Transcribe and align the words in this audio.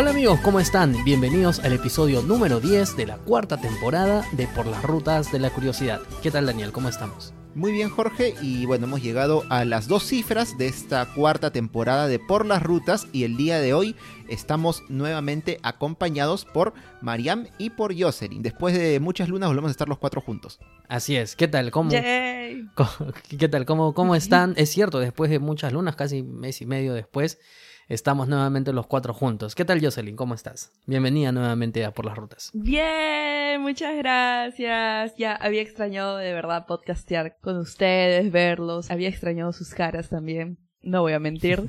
Hola 0.00 0.10
amigos, 0.10 0.38
¿cómo 0.44 0.60
están? 0.60 0.94
Bienvenidos 1.02 1.58
al 1.58 1.72
episodio 1.72 2.22
número 2.22 2.60
10 2.60 2.96
de 2.96 3.04
la 3.04 3.16
cuarta 3.16 3.60
temporada 3.60 4.24
de 4.30 4.46
Por 4.46 4.68
las 4.68 4.80
Rutas 4.84 5.32
de 5.32 5.40
la 5.40 5.50
Curiosidad. 5.50 6.00
¿Qué 6.22 6.30
tal 6.30 6.46
Daniel? 6.46 6.70
¿Cómo 6.70 6.88
estamos? 6.88 7.34
Muy 7.56 7.72
bien 7.72 7.90
Jorge 7.90 8.36
y 8.40 8.64
bueno, 8.64 8.86
hemos 8.86 9.02
llegado 9.02 9.42
a 9.50 9.64
las 9.64 9.88
dos 9.88 10.04
cifras 10.04 10.56
de 10.56 10.68
esta 10.68 11.04
cuarta 11.16 11.50
temporada 11.50 12.06
de 12.06 12.20
Por 12.20 12.46
las 12.46 12.62
Rutas 12.62 13.08
y 13.12 13.24
el 13.24 13.36
día 13.36 13.58
de 13.58 13.74
hoy 13.74 13.96
estamos 14.28 14.84
nuevamente 14.88 15.58
acompañados 15.64 16.44
por 16.44 16.74
Mariam 17.00 17.48
y 17.58 17.70
por 17.70 17.92
Jocelyn. 18.00 18.40
Después 18.40 18.78
de 18.78 19.00
muchas 19.00 19.28
lunas 19.28 19.48
volvemos 19.48 19.70
a 19.70 19.72
estar 19.72 19.88
los 19.88 19.98
cuatro 19.98 20.20
juntos. 20.20 20.60
Así 20.88 21.16
es, 21.16 21.34
¿qué 21.34 21.48
tal? 21.48 21.72
¿Cómo, 21.72 21.90
Yay. 21.90 22.68
¿qué 23.36 23.48
tal? 23.48 23.66
¿Cómo, 23.66 23.94
¿Cómo 23.94 24.14
están? 24.14 24.54
Es 24.58 24.70
cierto, 24.70 25.00
después 25.00 25.28
de 25.28 25.40
muchas 25.40 25.72
lunas, 25.72 25.96
casi 25.96 26.22
mes 26.22 26.62
y 26.62 26.66
medio 26.66 26.94
después, 26.94 27.40
estamos 27.88 28.28
nuevamente 28.28 28.72
los 28.72 28.86
cuatro 28.86 29.14
juntos. 29.14 29.54
¿Qué 29.54 29.64
tal 29.64 29.80
Jocelyn? 29.80 30.16
¿Cómo 30.16 30.34
estás? 30.34 30.72
Bienvenida 30.86 31.32
nuevamente 31.32 31.84
a 31.84 31.92
Por 31.92 32.04
las 32.04 32.16
Rutas. 32.16 32.50
Bien, 32.52 33.60
muchas 33.62 33.96
gracias. 33.96 35.16
Ya 35.16 35.34
había 35.34 35.62
extrañado 35.62 36.18
de 36.18 36.32
verdad 36.32 36.66
podcastear 36.66 37.38
con 37.40 37.56
ustedes, 37.56 38.30
verlos. 38.30 38.90
Había 38.90 39.08
extrañado 39.08 39.52
sus 39.52 39.70
caras 39.70 40.10
también. 40.10 40.58
No 40.82 41.02
voy 41.02 41.12
a 41.12 41.18
mentir. 41.18 41.60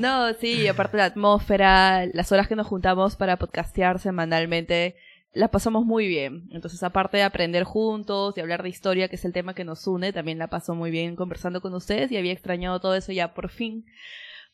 no, 0.00 0.32
sí, 0.34 0.66
aparte 0.66 0.96
la 0.96 1.04
atmósfera, 1.04 2.06
las 2.06 2.32
horas 2.32 2.48
que 2.48 2.56
nos 2.56 2.66
juntamos 2.66 3.16
para 3.16 3.36
podcastear 3.36 3.98
semanalmente, 3.98 4.96
la 5.32 5.48
pasamos 5.48 5.84
muy 5.84 6.08
bien. 6.08 6.48
Entonces, 6.50 6.82
aparte 6.82 7.18
de 7.18 7.22
aprender 7.22 7.64
juntos, 7.64 8.34
de 8.34 8.42
hablar 8.42 8.62
de 8.62 8.68
historia, 8.68 9.08
que 9.08 9.16
es 9.16 9.24
el 9.24 9.32
tema 9.32 9.54
que 9.54 9.64
nos 9.64 9.86
une, 9.86 10.12
también 10.12 10.38
la 10.38 10.48
pasó 10.48 10.74
muy 10.74 10.90
bien 10.90 11.16
conversando 11.16 11.60
con 11.60 11.74
ustedes 11.74 12.10
y 12.10 12.16
había 12.16 12.32
extrañado 12.32 12.80
todo 12.80 12.94
eso 12.94 13.12
ya 13.12 13.34
por 13.34 13.50
fin. 13.50 13.86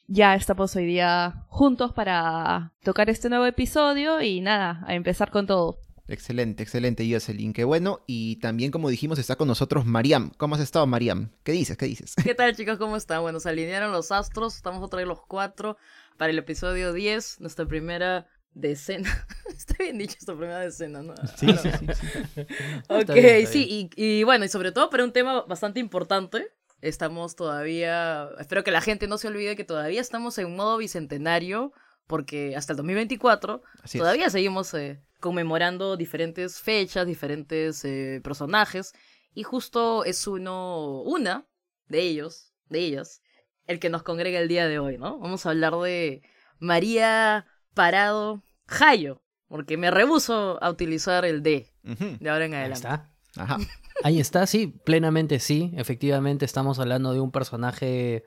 Ya 0.08 0.34
estamos 0.34 0.76
hoy 0.76 0.86
día 0.86 1.46
juntos 1.48 1.92
para 1.92 2.72
tocar 2.82 3.10
este 3.10 3.28
nuevo 3.28 3.46
episodio 3.46 4.20
y 4.22 4.40
nada, 4.40 4.84
a 4.86 4.94
empezar 4.94 5.30
con 5.30 5.46
todo. 5.46 5.80
Excelente, 6.08 6.62
excelente 6.62 7.08
Jocelyn, 7.10 7.52
qué 7.52 7.64
bueno. 7.64 8.00
Y 8.06 8.36
también 8.36 8.70
como 8.70 8.88
dijimos 8.88 9.18
está 9.18 9.34
con 9.34 9.48
nosotros 9.48 9.86
Mariam. 9.86 10.30
¿Cómo 10.36 10.54
has 10.54 10.60
estado 10.60 10.86
Mariam? 10.86 11.30
¿Qué 11.42 11.50
dices? 11.50 11.76
¿Qué 11.76 11.86
dices? 11.86 12.14
¿Qué 12.22 12.34
tal 12.34 12.54
chicos? 12.56 12.78
¿Cómo 12.78 12.96
están? 12.96 13.22
Bueno, 13.22 13.40
se 13.40 13.48
alinearon 13.48 13.90
los 13.90 14.12
astros, 14.12 14.54
estamos 14.56 14.82
otra 14.84 14.98
vez 14.98 15.08
los 15.08 15.20
cuatro 15.22 15.76
para 16.16 16.30
el 16.30 16.38
episodio 16.38 16.92
10, 16.92 17.40
nuestra 17.40 17.66
primera 17.66 18.28
decena. 18.56 19.26
Está 19.56 19.74
bien 19.78 19.98
dicho 19.98 20.16
esta 20.18 20.34
primera 20.34 20.60
decena, 20.60 21.02
¿no? 21.02 21.14
Sí, 21.36 21.46
sí, 21.56 21.70
sí. 21.78 21.86
sí. 22.34 22.40
Ok, 22.88 23.00
Está 23.00 23.14
bien, 23.14 23.26
está 23.26 23.52
sí, 23.52 23.90
y, 23.96 24.02
y 24.02 24.24
bueno, 24.24 24.44
y 24.44 24.48
sobre 24.48 24.72
todo 24.72 24.90
para 24.90 25.04
un 25.04 25.12
tema 25.12 25.42
bastante 25.42 25.78
importante. 25.78 26.48
Estamos 26.80 27.36
todavía, 27.36 28.28
espero 28.38 28.62
que 28.62 28.70
la 28.70 28.80
gente 28.80 29.06
no 29.06 29.18
se 29.18 29.28
olvide 29.28 29.56
que 29.56 29.64
todavía 29.64 30.00
estamos 30.00 30.36
en 30.38 30.54
modo 30.56 30.76
bicentenario, 30.76 31.72
porque 32.06 32.54
hasta 32.54 32.72
el 32.72 32.76
2024 32.76 33.62
Así 33.82 33.98
es. 33.98 34.02
todavía 34.02 34.28
seguimos 34.30 34.72
eh, 34.74 35.00
conmemorando 35.20 35.96
diferentes 35.96 36.60
fechas, 36.60 37.06
diferentes 37.06 37.84
eh, 37.84 38.20
personajes, 38.22 38.92
y 39.34 39.42
justo 39.42 40.04
es 40.04 40.26
uno, 40.26 41.00
una 41.02 41.46
de 41.88 42.00
ellos, 42.02 42.52
de 42.68 42.80
ellas, 42.80 43.22
el 43.66 43.80
que 43.80 43.90
nos 43.90 44.02
congrega 44.02 44.38
el 44.38 44.48
día 44.48 44.66
de 44.68 44.78
hoy, 44.78 44.98
¿no? 44.98 45.18
Vamos 45.18 45.46
a 45.46 45.50
hablar 45.50 45.74
de 45.76 46.22
María 46.58 47.46
Parado 47.74 48.42
Jayo, 48.68 49.22
porque 49.48 49.76
me 49.76 49.90
rehuso 49.90 50.62
a 50.62 50.70
utilizar 50.70 51.24
el 51.24 51.42
D 51.42 51.72
de 51.82 52.30
ahora 52.30 52.46
en 52.46 52.54
Ahí 52.54 52.60
adelante. 52.60 52.74
está. 52.88 53.10
Ajá. 53.36 53.58
Ahí 54.02 54.20
está, 54.20 54.46
sí, 54.46 54.66
plenamente 54.84 55.38
sí. 55.40 55.72
Efectivamente 55.76 56.44
estamos 56.44 56.78
hablando 56.78 57.12
de 57.12 57.20
un 57.20 57.30
personaje 57.30 58.24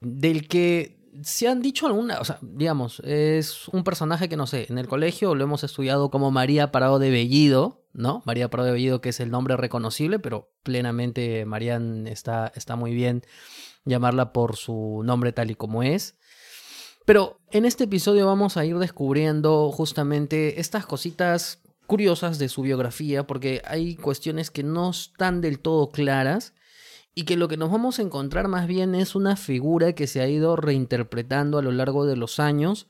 del 0.00 0.46
que 0.48 0.96
se 1.22 1.48
han 1.48 1.62
dicho 1.62 1.86
alguna, 1.86 2.20
o 2.20 2.24
sea, 2.24 2.38
digamos, 2.42 3.00
es 3.00 3.68
un 3.68 3.84
personaje 3.84 4.28
que 4.28 4.36
no 4.36 4.46
sé, 4.46 4.66
en 4.68 4.76
el 4.78 4.86
colegio 4.86 5.34
lo 5.34 5.44
hemos 5.44 5.64
estudiado 5.64 6.10
como 6.10 6.30
María 6.30 6.70
Parado 6.70 6.98
de 6.98 7.10
Bellido, 7.10 7.86
¿no? 7.94 8.22
María 8.26 8.50
Parado 8.50 8.66
de 8.66 8.74
Bellido 8.74 9.00
que 9.00 9.08
es 9.08 9.20
el 9.20 9.30
nombre 9.30 9.56
reconocible, 9.56 10.18
pero 10.18 10.52
plenamente 10.62 11.46
Marian 11.46 12.06
está, 12.06 12.52
está 12.54 12.76
muy 12.76 12.92
bien 12.94 13.22
llamarla 13.86 14.32
por 14.34 14.56
su 14.56 15.00
nombre 15.04 15.32
tal 15.32 15.50
y 15.50 15.54
como 15.54 15.82
es. 15.82 16.18
Pero 17.06 17.38
en 17.52 17.64
este 17.64 17.84
episodio 17.84 18.26
vamos 18.26 18.56
a 18.56 18.64
ir 18.64 18.76
descubriendo 18.78 19.70
justamente 19.70 20.60
estas 20.60 20.86
cositas 20.86 21.62
curiosas 21.86 22.40
de 22.40 22.48
su 22.48 22.62
biografía, 22.62 23.28
porque 23.28 23.62
hay 23.64 23.94
cuestiones 23.94 24.50
que 24.50 24.64
no 24.64 24.90
están 24.90 25.40
del 25.40 25.60
todo 25.60 25.92
claras 25.92 26.52
y 27.14 27.22
que 27.22 27.36
lo 27.36 27.46
que 27.46 27.56
nos 27.56 27.70
vamos 27.70 28.00
a 28.00 28.02
encontrar 28.02 28.48
más 28.48 28.66
bien 28.66 28.96
es 28.96 29.14
una 29.14 29.36
figura 29.36 29.92
que 29.92 30.08
se 30.08 30.20
ha 30.20 30.28
ido 30.28 30.56
reinterpretando 30.56 31.58
a 31.58 31.62
lo 31.62 31.70
largo 31.70 32.06
de 32.06 32.16
los 32.16 32.40
años 32.40 32.88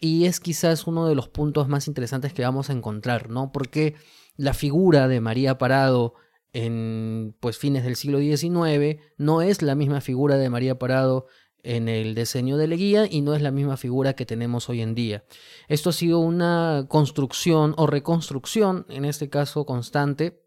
y 0.00 0.24
es 0.24 0.40
quizás 0.40 0.88
uno 0.88 1.06
de 1.06 1.14
los 1.14 1.28
puntos 1.28 1.68
más 1.68 1.86
interesantes 1.86 2.32
que 2.32 2.42
vamos 2.42 2.68
a 2.68 2.72
encontrar, 2.72 3.30
¿no? 3.30 3.52
Porque 3.52 3.94
la 4.36 4.54
figura 4.54 5.06
de 5.06 5.20
María 5.20 5.56
Parado 5.56 6.14
en 6.52 7.36
pues 7.38 7.58
fines 7.58 7.84
del 7.84 7.94
siglo 7.94 8.18
XIX 8.18 9.00
no 9.18 9.40
es 9.40 9.62
la 9.62 9.76
misma 9.76 10.00
figura 10.00 10.36
de 10.36 10.50
María 10.50 10.80
Parado 10.80 11.28
en 11.62 11.88
el 11.88 12.14
diseño 12.14 12.56
de 12.56 12.68
Leguía 12.68 13.06
y 13.10 13.22
no 13.22 13.34
es 13.34 13.42
la 13.42 13.50
misma 13.50 13.76
figura 13.76 14.14
que 14.14 14.26
tenemos 14.26 14.68
hoy 14.68 14.82
en 14.82 14.94
día. 14.94 15.24
Esto 15.68 15.90
ha 15.90 15.92
sido 15.92 16.20
una 16.20 16.86
construcción 16.88 17.74
o 17.76 17.86
reconstrucción, 17.86 18.86
en 18.88 19.04
este 19.04 19.28
caso 19.28 19.66
constante, 19.66 20.42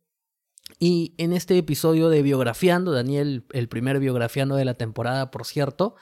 y 0.79 1.15
en 1.17 1.33
este 1.33 1.57
episodio 1.57 2.09
de 2.09 2.21
Biografiando, 2.21 2.91
Daniel, 2.91 3.45
el 3.51 3.67
primer 3.67 3.99
Biografiando 3.99 4.55
de 4.55 4.65
la 4.65 4.75
temporada, 4.75 5.31
por 5.31 5.45
cierto, 5.45 5.95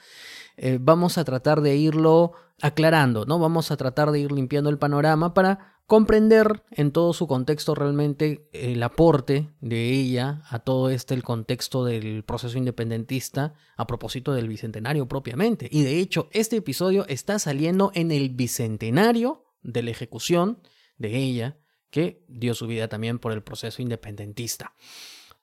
eh, 0.56 0.78
vamos 0.80 1.18
a 1.18 1.24
tratar 1.24 1.62
de 1.62 1.76
irlo 1.76 2.32
aclarando, 2.60 3.24
¿no? 3.24 3.38
Vamos 3.38 3.70
a 3.70 3.76
tratar 3.76 4.10
de 4.10 4.20
ir 4.20 4.32
limpiando 4.32 4.68
el 4.68 4.78
panorama 4.78 5.32
para 5.32 5.77
comprender 5.88 6.62
en 6.70 6.92
todo 6.92 7.14
su 7.14 7.26
contexto 7.26 7.74
realmente 7.74 8.46
el 8.52 8.82
aporte 8.82 9.48
de 9.62 9.90
ella 9.90 10.42
a 10.50 10.58
todo 10.58 10.90
este 10.90 11.14
el 11.14 11.22
contexto 11.22 11.82
del 11.82 12.24
proceso 12.24 12.58
independentista 12.58 13.54
a 13.74 13.86
propósito 13.86 14.34
del 14.34 14.48
bicentenario 14.48 15.08
propiamente. 15.08 15.66
Y 15.72 15.82
de 15.84 15.98
hecho, 15.98 16.28
este 16.32 16.56
episodio 16.56 17.06
está 17.08 17.38
saliendo 17.38 17.90
en 17.94 18.12
el 18.12 18.28
bicentenario 18.28 19.46
de 19.62 19.82
la 19.82 19.90
ejecución 19.90 20.60
de 20.98 21.16
ella, 21.16 21.56
que 21.90 22.22
dio 22.28 22.54
su 22.54 22.66
vida 22.66 22.88
también 22.88 23.18
por 23.18 23.32
el 23.32 23.42
proceso 23.42 23.80
independentista. 23.80 24.74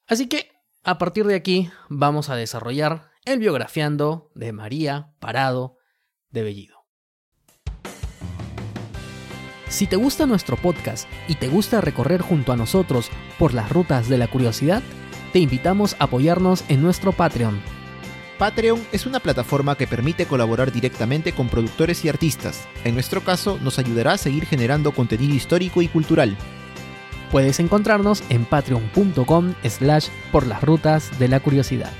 Así 0.05 0.27
que, 0.27 0.51
a 0.83 0.99
partir 0.99 1.25
de 1.25 1.33
aquí, 1.33 1.71
vamos 1.89 2.29
a 2.29 2.35
desarrollar 2.35 3.09
el 3.25 3.39
biografiando 3.39 4.31
de 4.35 4.53
María 4.53 5.15
Parado 5.19 5.79
de 6.29 6.43
Bellido. 6.43 6.74
Si 9.69 9.87
te 9.87 9.95
gusta 9.95 10.25
nuestro 10.25 10.57
podcast 10.57 11.07
y 11.27 11.35
te 11.35 11.47
gusta 11.47 11.81
recorrer 11.81 12.21
junto 12.21 12.51
a 12.51 12.55
nosotros 12.55 13.09
por 13.39 13.53
las 13.53 13.69
rutas 13.71 14.07
de 14.07 14.17
la 14.17 14.27
curiosidad, 14.27 14.83
te 15.33 15.39
invitamos 15.39 15.95
a 15.99 16.05
apoyarnos 16.05 16.63
en 16.69 16.81
nuestro 16.81 17.11
Patreon. 17.11 17.59
Patreon 18.37 18.81
es 18.91 19.05
una 19.05 19.19
plataforma 19.19 19.75
que 19.75 19.87
permite 19.87 20.27
colaborar 20.27 20.71
directamente 20.71 21.33
con 21.33 21.49
productores 21.49 22.05
y 22.05 22.09
artistas. 22.09 22.67
En 22.83 22.93
nuestro 22.93 23.21
caso, 23.21 23.57
nos 23.61 23.79
ayudará 23.79 24.13
a 24.13 24.17
seguir 24.17 24.45
generando 24.45 24.91
contenido 24.91 25.33
histórico 25.33 25.81
y 25.81 25.87
cultural. 25.87 26.37
Puedes 27.31 27.59
encontrarnos 27.59 28.23
en 28.29 28.45
patreon.com 28.45 29.55
slash 29.63 30.09
por 30.31 30.45
las 30.45 30.61
rutas 30.61 31.17
de 31.17 31.27
la 31.27 31.39
curiosidad. 31.39 31.91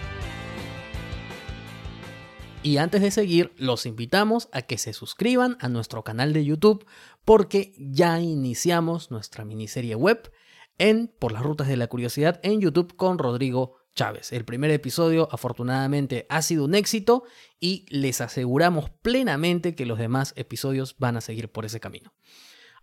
Y 2.66 2.78
antes 2.78 3.04
de 3.04 3.12
seguir, 3.12 3.54
los 3.57 3.86
invitamos 3.86 4.50
a 4.51 4.63
que 4.63 4.80
se 4.80 4.92
suscriban 4.92 5.56
a 5.60 5.69
nuestro 5.69 6.04
canal 6.04 6.34
de 6.34 6.45
YouTube 6.45 6.84
porque 7.25 7.74
ya 7.77 8.19
iniciamos 8.22 9.12
nuestra 9.12 9.44
miniserie 9.44 9.95
web 9.95 10.31
en 10.77 11.07
Por 11.19 11.31
las 11.31 11.42
Rutas 11.42 11.68
de 11.68 11.77
la 11.77 11.88
Curiosidad 11.88 12.39
en 12.44 12.62
YouTube 12.62 12.95
con 12.95 13.18
Rodrigo 13.18 13.77
Chávez. 13.95 14.31
El 14.31 14.45
primer 14.45 14.72
episodio 14.72 15.27
afortunadamente 15.31 16.27
ha 16.30 16.42
sido 16.42 16.66
un 16.66 16.75
éxito 16.75 17.24
y 17.60 17.86
les 17.89 18.22
aseguramos 18.22 18.89
plenamente 18.89 19.74
que 19.74 19.86
los 19.86 19.98
demás 19.98 20.33
episodios 20.36 20.95
van 21.00 21.18
a 21.18 21.22
seguir 21.22 21.51
por 21.51 21.66
ese 21.66 21.80
camino. 21.80 22.13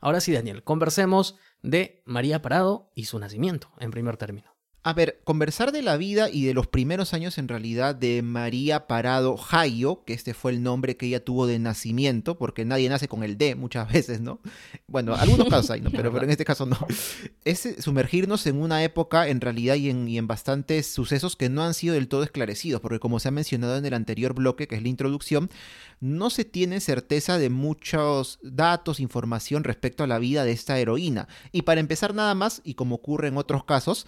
Ahora 0.00 0.20
sí, 0.20 0.32
Daniel, 0.32 0.64
conversemos 0.64 1.36
de 1.62 2.02
María 2.06 2.42
Parado 2.42 2.90
y 2.94 3.04
su 3.04 3.18
nacimiento 3.18 3.70
en 3.78 3.92
primer 3.92 4.16
término. 4.16 4.51
A 4.84 4.94
ver, 4.94 5.20
conversar 5.22 5.70
de 5.70 5.80
la 5.80 5.96
vida 5.96 6.28
y 6.28 6.44
de 6.44 6.54
los 6.54 6.66
primeros 6.66 7.14
años 7.14 7.38
en 7.38 7.46
realidad 7.46 7.94
de 7.94 8.20
María 8.22 8.88
Parado 8.88 9.36
Jayo, 9.36 10.02
que 10.04 10.12
este 10.12 10.34
fue 10.34 10.50
el 10.50 10.60
nombre 10.60 10.96
que 10.96 11.06
ella 11.06 11.24
tuvo 11.24 11.46
de 11.46 11.60
nacimiento, 11.60 12.36
porque 12.36 12.64
nadie 12.64 12.88
nace 12.88 13.06
con 13.06 13.22
el 13.22 13.38
D 13.38 13.54
muchas 13.54 13.88
veces, 13.92 14.20
¿no? 14.20 14.40
Bueno, 14.88 15.14
algunos 15.14 15.48
casos 15.48 15.70
hay, 15.70 15.82
¿no? 15.82 15.90
Pero, 15.92 16.10
pero 16.10 16.24
en 16.24 16.30
este 16.30 16.44
caso 16.44 16.66
no. 16.66 16.76
Es 17.44 17.64
eh, 17.64 17.80
sumergirnos 17.80 18.44
en 18.48 18.60
una 18.60 18.82
época 18.82 19.28
en 19.28 19.40
realidad 19.40 19.76
y 19.76 19.88
en, 19.88 20.08
y 20.08 20.18
en 20.18 20.26
bastantes 20.26 20.88
sucesos 20.88 21.36
que 21.36 21.48
no 21.48 21.62
han 21.62 21.74
sido 21.74 21.94
del 21.94 22.08
todo 22.08 22.24
esclarecidos, 22.24 22.80
porque 22.80 22.98
como 22.98 23.20
se 23.20 23.28
ha 23.28 23.30
mencionado 23.30 23.76
en 23.76 23.86
el 23.86 23.94
anterior 23.94 24.34
bloque, 24.34 24.66
que 24.66 24.74
es 24.74 24.82
la 24.82 24.88
introducción, 24.88 25.48
no 26.00 26.28
se 26.28 26.44
tiene 26.44 26.80
certeza 26.80 27.38
de 27.38 27.50
muchos 27.50 28.40
datos, 28.42 28.98
información 28.98 29.62
respecto 29.62 30.02
a 30.02 30.08
la 30.08 30.18
vida 30.18 30.44
de 30.44 30.50
esta 30.50 30.80
heroína. 30.80 31.28
Y 31.52 31.62
para 31.62 31.80
empezar 31.80 32.14
nada 32.14 32.34
más, 32.34 32.62
y 32.64 32.74
como 32.74 32.96
ocurre 32.96 33.28
en 33.28 33.36
otros 33.36 33.64
casos, 33.64 34.06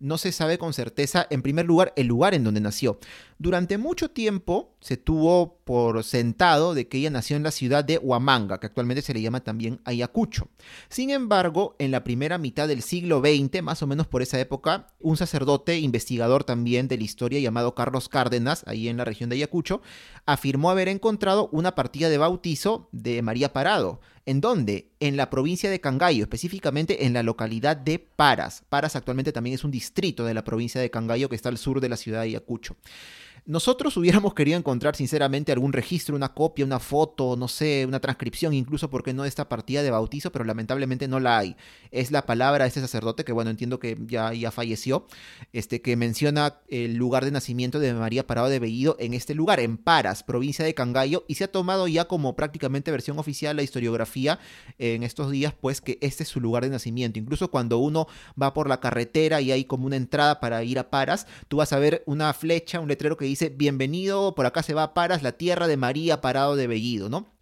no 0.00 0.18
se 0.18 0.32
sabe 0.32 0.58
con 0.58 0.72
certeza, 0.72 1.26
en 1.30 1.42
primer 1.42 1.66
lugar, 1.66 1.92
el 1.96 2.06
lugar 2.06 2.34
en 2.34 2.44
donde 2.44 2.60
nació. 2.60 2.98
Durante 3.38 3.78
mucho 3.78 4.10
tiempo 4.10 4.74
se 4.80 4.96
tuvo 4.96 5.58
por 5.64 6.04
sentado 6.04 6.74
de 6.74 6.88
que 6.88 6.98
ella 6.98 7.10
nació 7.10 7.36
en 7.36 7.42
la 7.42 7.50
ciudad 7.50 7.84
de 7.84 7.98
Huamanga, 7.98 8.60
que 8.60 8.66
actualmente 8.66 9.02
se 9.02 9.12
le 9.12 9.22
llama 9.22 9.40
también 9.40 9.80
Ayacucho. 9.84 10.48
Sin 10.88 11.10
embargo, 11.10 11.74
en 11.78 11.90
la 11.90 12.04
primera 12.04 12.38
mitad 12.38 12.68
del 12.68 12.82
siglo 12.82 13.20
XX, 13.20 13.62
más 13.62 13.82
o 13.82 13.86
menos 13.86 14.06
por 14.06 14.22
esa 14.22 14.38
época, 14.38 14.88
un 15.00 15.16
sacerdote 15.16 15.78
investigador 15.78 16.44
también 16.44 16.86
de 16.86 16.96
la 16.96 17.04
historia 17.04 17.40
llamado 17.40 17.74
Carlos 17.74 18.08
Cárdenas, 18.08 18.62
ahí 18.66 18.88
en 18.88 18.96
la 18.96 19.04
región 19.04 19.30
de 19.30 19.36
Ayacucho, 19.36 19.82
afirmó 20.26 20.70
haber 20.70 20.88
encontrado 20.88 21.48
una 21.50 21.74
partida 21.74 22.08
de 22.08 22.18
bautizo 22.18 22.88
de 22.92 23.20
María 23.22 23.52
Parado. 23.52 24.00
¿En 24.26 24.40
dónde? 24.40 24.88
En 25.00 25.18
la 25.18 25.28
provincia 25.28 25.70
de 25.70 25.80
Cangallo, 25.80 26.22
específicamente 26.22 27.04
en 27.04 27.12
la 27.12 27.22
localidad 27.22 27.76
de 27.76 27.98
Paras. 27.98 28.62
Paras 28.70 28.96
actualmente 28.96 29.32
también 29.32 29.54
es 29.54 29.64
un 29.64 29.70
distrito 29.70 30.24
de 30.24 30.32
la 30.32 30.44
provincia 30.44 30.80
de 30.80 30.90
Cangallo 30.90 31.28
que 31.28 31.36
está 31.36 31.50
al 31.50 31.58
sur 31.58 31.80
de 31.80 31.90
la 31.90 31.98
ciudad 31.98 32.20
de 32.20 32.28
Ayacucho. 32.28 32.76
Nosotros 33.46 33.94
hubiéramos 33.98 34.32
querido 34.32 34.56
encontrar 34.56 34.96
sinceramente 34.96 35.52
algún 35.52 35.74
registro, 35.74 36.16
una 36.16 36.32
copia, 36.32 36.64
una 36.64 36.80
foto, 36.80 37.36
no 37.36 37.46
sé, 37.46 37.84
una 37.86 38.00
transcripción, 38.00 38.54
incluso 38.54 38.88
porque 38.88 39.12
no 39.12 39.24
de 39.24 39.28
esta 39.28 39.50
partida 39.50 39.82
de 39.82 39.90
bautizo, 39.90 40.32
pero 40.32 40.46
lamentablemente 40.46 41.08
no 41.08 41.20
la 41.20 41.36
hay. 41.36 41.54
Es 41.90 42.10
la 42.10 42.24
palabra 42.24 42.64
de 42.64 42.68
este 42.68 42.80
sacerdote, 42.80 43.22
que 43.22 43.32
bueno, 43.32 43.50
entiendo 43.50 43.78
que 43.78 43.98
ya, 44.06 44.32
ya 44.32 44.50
falleció, 44.50 45.06
este, 45.52 45.82
que 45.82 45.94
menciona 45.94 46.60
el 46.68 46.94
lugar 46.94 47.26
de 47.26 47.32
nacimiento 47.32 47.80
de 47.80 47.92
María 47.92 48.26
Parado 48.26 48.48
de 48.48 48.60
Bellido 48.60 48.96
en 48.98 49.12
este 49.12 49.34
lugar, 49.34 49.60
en 49.60 49.76
Paras, 49.76 50.22
provincia 50.22 50.64
de 50.64 50.72
Cangallo, 50.72 51.26
y 51.28 51.34
se 51.34 51.44
ha 51.44 51.52
tomado 51.52 51.86
ya 51.86 52.06
como 52.06 52.36
prácticamente 52.36 52.90
versión 52.92 53.18
oficial 53.18 53.56
la 53.56 53.62
historiografía 53.62 54.38
en 54.78 55.02
estos 55.02 55.30
días, 55.30 55.52
pues 55.52 55.82
que 55.82 55.98
este 56.00 56.22
es 56.22 56.30
su 56.30 56.40
lugar 56.40 56.64
de 56.64 56.70
nacimiento. 56.70 57.18
Incluso 57.18 57.50
cuando 57.50 57.76
uno 57.76 58.06
va 58.40 58.54
por 58.54 58.70
la 58.70 58.80
carretera 58.80 59.42
y 59.42 59.52
hay 59.52 59.66
como 59.66 59.84
una 59.84 59.96
entrada 59.96 60.40
para 60.40 60.64
ir 60.64 60.78
a 60.78 60.88
Paras, 60.88 61.26
tú 61.48 61.58
vas 61.58 61.74
a 61.74 61.78
ver 61.78 62.02
una 62.06 62.32
flecha, 62.32 62.80
un 62.80 62.88
letrero 62.88 63.18
que 63.18 63.26
dice 63.26 63.33
bienvenido, 63.56 64.34
por 64.34 64.46
acá 64.46 64.62
se 64.62 64.74
va 64.74 64.94
Paras, 64.94 65.22
la 65.22 65.32
tierra 65.32 65.66
de 65.66 65.76
María 65.76 66.20
Parado 66.20 66.56
de 66.56 66.66
Bellido, 66.66 67.08
¿no? 67.08 67.33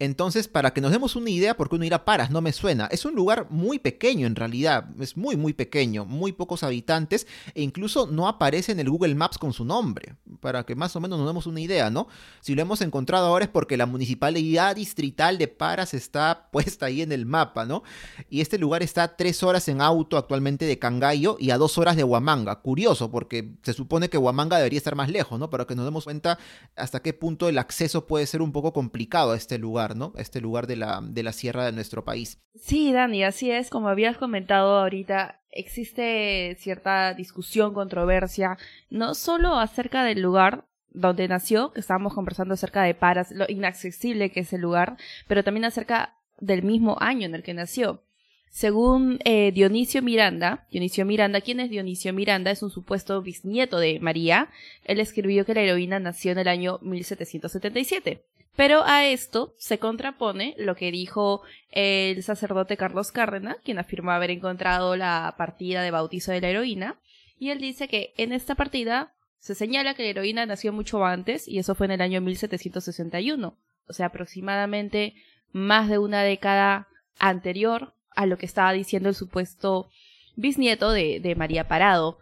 Entonces, 0.00 0.48
para 0.48 0.72
que 0.72 0.80
nos 0.80 0.92
demos 0.92 1.14
una 1.14 1.28
idea, 1.28 1.58
porque 1.58 1.76
uno 1.76 1.84
irá 1.84 1.96
a 1.96 2.04
Paras, 2.06 2.30
no 2.30 2.40
me 2.40 2.54
suena. 2.54 2.86
Es 2.86 3.04
un 3.04 3.14
lugar 3.14 3.48
muy 3.50 3.78
pequeño 3.78 4.26
en 4.26 4.34
realidad, 4.34 4.86
es 4.98 5.14
muy, 5.14 5.36
muy 5.36 5.52
pequeño, 5.52 6.06
muy 6.06 6.32
pocos 6.32 6.62
habitantes, 6.62 7.26
e 7.54 7.60
incluso 7.60 8.06
no 8.06 8.26
aparece 8.26 8.72
en 8.72 8.80
el 8.80 8.88
Google 8.88 9.14
Maps 9.14 9.36
con 9.36 9.52
su 9.52 9.66
nombre, 9.66 10.16
para 10.40 10.64
que 10.64 10.74
más 10.74 10.96
o 10.96 11.00
menos 11.00 11.18
nos 11.18 11.28
demos 11.28 11.46
una 11.46 11.60
idea, 11.60 11.90
¿no? 11.90 12.08
Si 12.40 12.54
lo 12.54 12.62
hemos 12.62 12.80
encontrado 12.80 13.26
ahora 13.26 13.44
es 13.44 13.50
porque 13.50 13.76
la 13.76 13.84
municipalidad 13.84 14.74
distrital 14.74 15.36
de 15.36 15.48
Paras 15.48 15.92
está 15.92 16.48
puesta 16.52 16.86
ahí 16.86 17.02
en 17.02 17.12
el 17.12 17.26
mapa, 17.26 17.66
¿no? 17.66 17.82
Y 18.30 18.40
este 18.40 18.56
lugar 18.56 18.82
está 18.82 19.02
a 19.02 19.16
tres 19.16 19.42
horas 19.42 19.68
en 19.68 19.82
auto 19.82 20.16
actualmente 20.16 20.64
de 20.64 20.78
Cangallo 20.78 21.36
y 21.38 21.50
a 21.50 21.58
dos 21.58 21.76
horas 21.76 21.96
de 21.96 22.04
Huamanga. 22.04 22.62
Curioso, 22.62 23.10
porque 23.10 23.52
se 23.62 23.74
supone 23.74 24.08
que 24.08 24.16
Huamanga 24.16 24.56
debería 24.56 24.78
estar 24.78 24.94
más 24.94 25.10
lejos, 25.10 25.38
¿no? 25.38 25.50
Para 25.50 25.66
que 25.66 25.74
nos 25.74 25.84
demos 25.84 26.04
cuenta 26.04 26.38
hasta 26.74 27.02
qué 27.02 27.12
punto 27.12 27.50
el 27.50 27.58
acceso 27.58 28.06
puede 28.06 28.26
ser 28.26 28.40
un 28.40 28.52
poco 28.52 28.72
complicado 28.72 29.32
a 29.32 29.36
este 29.36 29.58
lugar. 29.58 29.89
¿No? 29.94 30.12
Este 30.16 30.40
lugar 30.40 30.66
de 30.66 30.76
la, 30.76 31.00
de 31.02 31.22
la 31.22 31.32
sierra 31.32 31.64
de 31.64 31.72
nuestro 31.72 32.04
país. 32.04 32.40
Sí, 32.54 32.92
Dani, 32.92 33.24
así 33.24 33.50
es. 33.50 33.70
Como 33.70 33.88
habías 33.88 34.16
comentado 34.16 34.78
ahorita, 34.78 35.40
existe 35.50 36.56
cierta 36.58 37.14
discusión, 37.14 37.74
controversia, 37.74 38.58
no 38.88 39.14
solo 39.14 39.58
acerca 39.58 40.04
del 40.04 40.20
lugar 40.20 40.66
donde 40.92 41.28
nació, 41.28 41.72
que 41.72 41.80
estábamos 41.80 42.14
conversando 42.14 42.54
acerca 42.54 42.82
de 42.82 42.94
Paras, 42.94 43.30
lo 43.30 43.46
inaccesible 43.48 44.30
que 44.30 44.40
es 44.40 44.52
el 44.52 44.60
lugar, 44.60 44.96
pero 45.28 45.44
también 45.44 45.64
acerca 45.64 46.16
del 46.40 46.62
mismo 46.62 46.96
año 47.00 47.26
en 47.26 47.34
el 47.34 47.42
que 47.42 47.54
nació. 47.54 48.02
Según 48.50 49.20
eh, 49.24 49.52
Dionisio 49.52 50.02
Miranda, 50.02 50.66
Dionisio 50.72 51.06
Miranda, 51.06 51.40
¿quién 51.40 51.60
es 51.60 51.70
Dionisio 51.70 52.12
Miranda? 52.12 52.50
Es 52.50 52.64
un 52.64 52.70
supuesto 52.70 53.22
bisnieto 53.22 53.78
de 53.78 54.00
María. 54.00 54.50
Él 54.84 54.98
escribió 54.98 55.46
que 55.46 55.54
la 55.54 55.60
heroína 55.60 56.00
nació 56.00 56.32
en 56.32 56.38
el 56.38 56.48
año 56.48 56.80
1777. 56.82 58.24
Pero 58.56 58.84
a 58.84 59.06
esto 59.06 59.54
se 59.58 59.78
contrapone 59.78 60.54
lo 60.58 60.74
que 60.74 60.90
dijo 60.90 61.42
el 61.70 62.22
sacerdote 62.22 62.76
Carlos 62.76 63.12
Cárdenas, 63.12 63.56
quien 63.64 63.78
afirmó 63.78 64.10
haber 64.10 64.30
encontrado 64.30 64.96
la 64.96 65.34
partida 65.38 65.82
de 65.82 65.90
bautizo 65.90 66.32
de 66.32 66.40
la 66.40 66.48
heroína, 66.48 66.98
y 67.38 67.50
él 67.50 67.58
dice 67.58 67.88
que 67.88 68.12
en 68.16 68.32
esta 68.32 68.54
partida 68.54 69.14
se 69.38 69.54
señala 69.54 69.94
que 69.94 70.02
la 70.02 70.10
heroína 70.10 70.46
nació 70.46 70.72
mucho 70.72 71.04
antes, 71.04 71.48
y 71.48 71.58
eso 71.58 71.74
fue 71.74 71.86
en 71.86 71.92
el 71.92 72.00
año 72.02 72.20
1761, 72.20 73.56
o 73.86 73.92
sea, 73.92 74.06
aproximadamente 74.06 75.14
más 75.52 75.88
de 75.88 75.98
una 75.98 76.22
década 76.22 76.88
anterior 77.18 77.94
a 78.14 78.26
lo 78.26 78.36
que 78.36 78.46
estaba 78.46 78.72
diciendo 78.72 79.08
el 79.08 79.14
supuesto 79.14 79.88
bisnieto 80.36 80.90
de, 80.90 81.20
de 81.20 81.34
María 81.34 81.68
Parado. 81.68 82.18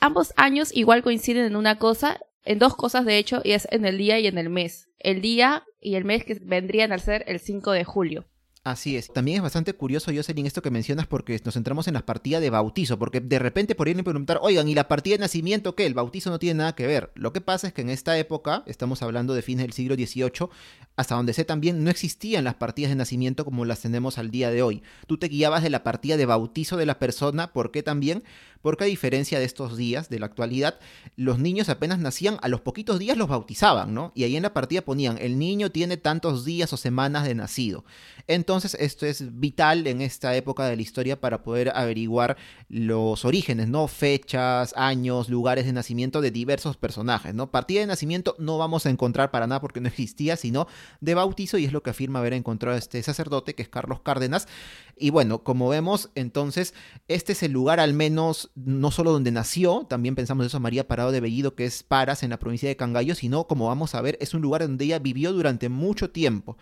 Ambos 0.00 0.32
años 0.36 0.74
igual 0.74 1.02
coinciden 1.02 1.44
en 1.44 1.56
una 1.56 1.78
cosa, 1.78 2.18
en 2.44 2.58
dos 2.58 2.74
cosas 2.74 3.04
de 3.04 3.18
hecho, 3.18 3.40
y 3.44 3.52
es 3.52 3.68
en 3.70 3.84
el 3.84 3.98
día 3.98 4.18
y 4.18 4.26
en 4.26 4.38
el 4.38 4.48
mes. 4.48 4.89
El 5.00 5.20
día 5.20 5.64
y 5.80 5.96
el 5.96 6.04
mes 6.04 6.24
que 6.24 6.38
vendrían 6.40 6.92
a 6.92 6.98
ser 6.98 7.24
el 7.26 7.40
5 7.40 7.72
de 7.72 7.84
julio. 7.84 8.26
Así 8.62 8.94
es. 8.94 9.10
También 9.10 9.38
es 9.38 9.42
bastante 9.42 9.72
curioso, 9.72 10.12
Jocelyn, 10.14 10.44
esto 10.44 10.60
que 10.60 10.70
mencionas 10.70 11.06
porque 11.06 11.40
nos 11.42 11.54
centramos 11.54 11.88
en 11.88 11.94
las 11.94 12.02
partidas 12.02 12.42
de 12.42 12.50
bautizo, 12.50 12.98
porque 12.98 13.20
de 13.20 13.38
repente 13.38 13.74
podrían 13.74 14.04
preguntar, 14.04 14.38
oigan, 14.42 14.68
¿y 14.68 14.74
la 14.74 14.86
partida 14.86 15.14
de 15.14 15.20
nacimiento 15.20 15.74
qué? 15.74 15.86
El 15.86 15.94
bautizo 15.94 16.28
no 16.28 16.38
tiene 16.38 16.58
nada 16.58 16.74
que 16.74 16.86
ver. 16.86 17.10
Lo 17.14 17.32
que 17.32 17.40
pasa 17.40 17.68
es 17.68 17.72
que 17.72 17.80
en 17.80 17.88
esta 17.88 18.18
época, 18.18 18.62
estamos 18.66 19.00
hablando 19.00 19.32
de 19.32 19.40
fines 19.40 19.64
del 19.64 19.72
siglo 19.72 19.94
XVIII, 19.94 20.50
hasta 20.94 21.14
donde 21.14 21.32
sé 21.32 21.46
también, 21.46 21.82
no 21.82 21.88
existían 21.88 22.44
las 22.44 22.56
partidas 22.56 22.90
de 22.90 22.96
nacimiento 22.96 23.46
como 23.46 23.64
las 23.64 23.80
tenemos 23.80 24.18
al 24.18 24.30
día 24.30 24.50
de 24.50 24.62
hoy. 24.62 24.82
Tú 25.06 25.16
te 25.16 25.28
guiabas 25.28 25.62
de 25.62 25.70
la 25.70 25.82
partida 25.82 26.18
de 26.18 26.26
bautizo 26.26 26.76
de 26.76 26.84
la 26.84 26.98
persona, 26.98 27.54
¿por 27.54 27.70
qué 27.70 27.82
también? 27.82 28.22
Porque 28.60 28.84
a 28.84 28.88
diferencia 28.88 29.38
de 29.38 29.46
estos 29.46 29.78
días, 29.78 30.10
de 30.10 30.18
la 30.18 30.26
actualidad, 30.26 30.78
los 31.16 31.38
niños 31.38 31.70
apenas 31.70 31.98
nacían, 31.98 32.36
a 32.42 32.48
los 32.48 32.60
poquitos 32.60 32.98
días 32.98 33.16
los 33.16 33.28
bautizaban, 33.28 33.94
¿no? 33.94 34.12
Y 34.14 34.24
ahí 34.24 34.36
en 34.36 34.42
la 34.42 34.52
partida 34.52 34.82
ponían, 34.82 35.16
el 35.16 35.38
niño 35.38 35.70
tiene 35.70 35.96
tantos 35.96 36.44
días 36.44 36.70
o 36.74 36.76
semanas 36.76 37.24
de 37.24 37.34
nacido. 37.34 37.86
Entonces, 38.26 38.49
esto 38.58 39.06
es 39.06 39.38
vital 39.38 39.86
en 39.86 40.00
esta 40.00 40.34
época 40.34 40.64
de 40.66 40.76
la 40.76 40.82
historia 40.82 41.20
para 41.20 41.42
poder 41.42 41.72
averiguar 41.74 42.36
los 42.68 43.24
orígenes, 43.24 43.68
¿no? 43.68 43.86
Fechas, 43.88 44.74
años, 44.76 45.28
lugares 45.28 45.66
de 45.66 45.72
nacimiento 45.72 46.20
de 46.20 46.30
diversos 46.30 46.76
personajes, 46.76 47.34
¿no? 47.34 47.50
Partida 47.50 47.80
de 47.80 47.86
nacimiento 47.86 48.34
no 48.38 48.58
vamos 48.58 48.86
a 48.86 48.90
encontrar 48.90 49.30
para 49.30 49.46
nada 49.46 49.60
porque 49.60 49.80
no 49.80 49.88
existía, 49.88 50.36
sino 50.36 50.66
de 51.00 51.14
bautizo 51.14 51.58
y 51.58 51.64
es 51.64 51.72
lo 51.72 51.82
que 51.82 51.90
afirma 51.90 52.18
haber 52.18 52.32
encontrado 52.32 52.76
este 52.76 53.02
sacerdote 53.02 53.54
que 53.54 53.62
es 53.62 53.68
Carlos 53.68 54.00
Cárdenas. 54.00 54.48
Y 54.96 55.10
bueno, 55.10 55.42
como 55.42 55.68
vemos, 55.68 56.10
entonces, 56.14 56.74
este 57.08 57.32
es 57.32 57.42
el 57.42 57.52
lugar 57.52 57.80
al 57.80 57.94
menos 57.94 58.50
no 58.54 58.90
solo 58.90 59.12
donde 59.12 59.30
nació, 59.30 59.86
también 59.88 60.14
pensamos 60.14 60.44
eso 60.44 60.60
María 60.60 60.86
Parado 60.86 61.12
de 61.12 61.20
Bellido, 61.20 61.54
que 61.54 61.64
es 61.64 61.82
Paras 61.82 62.22
en 62.22 62.30
la 62.30 62.38
provincia 62.38 62.68
de 62.68 62.76
Cangallo, 62.76 63.14
sino 63.14 63.46
como 63.46 63.68
vamos 63.68 63.94
a 63.94 64.02
ver, 64.02 64.18
es 64.20 64.34
un 64.34 64.42
lugar 64.42 64.62
donde 64.62 64.84
ella 64.84 64.98
vivió 64.98 65.32
durante 65.32 65.68
mucho 65.68 66.10
tiempo. 66.10 66.58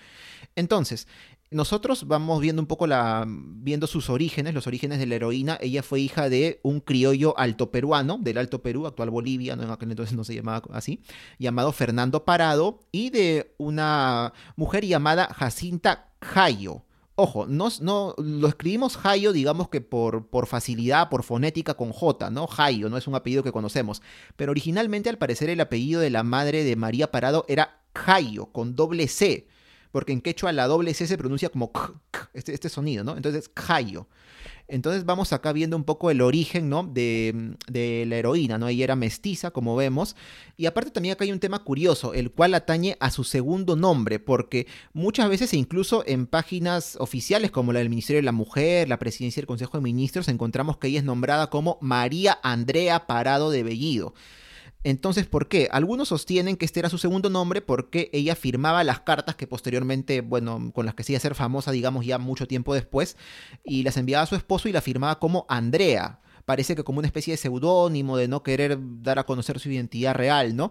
Entonces, 0.55 1.07
nosotros 1.51 2.07
vamos 2.07 2.41
viendo 2.41 2.61
un 2.61 2.67
poco 2.67 2.87
la 2.87 3.25
viendo 3.27 3.87
sus 3.87 4.11
orígenes, 4.11 4.55
los 4.55 4.67
orígenes 4.67 4.99
de 4.99 5.07
la 5.07 5.15
heroína. 5.15 5.59
Ella 5.61 5.83
fue 5.83 6.01
hija 6.01 6.29
de 6.29 6.61
un 6.63 6.81
criollo 6.81 7.39
alto 7.39 7.71
peruano, 7.71 8.19
del 8.21 8.39
Alto 8.39 8.63
Perú, 8.63 8.87
actual 8.87 9.11
Bolivia, 9.11 9.55
en 9.55 9.71
aquel 9.71 9.91
entonces 9.91 10.17
no 10.17 10.25
se 10.25 10.35
llamaba 10.35 10.63
así, 10.73 11.01
llamado 11.39 11.73
Fernando 11.73 12.25
Parado, 12.25 12.85
y 12.93 13.11
de 13.11 13.55
una 13.59 14.33
mujer 14.57 14.85
llamada 14.85 15.33
Jacinta 15.35 16.11
Jayo. 16.21 16.83
Ojo, 17.15 17.47
no, 17.47 18.15
lo 18.19 18.47
escribimos 18.47 18.97
Jayo, 18.97 19.33
digamos 19.33 19.69
que 19.71 19.81
por, 19.81 20.29
por 20.29 20.47
facilidad, 20.47 21.09
por 21.09 21.25
fonética 21.25 21.75
con 21.75 21.93
J, 21.93 22.31
¿no? 22.31 22.47
Jayo, 22.47 22.89
no 22.91 22.97
es 22.97 23.09
un 23.09 23.17
apellido 23.17 23.43
que 23.43 23.51
conocemos. 23.51 24.03
Pero 24.37 24.53
originalmente, 24.53 25.09
al 25.09 25.19
parecer, 25.19 25.51
el 25.51 25.61
apellido 25.61 26.01
de 26.01 26.11
la 26.11 26.23
madre 26.23 26.63
de 26.63 26.77
María 26.77 27.11
Parado 27.11 27.45
era 27.49 27.81
Jayo, 27.93 28.53
con 28.53 28.77
doble 28.77 29.09
C 29.09 29.49
porque 29.91 30.13
en 30.13 30.21
quechua 30.21 30.53
la 30.53 30.67
doble 30.67 30.95
C 30.95 31.07
se 31.07 31.19
pronuncia 31.19 31.49
como 31.49 31.73
este, 32.33 32.55
este 32.55 32.69
sonido, 32.69 33.05
¿no? 33.05 33.17
Entonces, 33.17 33.51
Jayo. 33.55 34.07
Entonces 34.71 35.07
vamos 35.07 35.33
acá 35.33 35.53
viendo 35.53 35.77
un 35.77 35.85
poco 35.85 36.11
el 36.11 36.21
origen, 36.21 36.69
¿no? 36.69 36.83
De, 36.85 37.55
de, 37.69 38.05
la 38.07 38.17
heroína, 38.17 38.59
¿no? 38.59 38.69
Ella 38.69 38.85
era 38.85 38.97
mestiza, 38.97 39.51
como 39.51 39.75
vemos. 39.77 40.15
Y 40.59 40.67
aparte 40.67 40.91
también 40.91 41.15
acá 41.15 41.25
hay 41.25 41.33
un 41.33 41.41
tema 41.41 41.65
curioso, 41.65 42.13
el 42.13 42.31
cual 42.31 42.53
atañe 42.53 42.97
a 43.01 43.11
su 43.11 43.25
segundo 43.25 43.77
nombre, 43.77 44.19
porque 44.19 44.67
muchas 44.93 45.31
veces 45.31 45.55
incluso 45.55 46.05
en 46.07 46.27
páginas 46.27 46.97
oficiales 47.01 47.51
como 47.51 47.73
la 47.73 47.79
del 47.79 47.89
Ministerio 47.89 48.19
de 48.19 48.27
la 48.27 48.33
Mujer, 48.33 48.91
la 48.91 48.99
Presidencia 48.99 49.41
del 49.41 49.47
Consejo 49.47 49.79
de 49.79 49.83
Ministros, 49.83 50.29
encontramos 50.29 50.77
que 50.77 50.89
ella 50.89 50.99
es 50.99 51.05
nombrada 51.05 51.49
como 51.49 51.79
María 51.81 52.39
Andrea 52.43 53.07
Parado 53.07 53.51
de 53.51 53.63
Bellido. 53.63 54.13
Entonces, 54.85 55.27
¿por 55.27 55.49
qué? 55.49 55.69
Algunos 55.73 56.09
sostienen 56.09 56.57
que 56.57 56.65
este 56.65 56.81
era 56.81 56.89
su 56.89 56.99
segundo 56.99 57.31
nombre 57.31 57.61
porque 57.61 58.11
ella 58.13 58.37
firmaba 58.37 58.85
las 58.85 59.01
cartas 59.01 59.35
que 59.35 59.47
posteriormente, 59.47 60.21
bueno, 60.21 60.71
con 60.73 60.87
las 60.87 60.95
que 60.95 61.03
se 61.03 61.13
iba 61.13 61.19
a 61.19 61.21
ser 61.21 61.35
famosa, 61.35 61.73
digamos, 61.73 62.07
ya 62.07 62.19
mucho 62.19 62.47
tiempo 62.47 62.75
después, 62.75 63.17
y 63.65 63.83
las 63.83 63.97
enviaba 63.97 64.23
a 64.23 64.27
su 64.27 64.37
esposo 64.37 64.69
y 64.69 64.73
la 64.73 64.81
firmaba 64.81 65.19
como 65.19 65.47
Andrea. 65.49 66.21
Parece 66.45 66.77
que 66.77 66.85
como 66.85 67.01
una 67.01 67.09
especie 67.09 67.33
de 67.33 67.39
seudónimo 67.39 68.17
de 68.17 68.29
no 68.29 68.43
querer 68.43 68.79
dar 69.03 69.19
a 69.19 69.27
conocer 69.27 69.59
su 69.59 69.71
identidad 69.71 70.15
real, 70.15 70.57
¿no? 70.57 70.71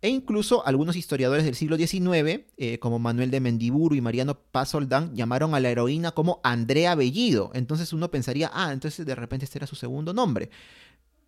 E 0.00 0.10
incluso 0.10 0.64
algunos 0.64 0.94
historiadores 0.94 1.44
del 1.44 1.56
siglo 1.56 1.76
XIX, 1.76 2.42
eh, 2.56 2.78
como 2.78 3.00
Manuel 3.00 3.32
de 3.32 3.40
Mendiburu 3.40 3.96
y 3.96 4.00
Mariano 4.00 4.38
Pazoldán, 4.38 5.16
llamaron 5.16 5.56
a 5.56 5.60
la 5.60 5.70
heroína 5.70 6.12
como 6.12 6.40
Andrea 6.44 6.94
Bellido. 6.94 7.50
Entonces 7.54 7.92
uno 7.92 8.08
pensaría, 8.08 8.48
ah, 8.54 8.72
entonces 8.72 9.04
de 9.04 9.14
repente 9.16 9.44
este 9.44 9.58
era 9.58 9.66
su 9.66 9.74
segundo 9.74 10.12
nombre. 10.12 10.50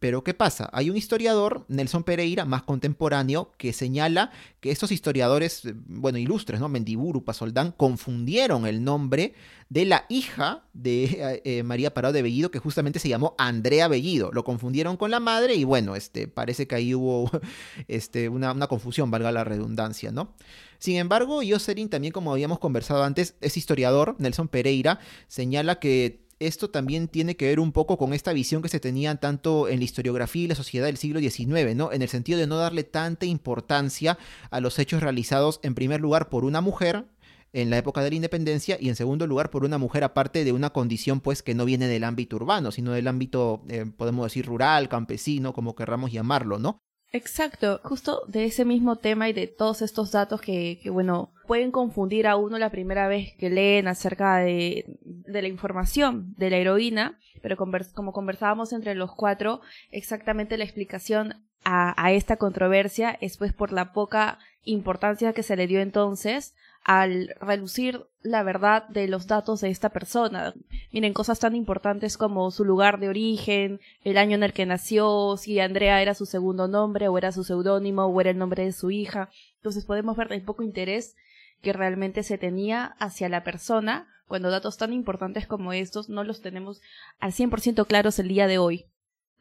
Pero 0.00 0.24
¿qué 0.24 0.32
pasa? 0.32 0.70
Hay 0.72 0.88
un 0.88 0.96
historiador, 0.96 1.66
Nelson 1.68 2.04
Pereira, 2.04 2.46
más 2.46 2.62
contemporáneo, 2.62 3.52
que 3.58 3.74
señala 3.74 4.32
que 4.60 4.70
estos 4.70 4.92
historiadores, 4.92 5.66
eh, 5.66 5.74
bueno, 5.76 6.16
ilustres, 6.16 6.58
¿no? 6.58 6.70
Mendiburu, 6.70 7.22
Pasoldán, 7.22 7.72
confundieron 7.72 8.66
el 8.66 8.82
nombre 8.82 9.34
de 9.68 9.84
la 9.84 10.06
hija 10.08 10.64
de 10.72 11.04
eh, 11.04 11.42
eh, 11.44 11.62
María 11.64 11.92
Parado 11.92 12.14
de 12.14 12.22
Bellido, 12.22 12.50
que 12.50 12.58
justamente 12.58 12.98
se 12.98 13.10
llamó 13.10 13.34
Andrea 13.36 13.88
Bellido. 13.88 14.30
Lo 14.32 14.42
confundieron 14.42 14.96
con 14.96 15.10
la 15.10 15.20
madre 15.20 15.54
y 15.54 15.64
bueno, 15.64 15.94
este, 15.94 16.28
parece 16.28 16.66
que 16.66 16.76
ahí 16.76 16.94
hubo 16.94 17.30
este, 17.86 18.30
una, 18.30 18.52
una 18.52 18.68
confusión, 18.68 19.10
valga 19.10 19.30
la 19.30 19.44
redundancia, 19.44 20.10
¿no? 20.10 20.34
Sin 20.78 20.96
embargo, 20.96 21.42
Jocelyn 21.46 21.90
también, 21.90 22.14
como 22.14 22.32
habíamos 22.32 22.58
conversado 22.58 23.04
antes, 23.04 23.34
es 23.42 23.58
historiador, 23.58 24.16
Nelson 24.18 24.48
Pereira, 24.48 24.98
señala 25.28 25.78
que 25.78 26.29
esto 26.40 26.70
también 26.70 27.06
tiene 27.06 27.36
que 27.36 27.46
ver 27.46 27.60
un 27.60 27.70
poco 27.70 27.98
con 27.98 28.12
esta 28.14 28.32
visión 28.32 28.62
que 28.62 28.68
se 28.68 28.80
tenía 28.80 29.14
tanto 29.16 29.68
en 29.68 29.78
la 29.78 29.84
historiografía 29.84 30.44
y 30.44 30.48
la 30.48 30.54
sociedad 30.54 30.86
del 30.86 30.96
siglo 30.96 31.20
XIX, 31.20 31.76
¿no? 31.76 31.92
En 31.92 32.02
el 32.02 32.08
sentido 32.08 32.38
de 32.38 32.46
no 32.46 32.56
darle 32.56 32.82
tanta 32.82 33.26
importancia 33.26 34.18
a 34.50 34.60
los 34.60 34.78
hechos 34.78 35.02
realizados 35.02 35.60
en 35.62 35.74
primer 35.74 36.00
lugar 36.00 36.30
por 36.30 36.44
una 36.44 36.60
mujer 36.60 37.04
en 37.52 37.70
la 37.70 37.78
época 37.78 38.02
de 38.02 38.10
la 38.10 38.16
independencia 38.16 38.78
y 38.80 38.88
en 38.88 38.96
segundo 38.96 39.26
lugar 39.26 39.50
por 39.50 39.64
una 39.64 39.78
mujer 39.78 40.04
aparte 40.04 40.44
de 40.44 40.52
una 40.52 40.70
condición 40.70 41.20
pues 41.20 41.42
que 41.42 41.54
no 41.54 41.64
viene 41.64 41.88
del 41.88 42.04
ámbito 42.04 42.36
urbano, 42.36 42.70
sino 42.70 42.92
del 42.92 43.08
ámbito, 43.08 43.62
eh, 43.68 43.86
podemos 43.96 44.26
decir, 44.26 44.46
rural, 44.46 44.88
campesino, 44.88 45.52
como 45.52 45.74
querramos 45.74 46.12
llamarlo, 46.12 46.58
¿no? 46.58 46.80
Exacto, 47.12 47.80
justo 47.82 48.22
de 48.28 48.44
ese 48.44 48.64
mismo 48.64 48.96
tema 48.96 49.28
y 49.28 49.32
de 49.32 49.48
todos 49.48 49.82
estos 49.82 50.12
datos 50.12 50.40
que, 50.40 50.78
que, 50.80 50.90
bueno, 50.90 51.32
pueden 51.46 51.72
confundir 51.72 52.28
a 52.28 52.36
uno 52.36 52.56
la 52.56 52.70
primera 52.70 53.08
vez 53.08 53.34
que 53.36 53.50
leen 53.50 53.88
acerca 53.88 54.36
de, 54.36 54.84
de 55.00 55.42
la 55.42 55.48
información 55.48 56.34
de 56.36 56.50
la 56.50 56.58
heroína, 56.58 57.18
pero 57.42 57.56
como 57.56 58.12
conversábamos 58.12 58.72
entre 58.72 58.94
los 58.94 59.12
cuatro, 59.12 59.60
exactamente 59.90 60.56
la 60.56 60.64
explicación 60.64 61.44
a, 61.64 62.00
a 62.00 62.12
esta 62.12 62.36
controversia 62.36 63.18
es 63.20 63.36
pues 63.38 63.52
por 63.52 63.72
la 63.72 63.92
poca 63.92 64.38
importancia 64.62 65.32
que 65.32 65.42
se 65.42 65.56
le 65.56 65.66
dio 65.66 65.80
entonces 65.80 66.54
al 66.90 67.36
relucir 67.40 68.04
la 68.20 68.42
verdad 68.42 68.88
de 68.88 69.06
los 69.06 69.28
datos 69.28 69.60
de 69.60 69.70
esta 69.70 69.90
persona. 69.90 70.54
Miren, 70.90 71.12
cosas 71.12 71.38
tan 71.38 71.54
importantes 71.54 72.18
como 72.18 72.50
su 72.50 72.64
lugar 72.64 72.98
de 72.98 73.08
origen, 73.08 73.78
el 74.02 74.18
año 74.18 74.34
en 74.34 74.42
el 74.42 74.52
que 74.52 74.66
nació, 74.66 75.36
si 75.36 75.60
Andrea 75.60 76.02
era 76.02 76.14
su 76.14 76.26
segundo 76.26 76.66
nombre 76.66 77.06
o 77.06 77.16
era 77.16 77.30
su 77.30 77.44
seudónimo 77.44 78.06
o 78.06 78.20
era 78.20 78.30
el 78.30 78.38
nombre 78.38 78.64
de 78.64 78.72
su 78.72 78.90
hija. 78.90 79.30
Entonces 79.58 79.84
podemos 79.84 80.16
ver 80.16 80.32
el 80.32 80.42
poco 80.42 80.64
interés 80.64 81.14
que 81.62 81.72
realmente 81.72 82.24
se 82.24 82.38
tenía 82.38 82.96
hacia 82.98 83.28
la 83.28 83.44
persona 83.44 84.08
cuando 84.26 84.50
datos 84.50 84.76
tan 84.76 84.92
importantes 84.92 85.46
como 85.46 85.72
estos 85.72 86.08
no 86.08 86.24
los 86.24 86.40
tenemos 86.40 86.80
al 87.20 87.30
100% 87.30 87.86
claros 87.86 88.18
el 88.18 88.26
día 88.26 88.48
de 88.48 88.58
hoy. 88.58 88.86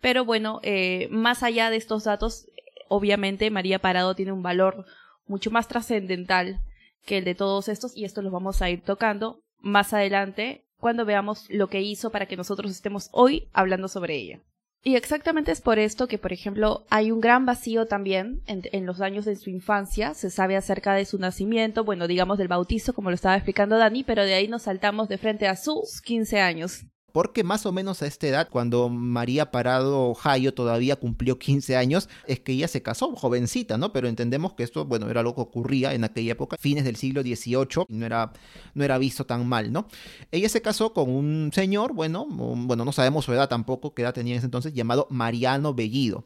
Pero 0.02 0.24
bueno, 0.24 0.60
eh, 0.62 1.08
más 1.10 1.42
allá 1.42 1.72
de 1.72 1.78
estos 1.78 2.04
datos, 2.04 2.46
obviamente 2.90 3.50
María 3.50 3.80
Parado 3.80 4.14
tiene 4.14 4.34
un 4.34 4.44
valor 4.44 4.86
mucho 5.26 5.50
más 5.50 5.68
trascendental 5.68 6.60
que 7.06 7.18
el 7.18 7.26
de 7.26 7.36
todos 7.36 7.70
estos 7.70 7.96
y 7.96 8.06
esto 8.06 8.22
lo 8.22 8.32
vamos 8.32 8.62
a 8.62 8.70
ir 8.70 8.82
tocando 8.82 9.42
más 9.60 9.94
adelante 9.94 10.66
cuando 10.78 11.06
veamos 11.06 11.46
lo 11.50 11.68
que 11.68 11.82
hizo 11.82 12.12
para 12.12 12.26
que 12.26 12.38
nosotros 12.38 12.72
estemos 12.72 13.10
hoy 13.12 13.50
hablando 13.54 13.88
sobre 13.88 14.16
ella. 14.16 14.42
Y 14.82 14.96
exactamente 14.96 15.52
es 15.52 15.60
por 15.60 15.78
esto 15.78 16.08
que, 16.08 16.18
por 16.18 16.32
ejemplo, 16.32 16.86
hay 16.90 17.12
un 17.12 17.20
gran 17.20 17.46
vacío 17.46 17.86
también 17.86 18.42
en, 18.46 18.62
en, 18.72 18.86
los 18.86 19.02
años 19.02 19.26
de 19.26 19.36
su 19.36 19.50
infancia. 19.50 20.14
Se 20.14 20.30
sabe 20.30 20.56
acerca 20.56 20.94
de 20.94 21.04
su 21.04 21.20
nacimiento, 21.20 21.84
bueno, 21.84 22.08
digamos 22.08 22.38
del 22.38 22.48
bautizo, 22.48 22.94
como 22.94 23.10
lo 23.10 23.16
estaba 23.16 23.36
explicando 23.36 23.78
Dani, 23.78 24.06
pero 24.06 24.24
de 24.24 24.36
ahí 24.36 24.48
nos 24.48 24.64
saltamos 24.64 25.10
de 25.10 25.18
frente 25.18 25.50
a 25.50 25.58
sus 25.58 26.00
15 26.02 26.40
años. 26.40 26.86
Porque 27.12 27.44
más 27.44 27.66
o 27.66 27.72
menos 27.72 28.02
a 28.02 28.08
esta 28.08 28.28
edad, 28.28 28.50
cuando 28.50 28.90
María 28.90 29.52
Parado 29.52 30.14
Jayo 30.14 30.54
todavía 30.54 30.96
cumplió 30.96 31.40
15 31.40 31.76
años, 31.76 32.10
es 32.28 32.40
que 32.40 32.54
ella 32.54 32.68
se 32.68 32.82
casó, 32.82 33.16
jovencita, 33.16 33.78
¿no? 33.78 33.92
Pero 33.94 34.08
entendemos 34.08 34.54
que 34.54 34.64
esto, 34.64 34.86
bueno, 34.86 35.10
era 35.10 35.24
lo 35.24 35.36
que 35.36 35.42
ocurría 35.42 35.94
en 35.94 36.04
aquella 36.04 36.34
época, 36.34 36.58
fines 36.60 36.84
del 36.84 36.96
siglo 36.96 37.22
XVIII, 37.22 37.86
no 37.88 38.06
era, 38.06 38.32
no 38.74 38.84
era 38.84 38.98
visto 38.98 39.26
tan 39.26 39.48
mal, 39.48 39.72
¿no? 39.72 39.88
Ella 40.32 40.50
se 40.50 40.62
casó 40.62 40.94
con 40.94 41.10
un 41.10 41.52
señor, 41.54 41.94
bueno, 41.94 42.26
bueno, 42.30 42.86
no 42.86 42.92
sabemos 42.92 43.26
su 43.26 43.34
edad 43.34 43.50
tampoco, 43.50 43.94
qué 43.94 44.04
edad 44.04 44.14
tenía 44.14 44.34
en 44.34 44.40
ese 44.40 44.48
entonces, 44.48 44.74
llamado 44.74 45.08
Mariano 45.10 45.74
Bellido. 45.74 46.26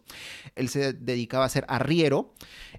Él 0.56 0.70
se 0.70 0.94
dedicaba 0.94 1.46
a 1.46 1.50
ser 1.50 1.66
arriero, 1.68 2.34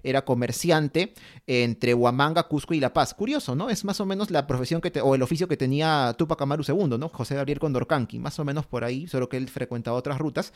era 0.05 0.23
comerciante 0.23 1.13
entre 1.47 1.93
Huamanga, 1.93 2.43
Cusco 2.43 2.73
y 2.73 2.79
La 2.79 2.93
Paz. 2.93 3.13
Curioso, 3.13 3.55
¿no? 3.55 3.69
Es 3.69 3.83
más 3.83 3.99
o 3.99 4.05
menos 4.05 4.31
la 4.31 4.47
profesión 4.47 4.79
que, 4.79 5.01
o 5.01 5.15
el 5.15 5.21
oficio 5.21 5.47
que 5.47 5.57
tenía 5.57 6.15
Tupac 6.17 6.41
Amaru 6.41 6.63
II, 6.67 6.97
¿no? 6.97 7.09
José 7.09 7.35
Gabriel 7.35 7.59
Condorcán 7.59 8.07
más 8.19 8.39
o 8.39 8.45
menos 8.45 8.65
por 8.65 8.83
ahí, 8.83 9.07
solo 9.07 9.29
que 9.29 9.37
él 9.37 9.49
frecuentaba 9.49 9.97
otras 9.97 10.19
rutas. 10.19 10.53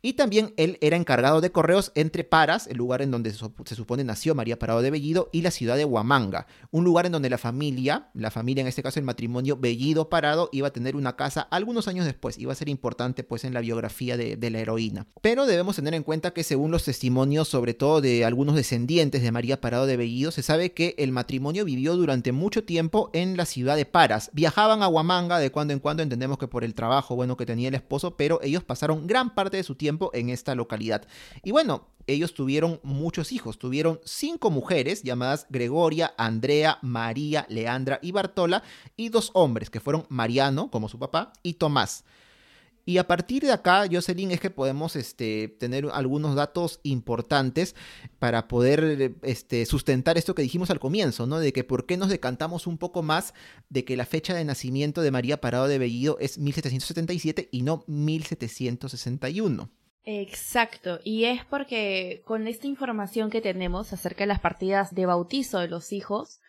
Y 0.00 0.12
también 0.12 0.54
él 0.56 0.78
era 0.80 0.96
encargado 0.96 1.40
de 1.40 1.50
correos 1.50 1.90
entre 1.94 2.24
Paras, 2.24 2.66
el 2.66 2.76
lugar 2.76 3.02
en 3.02 3.10
donde 3.10 3.32
se 3.32 3.74
supone 3.74 4.04
nació 4.04 4.34
María 4.34 4.58
Parado 4.58 4.82
de 4.82 4.90
Bellido, 4.90 5.28
y 5.32 5.42
la 5.42 5.50
ciudad 5.50 5.76
de 5.76 5.84
Huamanga, 5.84 6.46
un 6.70 6.84
lugar 6.84 7.06
en 7.06 7.12
donde 7.12 7.30
la 7.30 7.38
familia, 7.38 8.10
la 8.14 8.30
familia 8.30 8.62
en 8.62 8.68
este 8.68 8.82
caso 8.82 9.00
el 9.00 9.06
matrimonio 9.06 9.56
Bellido 9.56 10.08
Parado, 10.08 10.48
iba 10.52 10.68
a 10.68 10.72
tener 10.72 10.96
una 10.96 11.16
casa 11.16 11.42
algunos 11.50 11.88
años 11.88 12.04
después, 12.04 12.38
iba 12.38 12.52
a 12.52 12.56
ser 12.56 12.68
importante 12.68 13.24
pues 13.24 13.44
en 13.44 13.54
la 13.54 13.60
biografía 13.60 14.16
de 14.16 14.50
la 14.50 14.58
heroína. 14.58 15.06
Pero 15.20 15.46
debemos 15.46 15.76
tener 15.76 15.94
en 15.94 16.02
cuenta 16.02 16.32
que 16.32 16.44
según 16.44 16.70
los 16.70 16.84
testimonios, 16.84 17.48
sobre 17.48 17.74
todo 17.74 18.00
de 18.00 18.24
algunos 18.24 18.54
descendientes 18.54 18.91
de 18.92 19.32
María 19.32 19.58
Parado 19.58 19.86
de 19.86 19.96
Bellido, 19.96 20.30
se 20.32 20.42
sabe 20.42 20.72
que 20.72 20.94
el 20.98 21.12
matrimonio 21.12 21.64
vivió 21.64 21.96
durante 21.96 22.30
mucho 22.30 22.62
tiempo 22.64 23.08
en 23.14 23.38
la 23.38 23.46
ciudad 23.46 23.74
de 23.74 23.86
Paras. 23.86 24.30
Viajaban 24.34 24.82
a 24.82 24.88
Huamanga 24.88 25.38
de 25.38 25.50
cuando 25.50 25.72
en 25.72 25.80
cuando, 25.80 26.02
entendemos 26.02 26.36
que 26.36 26.46
por 26.46 26.62
el 26.62 26.74
trabajo 26.74 27.16
bueno 27.16 27.38
que 27.38 27.46
tenía 27.46 27.68
el 27.68 27.74
esposo, 27.74 28.18
pero 28.18 28.38
ellos 28.42 28.64
pasaron 28.64 29.06
gran 29.06 29.34
parte 29.34 29.56
de 29.56 29.62
su 29.62 29.76
tiempo 29.76 30.10
en 30.12 30.28
esta 30.28 30.54
localidad. 30.54 31.06
Y 31.42 31.52
bueno, 31.52 31.88
ellos 32.06 32.34
tuvieron 32.34 32.80
muchos 32.82 33.32
hijos, 33.32 33.58
tuvieron 33.58 33.98
cinco 34.04 34.50
mujeres 34.50 35.02
llamadas 35.02 35.46
Gregoria, 35.48 36.12
Andrea, 36.18 36.78
María, 36.82 37.46
Leandra 37.48 37.98
y 38.02 38.12
Bartola, 38.12 38.62
y 38.94 39.08
dos 39.08 39.30
hombres 39.32 39.70
que 39.70 39.80
fueron 39.80 40.04
Mariano, 40.10 40.70
como 40.70 40.90
su 40.90 40.98
papá, 40.98 41.32
y 41.42 41.54
Tomás. 41.54 42.04
Y 42.84 42.98
a 42.98 43.06
partir 43.06 43.42
de 43.42 43.52
acá, 43.52 43.84
Jocelyn, 43.90 44.32
es 44.32 44.40
que 44.40 44.50
podemos 44.50 44.96
este, 44.96 45.48
tener 45.48 45.86
algunos 45.92 46.34
datos 46.34 46.80
importantes 46.82 47.76
para 48.18 48.48
poder 48.48 49.14
este, 49.22 49.66
sustentar 49.66 50.18
esto 50.18 50.34
que 50.34 50.42
dijimos 50.42 50.70
al 50.70 50.80
comienzo, 50.80 51.26
¿no? 51.26 51.38
De 51.38 51.52
que 51.52 51.62
por 51.62 51.86
qué 51.86 51.96
nos 51.96 52.08
decantamos 52.08 52.66
un 52.66 52.78
poco 52.78 53.02
más 53.02 53.34
de 53.68 53.84
que 53.84 53.96
la 53.96 54.06
fecha 54.06 54.34
de 54.34 54.44
nacimiento 54.44 55.00
de 55.02 55.12
María 55.12 55.40
Parado 55.40 55.68
de 55.68 55.78
Bellido 55.78 56.16
es 56.20 56.38
1777 56.38 57.48
y 57.52 57.62
no 57.62 57.84
1761. 57.86 59.70
Exacto, 60.04 60.98
y 61.04 61.24
es 61.24 61.44
porque 61.44 62.22
con 62.24 62.48
esta 62.48 62.66
información 62.66 63.30
que 63.30 63.40
tenemos 63.40 63.92
acerca 63.92 64.24
de 64.24 64.28
las 64.28 64.40
partidas 64.40 64.92
de 64.96 65.06
bautizo 65.06 65.60
de 65.60 65.68
los 65.68 65.92
hijos, 65.92 66.40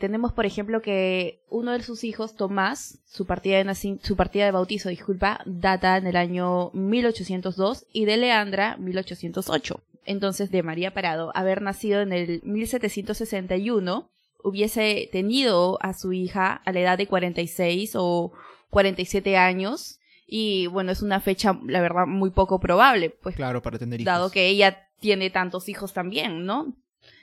tenemos, 0.00 0.32
por 0.32 0.46
ejemplo, 0.46 0.82
que 0.82 1.44
uno 1.48 1.72
de 1.72 1.82
sus 1.82 2.02
hijos, 2.02 2.34
Tomás, 2.34 2.98
su 3.06 3.26
partida 3.26 3.62
de, 3.62 3.98
su 4.02 4.16
partida 4.16 4.46
de 4.46 4.50
bautizo, 4.50 4.88
disculpa, 4.88 5.42
data 5.46 5.96
en 5.96 6.08
el 6.08 6.16
año 6.16 6.70
1802 6.72 7.86
y 7.92 8.06
de 8.06 8.16
Leandra 8.16 8.76
1808. 8.78 9.80
Entonces, 10.04 10.50
de 10.50 10.64
María 10.64 10.92
Parado, 10.92 11.30
haber 11.36 11.62
nacido 11.62 12.00
en 12.00 12.12
el 12.12 12.40
1761, 12.42 14.10
hubiese 14.42 15.08
tenido 15.12 15.78
a 15.82 15.92
su 15.92 16.12
hija 16.12 16.62
a 16.64 16.72
la 16.72 16.80
edad 16.80 16.98
de 16.98 17.06
46 17.06 17.92
o 17.94 18.32
47 18.70 19.36
años. 19.36 20.00
Y 20.26 20.66
bueno, 20.68 20.92
es 20.92 21.02
una 21.02 21.20
fecha, 21.20 21.60
la 21.66 21.80
verdad, 21.80 22.06
muy 22.06 22.30
poco 22.30 22.58
probable. 22.58 23.10
Pues, 23.10 23.36
claro, 23.36 23.62
para 23.62 23.78
tener 23.78 24.00
hijos. 24.00 24.06
Dado 24.06 24.30
que 24.30 24.48
ella 24.48 24.88
tiene 24.98 25.30
tantos 25.30 25.68
hijos 25.68 25.92
también, 25.92 26.44
¿no? 26.44 26.74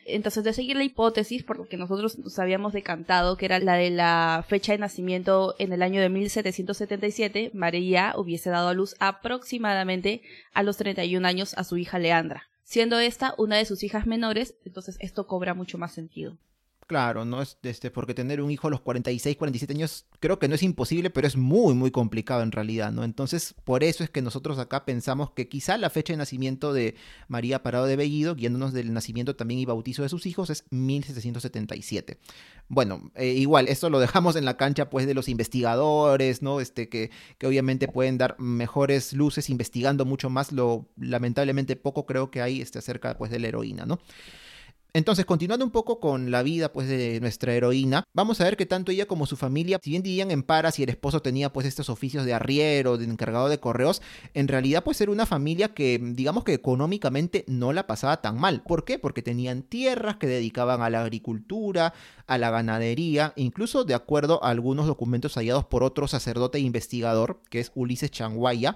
Entonces, 0.09 0.43
de 0.43 0.53
seguir 0.53 0.77
la 0.77 0.83
hipótesis, 0.83 1.43
por 1.43 1.57
lo 1.57 1.67
que 1.67 1.77
nosotros 1.77 2.17
nos 2.17 2.39
habíamos 2.39 2.73
decantado, 2.73 3.35
que 3.35 3.45
era 3.45 3.59
la 3.59 3.75
de 3.75 3.89
la 3.89 4.45
fecha 4.47 4.71
de 4.71 4.77
nacimiento 4.77 5.55
en 5.59 5.73
el 5.73 5.81
año 5.81 6.01
de 6.01 6.09
1777, 6.09 7.51
María 7.53 8.13
hubiese 8.17 8.49
dado 8.49 8.69
a 8.69 8.73
luz 8.73 8.95
aproximadamente 8.99 10.21
a 10.53 10.63
los 10.63 10.77
31 10.77 11.27
años 11.27 11.53
a 11.57 11.63
su 11.63 11.77
hija 11.77 11.99
Leandra. 11.99 12.47
Siendo 12.63 12.99
esta 12.99 13.33
una 13.37 13.57
de 13.57 13.65
sus 13.65 13.83
hijas 13.83 14.07
menores, 14.07 14.55
entonces 14.65 14.97
esto 14.99 15.27
cobra 15.27 15.53
mucho 15.53 15.77
más 15.77 15.93
sentido. 15.93 16.37
Claro, 16.87 17.25
no 17.25 17.41
es 17.41 17.57
este, 17.63 17.91
porque 17.91 18.13
tener 18.13 18.41
un 18.41 18.49
hijo 18.49 18.69
a 18.69 18.71
los 18.71 18.79
46, 18.79 19.35
47 19.35 19.73
años 19.73 20.05
creo 20.21 20.39
que 20.39 20.47
no 20.47 20.55
es 20.55 20.63
imposible, 20.63 21.09
pero 21.09 21.27
es 21.27 21.35
muy, 21.35 21.73
muy 21.73 21.91
complicado 21.91 22.41
en 22.43 22.53
realidad, 22.53 22.93
¿no? 22.93 23.03
Entonces, 23.03 23.53
por 23.65 23.83
eso 23.83 24.05
es 24.05 24.09
que 24.09 24.21
nosotros 24.21 24.57
acá 24.57 24.85
pensamos 24.85 25.31
que 25.31 25.49
quizá 25.49 25.77
la 25.77 25.89
fecha 25.89 26.13
de 26.13 26.17
nacimiento 26.17 26.71
de 26.71 26.95
María 27.27 27.61
Parado 27.61 27.87
de 27.87 27.97
Bellido, 27.97 28.35
guiándonos 28.35 28.71
del 28.71 28.93
nacimiento 28.93 29.35
también 29.35 29.59
y 29.59 29.65
bautizo 29.65 30.03
de 30.03 30.07
sus 30.07 30.25
hijos, 30.25 30.49
es 30.49 30.63
1777. 30.69 32.19
Bueno, 32.69 33.11
eh, 33.15 33.33
igual, 33.33 33.67
esto 33.67 33.89
lo 33.89 33.99
dejamos 33.99 34.37
en 34.37 34.45
la 34.45 34.55
cancha 34.55 34.89
pues 34.89 35.05
de 35.07 35.13
los 35.13 35.27
investigadores, 35.27 36.41
¿no? 36.41 36.61
Este, 36.61 36.87
que, 36.87 37.11
que 37.37 37.47
obviamente 37.47 37.89
pueden 37.89 38.17
dar 38.17 38.39
mejores 38.39 39.11
luces 39.11 39.49
investigando 39.49 40.05
mucho 40.05 40.29
más 40.29 40.53
lo 40.53 40.87
lamentablemente 40.95 41.75
poco 41.75 42.05
creo 42.05 42.31
que 42.31 42.41
hay 42.41 42.61
este, 42.61 42.79
acerca 42.79 43.17
pues 43.17 43.29
de 43.29 43.39
la 43.39 43.49
heroína, 43.49 43.85
¿no? 43.85 43.99
Entonces, 44.97 45.25
continuando 45.25 45.63
un 45.63 45.69
poco 45.69 45.99
con 45.99 46.31
la 46.31 46.41
vida 46.41 46.73
pues 46.73 46.87
de 46.87 47.19
nuestra 47.21 47.53
heroína, 47.53 48.03
vamos 48.15 48.41
a 48.41 48.45
ver 48.45 48.57
que 48.57 48.65
tanto 48.65 48.91
ella 48.91 49.05
como 49.05 49.27
su 49.27 49.37
familia, 49.37 49.77
si 49.79 49.91
bien 49.91 50.01
vivían 50.01 50.31
en 50.31 50.41
Paras 50.41 50.79
y 50.79 50.83
el 50.83 50.89
esposo 50.89 51.21
tenía 51.21 51.53
pues 51.53 51.67
estos 51.67 51.91
oficios 51.91 52.25
de 52.25 52.33
arriero, 52.33 52.97
de 52.97 53.05
encargado 53.05 53.47
de 53.47 53.59
correos, 53.59 54.01
en 54.33 54.47
realidad 54.47 54.83
pues 54.83 54.99
era 54.99 55.11
una 55.11 55.27
familia 55.27 55.75
que 55.75 55.99
digamos 56.01 56.43
que 56.43 56.55
económicamente 56.55 57.45
no 57.47 57.73
la 57.73 57.85
pasaba 57.85 58.23
tan 58.23 58.39
mal. 58.39 58.63
¿Por 58.63 58.85
qué? 58.85 58.97
Porque 58.97 59.21
tenían 59.21 59.61
tierras 59.61 60.15
que 60.15 60.25
dedicaban 60.25 60.81
a 60.81 60.89
la 60.89 61.03
agricultura, 61.03 61.93
a 62.25 62.39
la 62.39 62.49
ganadería, 62.49 63.33
incluso 63.35 63.83
de 63.83 63.93
acuerdo 63.93 64.43
a 64.43 64.49
algunos 64.49 64.87
documentos 64.87 65.35
hallados 65.35 65.65
por 65.65 65.83
otro 65.83 66.07
sacerdote 66.07 66.57
e 66.57 66.61
investigador, 66.61 67.39
que 67.51 67.59
es 67.59 67.71
Ulises 67.75 68.09
Changuaya, 68.09 68.75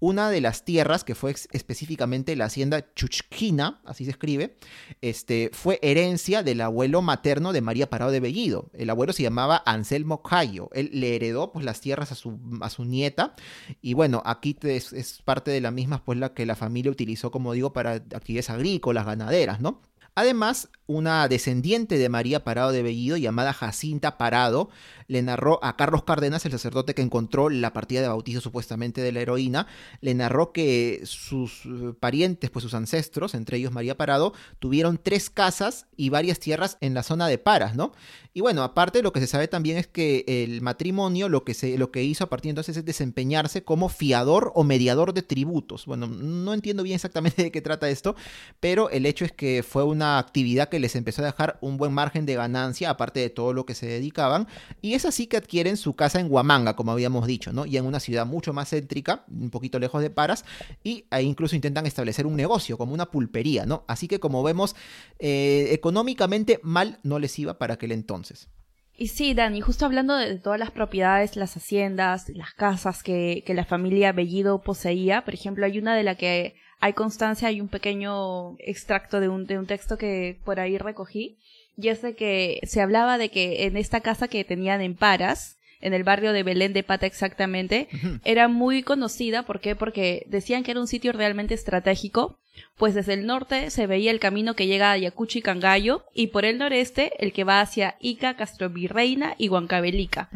una 0.00 0.30
de 0.30 0.40
las 0.40 0.64
tierras, 0.64 1.04
que 1.04 1.14
fue 1.14 1.34
específicamente 1.52 2.36
la 2.36 2.46
hacienda 2.46 2.92
Chuchquina, 2.94 3.80
así 3.84 4.04
se 4.04 4.10
escribe, 4.10 4.56
este, 5.00 5.50
fue 5.52 5.78
herencia 5.82 6.42
del 6.42 6.60
abuelo 6.60 7.02
materno 7.02 7.52
de 7.52 7.60
María 7.60 7.90
Parado 7.90 8.10
de 8.10 8.20
Bellido. 8.20 8.70
El 8.74 8.90
abuelo 8.90 9.12
se 9.12 9.22
llamaba 9.22 9.62
Anselmo 9.66 10.22
Cayo. 10.22 10.68
Él 10.72 10.90
le 10.92 11.16
heredó 11.16 11.52
pues, 11.52 11.64
las 11.64 11.80
tierras 11.80 12.12
a 12.12 12.14
su, 12.14 12.38
a 12.60 12.70
su 12.70 12.84
nieta. 12.84 13.34
Y 13.80 13.94
bueno, 13.94 14.22
aquí 14.24 14.56
es, 14.62 14.92
es 14.92 15.22
parte 15.22 15.50
de 15.50 15.60
la 15.60 15.70
misma 15.70 16.04
pues, 16.04 16.18
la 16.18 16.34
que 16.34 16.46
la 16.46 16.56
familia 16.56 16.90
utilizó, 16.90 17.30
como 17.30 17.52
digo, 17.52 17.72
para 17.72 17.92
actividades 17.92 18.50
agrícolas, 18.50 19.06
ganaderas, 19.06 19.60
¿no? 19.60 19.80
Además, 20.16 20.68
una 20.86 21.26
descendiente 21.26 21.98
de 21.98 22.08
María 22.08 22.44
Parado 22.44 22.70
de 22.70 22.82
Bellido, 22.82 23.16
llamada 23.16 23.52
Jacinta 23.52 24.16
Parado, 24.16 24.68
le 25.08 25.22
narró 25.22 25.58
a 25.62 25.76
Carlos 25.76 26.04
Cárdenas, 26.04 26.44
el 26.46 26.52
sacerdote 26.52 26.94
que 26.94 27.02
encontró 27.02 27.48
la 27.48 27.72
partida 27.72 28.00
de 28.00 28.08
bautizo 28.08 28.40
supuestamente 28.40 29.00
de 29.00 29.12
la 29.12 29.20
heroína, 29.20 29.66
le 30.00 30.14
narró 30.14 30.52
que 30.52 31.00
sus 31.04 31.66
eh, 31.66 31.94
parientes, 31.98 32.50
pues 32.50 32.62
sus 32.62 32.74
ancestros, 32.74 33.34
entre 33.34 33.56
ellos 33.56 33.72
María 33.72 33.96
Parado, 33.96 34.34
tuvieron 34.60 35.00
tres 35.02 35.30
casas 35.30 35.86
y 35.96 36.10
varias 36.10 36.38
tierras 36.38 36.78
en 36.80 36.94
la 36.94 37.02
zona 37.02 37.26
de 37.26 37.38
Paras, 37.38 37.74
¿no? 37.74 37.92
Y 38.32 38.40
bueno, 38.40 38.62
aparte 38.62 39.02
lo 39.02 39.12
que 39.12 39.20
se 39.20 39.26
sabe 39.26 39.48
también 39.48 39.78
es 39.78 39.86
que 39.86 40.24
el 40.26 40.60
matrimonio 40.60 41.28
lo 41.28 41.44
que, 41.44 41.54
se, 41.54 41.78
lo 41.78 41.90
que 41.90 42.02
hizo 42.02 42.24
a 42.24 42.28
partir 42.28 42.48
de 42.48 42.50
entonces 42.50 42.76
es 42.76 42.84
desempeñarse 42.84 43.62
como 43.62 43.88
fiador 43.88 44.52
o 44.54 44.64
mediador 44.64 45.14
de 45.14 45.22
tributos. 45.22 45.86
Bueno, 45.86 46.08
no 46.08 46.52
entiendo 46.52 46.82
bien 46.82 46.96
exactamente 46.96 47.42
de 47.44 47.50
qué 47.52 47.62
trata 47.62 47.88
esto, 47.88 48.16
pero 48.60 48.90
el 48.90 49.06
hecho 49.06 49.24
es 49.24 49.32
que 49.32 49.62
fue 49.62 49.84
una 49.84 50.03
actividad 50.18 50.68
que 50.68 50.78
les 50.78 50.96
empezó 50.96 51.22
a 51.22 51.26
dejar 51.26 51.58
un 51.60 51.76
buen 51.76 51.92
margen 51.92 52.26
de 52.26 52.34
ganancia, 52.34 52.90
aparte 52.90 53.20
de 53.20 53.30
todo 53.30 53.52
lo 53.52 53.66
que 53.66 53.74
se 53.74 53.86
dedicaban, 53.86 54.46
y 54.82 54.94
es 54.94 55.04
así 55.04 55.26
que 55.26 55.36
adquieren 55.36 55.76
su 55.76 55.94
casa 55.94 56.20
en 56.20 56.30
Huamanga, 56.30 56.76
como 56.76 56.92
habíamos 56.92 57.26
dicho, 57.26 57.52
¿no? 57.52 57.66
Y 57.66 57.76
en 57.76 57.86
una 57.86 58.00
ciudad 58.00 58.26
mucho 58.26 58.52
más 58.52 58.70
céntrica, 58.70 59.24
un 59.28 59.50
poquito 59.50 59.78
lejos 59.78 60.02
de 60.02 60.10
Paras, 60.10 60.44
y 60.82 61.06
ahí 61.10 61.26
incluso 61.26 61.56
intentan 61.56 61.86
establecer 61.86 62.26
un 62.26 62.36
negocio, 62.36 62.78
como 62.78 62.94
una 62.94 63.06
pulpería, 63.06 63.66
¿no? 63.66 63.84
Así 63.88 64.08
que 64.08 64.20
como 64.20 64.42
vemos, 64.42 64.76
eh, 65.18 65.68
económicamente 65.70 66.60
mal 66.62 66.98
no 67.02 67.18
les 67.18 67.38
iba 67.38 67.58
para 67.58 67.74
aquel 67.74 67.92
entonces. 67.92 68.48
Y 68.96 69.08
sí, 69.08 69.34
Dani, 69.34 69.60
justo 69.60 69.86
hablando 69.86 70.16
de 70.16 70.38
todas 70.38 70.58
las 70.58 70.70
propiedades, 70.70 71.36
las 71.36 71.56
haciendas, 71.56 72.28
las 72.28 72.52
casas 72.54 73.02
que, 73.02 73.42
que 73.44 73.54
la 73.54 73.64
familia 73.64 74.12
Bellido 74.12 74.62
poseía, 74.62 75.24
por 75.24 75.34
ejemplo, 75.34 75.66
hay 75.66 75.78
una 75.78 75.96
de 75.96 76.04
la 76.04 76.14
que 76.14 76.54
hay 76.78 76.92
constancia, 76.92 77.48
hay 77.48 77.60
un 77.60 77.68
pequeño 77.68 78.56
extracto 78.58 79.18
de 79.18 79.28
un, 79.28 79.46
de 79.46 79.58
un 79.58 79.66
texto 79.66 79.98
que 79.98 80.38
por 80.44 80.60
ahí 80.60 80.78
recogí, 80.78 81.38
y 81.76 81.88
es 81.88 82.02
de 82.02 82.14
que 82.14 82.60
se 82.64 82.80
hablaba 82.80 83.18
de 83.18 83.30
que 83.30 83.64
en 83.64 83.76
esta 83.76 84.00
casa 84.00 84.28
que 84.28 84.44
tenían 84.44 84.80
en 84.80 84.94
Paras, 84.94 85.58
en 85.80 85.92
el 85.92 86.04
barrio 86.04 86.32
de 86.32 86.42
Belén 86.42 86.72
de 86.72 86.82
Pata 86.82 87.06
exactamente, 87.06 87.88
era 88.24 88.48
muy 88.48 88.82
conocida. 88.82 89.42
¿Por 89.42 89.60
qué? 89.60 89.74
Porque 89.74 90.24
decían 90.28 90.62
que 90.62 90.70
era 90.70 90.80
un 90.80 90.86
sitio 90.86 91.12
realmente 91.12 91.54
estratégico, 91.54 92.38
pues 92.76 92.94
desde 92.94 93.14
el 93.14 93.26
norte 93.26 93.70
se 93.70 93.86
veía 93.86 94.10
el 94.10 94.20
camino 94.20 94.54
que 94.54 94.66
llega 94.66 94.88
a 94.88 94.92
Ayacucho 94.92 95.38
y 95.38 95.42
Cangallo, 95.42 96.04
y 96.14 96.28
por 96.28 96.44
el 96.44 96.58
noreste 96.58 97.12
el 97.18 97.32
que 97.32 97.44
va 97.44 97.60
hacia 97.60 97.96
Ica, 98.00 98.36
Castrovirreina 98.36 99.34
y 99.38 99.48
Huancavelica. 99.48 100.28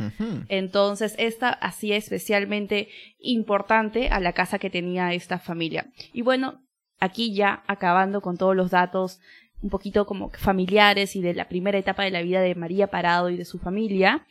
Entonces, 0.49 1.15
esta 1.19 1.51
hacía 1.51 1.97
especialmente 1.97 2.89
importante 3.19 4.09
a 4.09 4.21
la 4.21 4.33
casa 4.33 4.59
que 4.59 4.71
tenía 4.71 5.13
esta 5.15 5.39
familia. 5.39 5.87
Y 6.13 6.23
bueno, 6.23 6.63
aquí 7.01 7.35
ya 7.35 7.63
acabando 7.67 8.21
con 8.21 8.37
todos 8.37 8.57
los 8.57 8.71
datos 8.71 9.21
un 9.61 9.71
poquito 9.71 10.07
como 10.07 10.31
familiares 10.31 11.17
y 11.17 11.23
de 11.23 11.35
la 11.35 11.49
primera 11.49 11.79
etapa 11.79 12.05
de 12.05 12.11
la 12.11 12.23
vida 12.23 12.41
de 12.41 12.55
María 12.55 12.89
Parado 12.89 13.31
y 13.31 13.37
de 13.37 13.45
su 13.45 13.59
familia, 13.59 14.27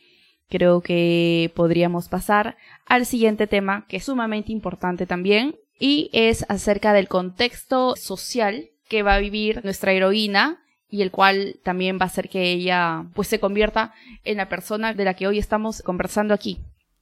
creo 0.48 0.80
que 0.80 1.52
podríamos 1.54 2.08
pasar 2.08 2.56
al 2.86 3.04
siguiente 3.06 3.46
tema, 3.46 3.86
que 3.88 3.98
es 3.98 4.04
sumamente 4.04 4.52
importante 4.52 5.06
también, 5.06 5.56
y 5.78 6.10
es 6.12 6.44
acerca 6.48 6.92
del 6.92 7.08
contexto 7.08 7.94
social 7.96 8.70
que 8.88 9.02
va 9.02 9.14
a 9.14 9.20
vivir 9.20 9.64
nuestra 9.64 9.92
heroína 9.92 10.62
y 10.88 11.02
el 11.02 11.10
cual 11.10 11.60
también 11.62 11.98
va 11.98 12.04
a 12.04 12.06
hacer 12.06 12.28
que 12.28 12.50
ella 12.50 13.04
pues 13.14 13.28
se 13.28 13.40
convierta 13.40 13.92
en 14.24 14.38
la 14.38 14.48
persona 14.48 14.94
de 14.94 15.04
la 15.04 15.14
que 15.14 15.26
hoy 15.26 15.38
estamos 15.38 15.82
conversando 15.82 16.34
aquí. 16.34 16.58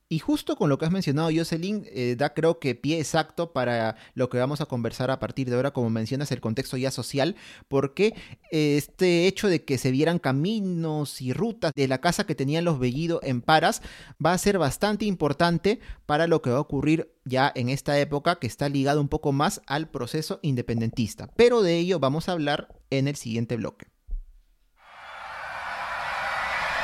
Y 0.08 0.20
justo 0.20 0.54
con 0.54 0.68
lo 0.68 0.78
que 0.78 0.84
has 0.84 0.92
mencionado, 0.92 1.30
Jocelyn, 1.34 1.84
eh, 1.90 2.14
da 2.16 2.32
creo 2.32 2.60
que 2.60 2.76
pie 2.76 3.00
exacto 3.00 3.52
para 3.52 3.96
lo 4.14 4.28
que 4.28 4.38
vamos 4.38 4.60
a 4.60 4.66
conversar 4.66 5.10
a 5.10 5.18
partir 5.18 5.50
de 5.50 5.56
ahora, 5.56 5.72
como 5.72 5.90
mencionas, 5.90 6.30
el 6.30 6.40
contexto 6.40 6.76
ya 6.76 6.92
social, 6.92 7.34
porque 7.66 8.14
este 8.50 9.26
hecho 9.26 9.48
de 9.48 9.64
que 9.64 9.78
se 9.78 9.90
vieran 9.90 10.20
caminos 10.20 11.20
y 11.20 11.32
rutas 11.32 11.72
de 11.74 11.88
la 11.88 12.00
casa 12.00 12.24
que 12.24 12.36
tenían 12.36 12.64
los 12.64 12.78
Bellido 12.78 13.18
en 13.24 13.42
Paras 13.42 13.82
va 14.24 14.32
a 14.32 14.38
ser 14.38 14.58
bastante 14.58 15.06
importante 15.06 15.80
para 16.06 16.28
lo 16.28 16.40
que 16.40 16.50
va 16.50 16.58
a 16.58 16.60
ocurrir 16.60 17.12
ya 17.24 17.50
en 17.56 17.68
esta 17.68 17.98
época 17.98 18.36
que 18.36 18.46
está 18.46 18.68
ligado 18.68 19.00
un 19.00 19.08
poco 19.08 19.32
más 19.32 19.60
al 19.66 19.88
proceso 19.88 20.38
independentista. 20.42 21.30
Pero 21.34 21.62
de 21.62 21.78
ello 21.78 21.98
vamos 21.98 22.28
a 22.28 22.32
hablar 22.32 22.68
en 22.90 23.08
el 23.08 23.16
siguiente 23.16 23.56
bloque. 23.56 23.88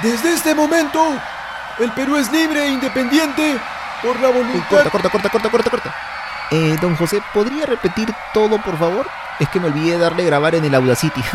Desde 0.03 0.33
este 0.33 0.57
momento 0.57 0.99
el 1.79 1.93
Perú 1.93 2.17
es 2.17 2.31
libre 2.33 2.65
e 2.65 2.69
independiente 2.71 3.59
por 4.03 4.19
la 4.21 4.29
voluntad. 4.29 4.69
corta, 4.69 4.91
corta, 4.91 5.11
corta, 5.11 5.29
corta, 5.31 5.51
corta, 5.51 5.71
corta. 5.71 5.95
Eh, 6.51 6.77
don 6.81 6.97
José, 6.97 7.23
¿podría 7.33 7.65
repetir 7.67 8.13
todo, 8.35 8.61
por 8.61 8.79
favor? 8.79 9.07
Es 9.41 9.49
que 9.49 9.59
me 9.59 9.69
olvidé 9.69 9.93
de 9.93 9.99
darle 9.99 10.25
grabar 10.25 10.55
en 10.55 10.65
el 10.65 10.75
Audacity. 10.75 11.23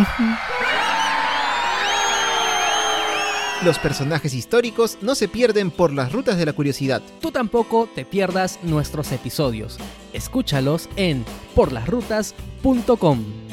Los 3.63 3.79
personajes 3.79 4.35
históricos 4.35 4.99
no 5.01 5.15
se 5.15 5.27
pierden 5.27 5.71
por 5.71 5.91
las 5.91 6.11
rutas 6.11 6.37
de 6.37 6.45
la 6.45 6.53
curiosidad. 6.53 7.01
Tú 7.19 7.31
tampoco 7.31 7.89
te 7.93 8.05
pierdas 8.05 8.59
nuestros 8.61 9.11
episodios. 9.11 9.79
Escúchalos 10.13 10.87
en 10.95 11.25
porlasrutas.com. 11.55 13.46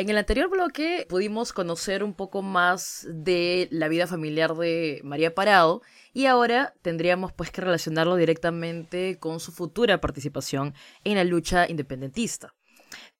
En 0.00 0.08
el 0.08 0.16
anterior 0.16 0.48
bloque 0.48 1.04
pudimos 1.10 1.52
conocer 1.52 2.02
un 2.02 2.14
poco 2.14 2.40
más 2.40 3.06
de 3.10 3.68
la 3.70 3.86
vida 3.86 4.06
familiar 4.06 4.54
de 4.54 5.02
María 5.04 5.34
Parado 5.34 5.82
y 6.14 6.24
ahora 6.24 6.72
tendríamos 6.80 7.34
pues 7.34 7.50
que 7.50 7.60
relacionarlo 7.60 8.16
directamente 8.16 9.18
con 9.18 9.40
su 9.40 9.52
futura 9.52 10.00
participación 10.00 10.72
en 11.04 11.16
la 11.16 11.24
lucha 11.24 11.68
independentista. 11.68 12.54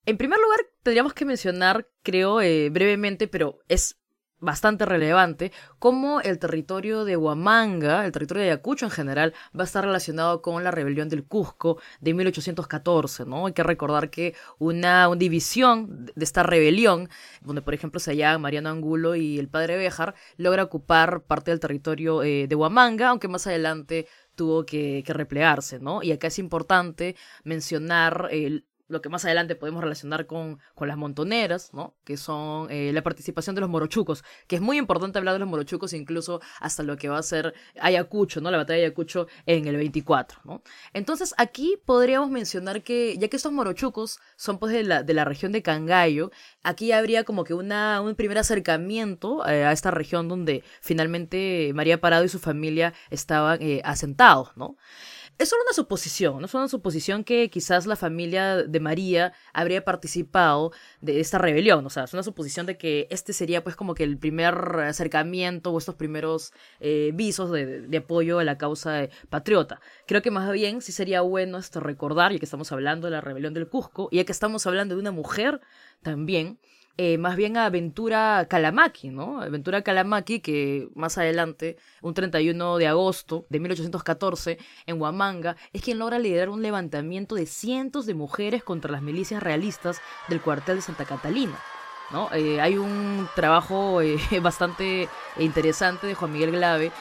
En 0.06 0.16
primer 0.16 0.38
lugar, 0.38 0.60
tendríamos 0.82 1.12
que 1.12 1.26
mencionar, 1.26 1.86
creo, 2.02 2.40
eh, 2.40 2.70
brevemente, 2.70 3.28
pero 3.28 3.58
es 3.68 3.98
bastante 4.40 4.86
relevante, 4.86 5.52
cómo 5.78 6.20
el 6.20 6.38
territorio 6.38 7.04
de 7.04 7.16
Huamanga, 7.16 8.04
el 8.04 8.12
territorio 8.12 8.42
de 8.42 8.50
Ayacucho 8.50 8.86
en 8.86 8.90
general, 8.90 9.34
va 9.56 9.62
a 9.62 9.64
estar 9.64 9.84
relacionado 9.84 10.42
con 10.42 10.64
la 10.64 10.70
rebelión 10.70 11.08
del 11.08 11.24
Cusco 11.24 11.78
de 12.00 12.14
1814, 12.14 13.26
¿no? 13.26 13.46
Hay 13.46 13.52
que 13.52 13.62
recordar 13.62 14.10
que 14.10 14.34
una, 14.58 15.08
división 15.16 16.06
de 16.14 16.24
esta 16.24 16.42
rebelión, 16.42 17.08
donde 17.42 17.62
por 17.62 17.74
ejemplo 17.74 18.00
se 18.00 18.12
hallaban 18.12 18.40
Mariano 18.40 18.70
Angulo 18.70 19.14
y 19.16 19.38
el 19.38 19.48
padre 19.48 19.76
Béjar, 19.76 20.14
logra 20.36 20.62
ocupar 20.62 21.22
parte 21.22 21.50
del 21.50 21.60
territorio 21.60 22.22
eh, 22.22 22.46
de 22.48 22.54
Huamanga, 22.54 23.08
aunque 23.08 23.28
más 23.28 23.46
adelante 23.46 24.06
tuvo 24.34 24.64
que, 24.64 25.04
replegarse, 25.06 25.80
¿no? 25.80 26.02
Y 26.02 26.12
acá 26.12 26.28
es 26.28 26.38
importante 26.38 27.14
mencionar 27.44 28.28
el 28.30 28.64
lo 28.90 29.00
que 29.00 29.08
más 29.08 29.24
adelante 29.24 29.54
podemos 29.54 29.82
relacionar 29.82 30.26
con, 30.26 30.58
con 30.74 30.88
las 30.88 30.96
montoneras, 30.96 31.72
¿no? 31.72 31.94
Que 32.04 32.16
son 32.16 32.70
eh, 32.70 32.90
la 32.92 33.02
participación 33.02 33.54
de 33.54 33.60
los 33.60 33.70
morochucos, 33.70 34.24
que 34.46 34.56
es 34.56 34.62
muy 34.62 34.76
importante 34.78 35.18
hablar 35.18 35.34
de 35.34 35.38
los 35.38 35.48
morochucos 35.48 35.92
incluso 35.92 36.40
hasta 36.60 36.82
lo 36.82 36.96
que 36.96 37.08
va 37.08 37.18
a 37.18 37.22
ser 37.22 37.54
Ayacucho, 37.80 38.40
¿no? 38.40 38.50
La 38.50 38.58
batalla 38.58 38.80
de 38.80 38.86
Ayacucho 38.86 39.28
en 39.46 39.66
el 39.66 39.76
24, 39.76 40.40
¿no? 40.44 40.62
Entonces 40.92 41.34
aquí 41.38 41.78
podríamos 41.84 42.30
mencionar 42.30 42.82
que, 42.82 43.16
ya 43.18 43.28
que 43.28 43.36
estos 43.36 43.52
morochucos 43.52 44.18
son 44.36 44.58
pues 44.58 44.72
de 44.72 44.82
la, 44.82 45.02
de 45.02 45.14
la 45.14 45.24
región 45.24 45.52
de 45.52 45.62
Cangallo, 45.62 46.30
aquí 46.62 46.92
habría 46.92 47.24
como 47.24 47.44
que 47.44 47.54
una, 47.54 48.00
un 48.00 48.14
primer 48.14 48.38
acercamiento 48.38 49.46
eh, 49.46 49.64
a 49.64 49.72
esta 49.72 49.90
región 49.90 50.28
donde 50.28 50.64
finalmente 50.80 51.72
María 51.74 52.00
Parado 52.00 52.24
y 52.24 52.28
su 52.28 52.38
familia 52.38 52.92
estaban 53.10 53.62
eh, 53.62 53.80
asentados, 53.84 54.56
¿no? 54.56 54.76
Es 55.40 55.48
solo 55.48 55.62
una 55.62 55.72
suposición, 55.72 56.40
¿no? 56.40 56.44
Es 56.44 56.52
una 56.52 56.68
suposición 56.68 57.24
que 57.24 57.48
quizás 57.48 57.86
la 57.86 57.96
familia 57.96 58.56
de 58.58 58.78
María 58.78 59.32
habría 59.54 59.84
participado 59.84 60.70
de 61.00 61.18
esta 61.20 61.38
rebelión, 61.38 61.86
o 61.86 61.90
sea, 61.90 62.04
es 62.04 62.12
una 62.12 62.22
suposición 62.22 62.66
de 62.66 62.76
que 62.76 63.08
este 63.10 63.32
sería 63.32 63.64
pues 63.64 63.74
como 63.74 63.94
que 63.94 64.04
el 64.04 64.18
primer 64.18 64.54
acercamiento 64.80 65.72
o 65.72 65.78
estos 65.78 65.94
primeros 65.94 66.52
eh, 66.80 67.12
visos 67.14 67.50
de, 67.50 67.80
de, 67.80 67.96
apoyo 67.96 68.38
a 68.38 68.44
la 68.44 68.58
causa 68.58 69.08
patriota. 69.30 69.80
Creo 70.06 70.20
que 70.20 70.30
más 70.30 70.52
bien 70.52 70.82
sí 70.82 70.92
sería 70.92 71.22
bueno 71.22 71.56
esto 71.56 71.80
recordar, 71.80 72.32
ya 72.32 72.38
que 72.38 72.44
estamos 72.44 72.70
hablando 72.70 73.06
de 73.06 73.12
la 73.12 73.22
rebelión 73.22 73.54
del 73.54 73.66
Cusco, 73.66 74.08
y 74.10 74.16
ya 74.16 74.24
que 74.24 74.32
estamos 74.32 74.66
hablando 74.66 74.94
de 74.94 75.00
una 75.00 75.10
mujer 75.10 75.62
también, 76.02 76.58
eh, 77.02 77.16
más 77.16 77.34
bien 77.34 77.56
a 77.56 77.70
Ventura 77.70 78.46
Calamaki, 78.46 79.08
¿no? 79.08 79.38
Ventura 79.50 79.80
Calamaki, 79.80 80.40
que 80.40 80.90
más 80.94 81.16
adelante, 81.16 81.78
un 82.02 82.12
31 82.12 82.76
de 82.76 82.88
agosto 82.88 83.46
de 83.48 83.58
1814, 83.58 84.58
en 84.84 85.00
Huamanga, 85.00 85.56
es 85.72 85.80
quien 85.80 85.98
logra 85.98 86.18
liderar 86.18 86.50
un 86.50 86.60
levantamiento 86.60 87.36
de 87.36 87.46
cientos 87.46 88.04
de 88.04 88.12
mujeres 88.12 88.62
contra 88.62 88.92
las 88.92 89.00
milicias 89.00 89.42
realistas 89.42 90.02
del 90.28 90.42
cuartel 90.42 90.76
de 90.76 90.82
Santa 90.82 91.06
Catalina. 91.06 91.58
¿no? 92.10 92.28
Eh, 92.34 92.60
hay 92.60 92.76
un 92.76 93.26
trabajo 93.34 94.02
eh, 94.02 94.18
bastante 94.42 95.08
interesante 95.38 96.06
de 96.06 96.14
Juan 96.14 96.34
Miguel 96.34 96.50
Glave, 96.50 96.92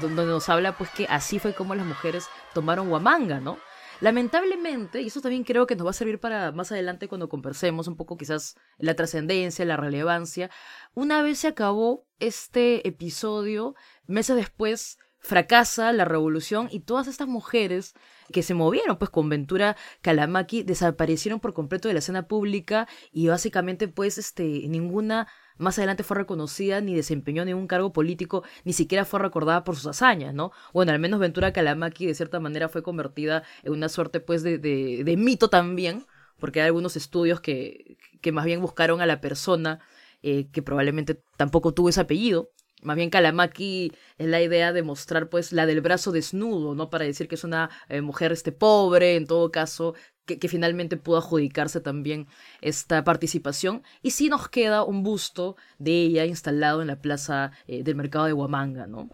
donde 0.00 0.26
nos 0.26 0.48
habla 0.48 0.76
pues 0.76 0.90
que 0.90 1.06
así 1.08 1.38
fue 1.38 1.54
como 1.54 1.76
las 1.76 1.86
mujeres 1.86 2.26
tomaron 2.54 2.90
Huamanga, 2.90 3.38
¿no? 3.38 3.58
Lamentablemente, 4.00 5.00
y 5.02 5.06
eso 5.06 5.20
también 5.20 5.44
creo 5.44 5.66
que 5.66 5.76
nos 5.76 5.86
va 5.86 5.90
a 5.90 5.94
servir 5.94 6.18
para 6.18 6.52
más 6.52 6.72
adelante 6.72 7.08
cuando 7.08 7.28
conversemos 7.28 7.88
un 7.88 7.96
poco 7.96 8.16
quizás 8.16 8.56
la 8.78 8.94
trascendencia, 8.94 9.64
la 9.64 9.76
relevancia, 9.76 10.50
una 10.94 11.22
vez 11.22 11.38
se 11.38 11.48
acabó 11.48 12.06
este 12.18 12.86
episodio, 12.86 13.74
meses 14.06 14.36
después 14.36 14.98
fracasa 15.24 15.90
la 15.92 16.04
revolución 16.04 16.68
y 16.70 16.80
todas 16.80 17.06
estas 17.06 17.28
mujeres 17.28 17.94
que 18.30 18.42
se 18.42 18.52
movieron 18.52 18.98
pues 18.98 19.10
con 19.10 19.30
Ventura 19.30 19.74
Calamaki 20.02 20.64
desaparecieron 20.64 21.40
por 21.40 21.54
completo 21.54 21.88
de 21.88 21.94
la 21.94 22.00
escena 22.00 22.28
pública 22.28 22.86
y 23.10 23.28
básicamente 23.28 23.88
pues 23.88 24.18
este 24.18 24.44
ninguna 24.68 25.26
más 25.56 25.78
adelante 25.78 26.02
fue 26.02 26.16
reconocida 26.16 26.80
ni 26.80 26.94
desempeñó 26.94 27.44
ningún 27.44 27.66
cargo 27.66 27.92
político, 27.92 28.42
ni 28.64 28.72
siquiera 28.72 29.04
fue 29.04 29.20
recordada 29.20 29.64
por 29.64 29.76
sus 29.76 29.86
hazañas, 29.86 30.34
¿no? 30.34 30.52
Bueno, 30.72 30.92
al 30.92 30.98
menos 30.98 31.20
Ventura 31.20 31.52
Calamaki 31.52 32.06
de 32.06 32.14
cierta 32.14 32.40
manera 32.40 32.68
fue 32.68 32.82
convertida 32.82 33.44
en 33.62 33.72
una 33.72 33.88
suerte 33.88 34.20
pues 34.20 34.42
de, 34.42 34.58
de, 34.58 35.16
mito 35.16 35.48
también, 35.48 36.06
porque 36.38 36.60
hay 36.60 36.66
algunos 36.66 36.96
estudios 36.96 37.40
que, 37.40 37.96
que 38.20 38.32
más 38.32 38.44
bien 38.44 38.60
buscaron 38.60 39.00
a 39.00 39.06
la 39.06 39.20
persona 39.20 39.80
eh, 40.22 40.48
que 40.52 40.62
probablemente 40.62 41.22
tampoco 41.36 41.74
tuvo 41.74 41.88
ese 41.88 42.00
apellido, 42.00 42.50
más 42.84 42.96
bien 42.96 43.10
Calamaki 43.10 43.92
es 44.18 44.28
la 44.28 44.42
idea 44.42 44.72
de 44.72 44.82
mostrar 44.82 45.28
pues 45.28 45.52
la 45.52 45.66
del 45.66 45.80
brazo 45.80 46.12
desnudo, 46.12 46.74
¿no? 46.74 46.90
Para 46.90 47.04
decir 47.04 47.28
que 47.28 47.34
es 47.34 47.44
una 47.44 47.70
eh, 47.88 48.00
mujer 48.02 48.30
este 48.32 48.52
pobre, 48.52 49.16
en 49.16 49.26
todo 49.26 49.50
caso, 49.50 49.94
que, 50.26 50.48
finalmente 50.48 50.96
pudo 50.96 51.18
adjudicarse 51.18 51.80
también 51.80 52.28
esta 52.60 53.04
participación. 53.04 53.82
Y 54.02 54.10
sí 54.12 54.28
nos 54.28 54.48
queda 54.48 54.84
un 54.84 55.02
busto 55.02 55.56
de 55.78 55.92
ella 56.02 56.24
instalado 56.26 56.82
en 56.82 56.88
la 56.88 57.00
plaza 57.00 57.52
eh, 57.66 57.82
del 57.82 57.96
mercado 57.96 58.26
de 58.26 58.32
Huamanga, 58.32 58.86
¿no? 58.86 59.10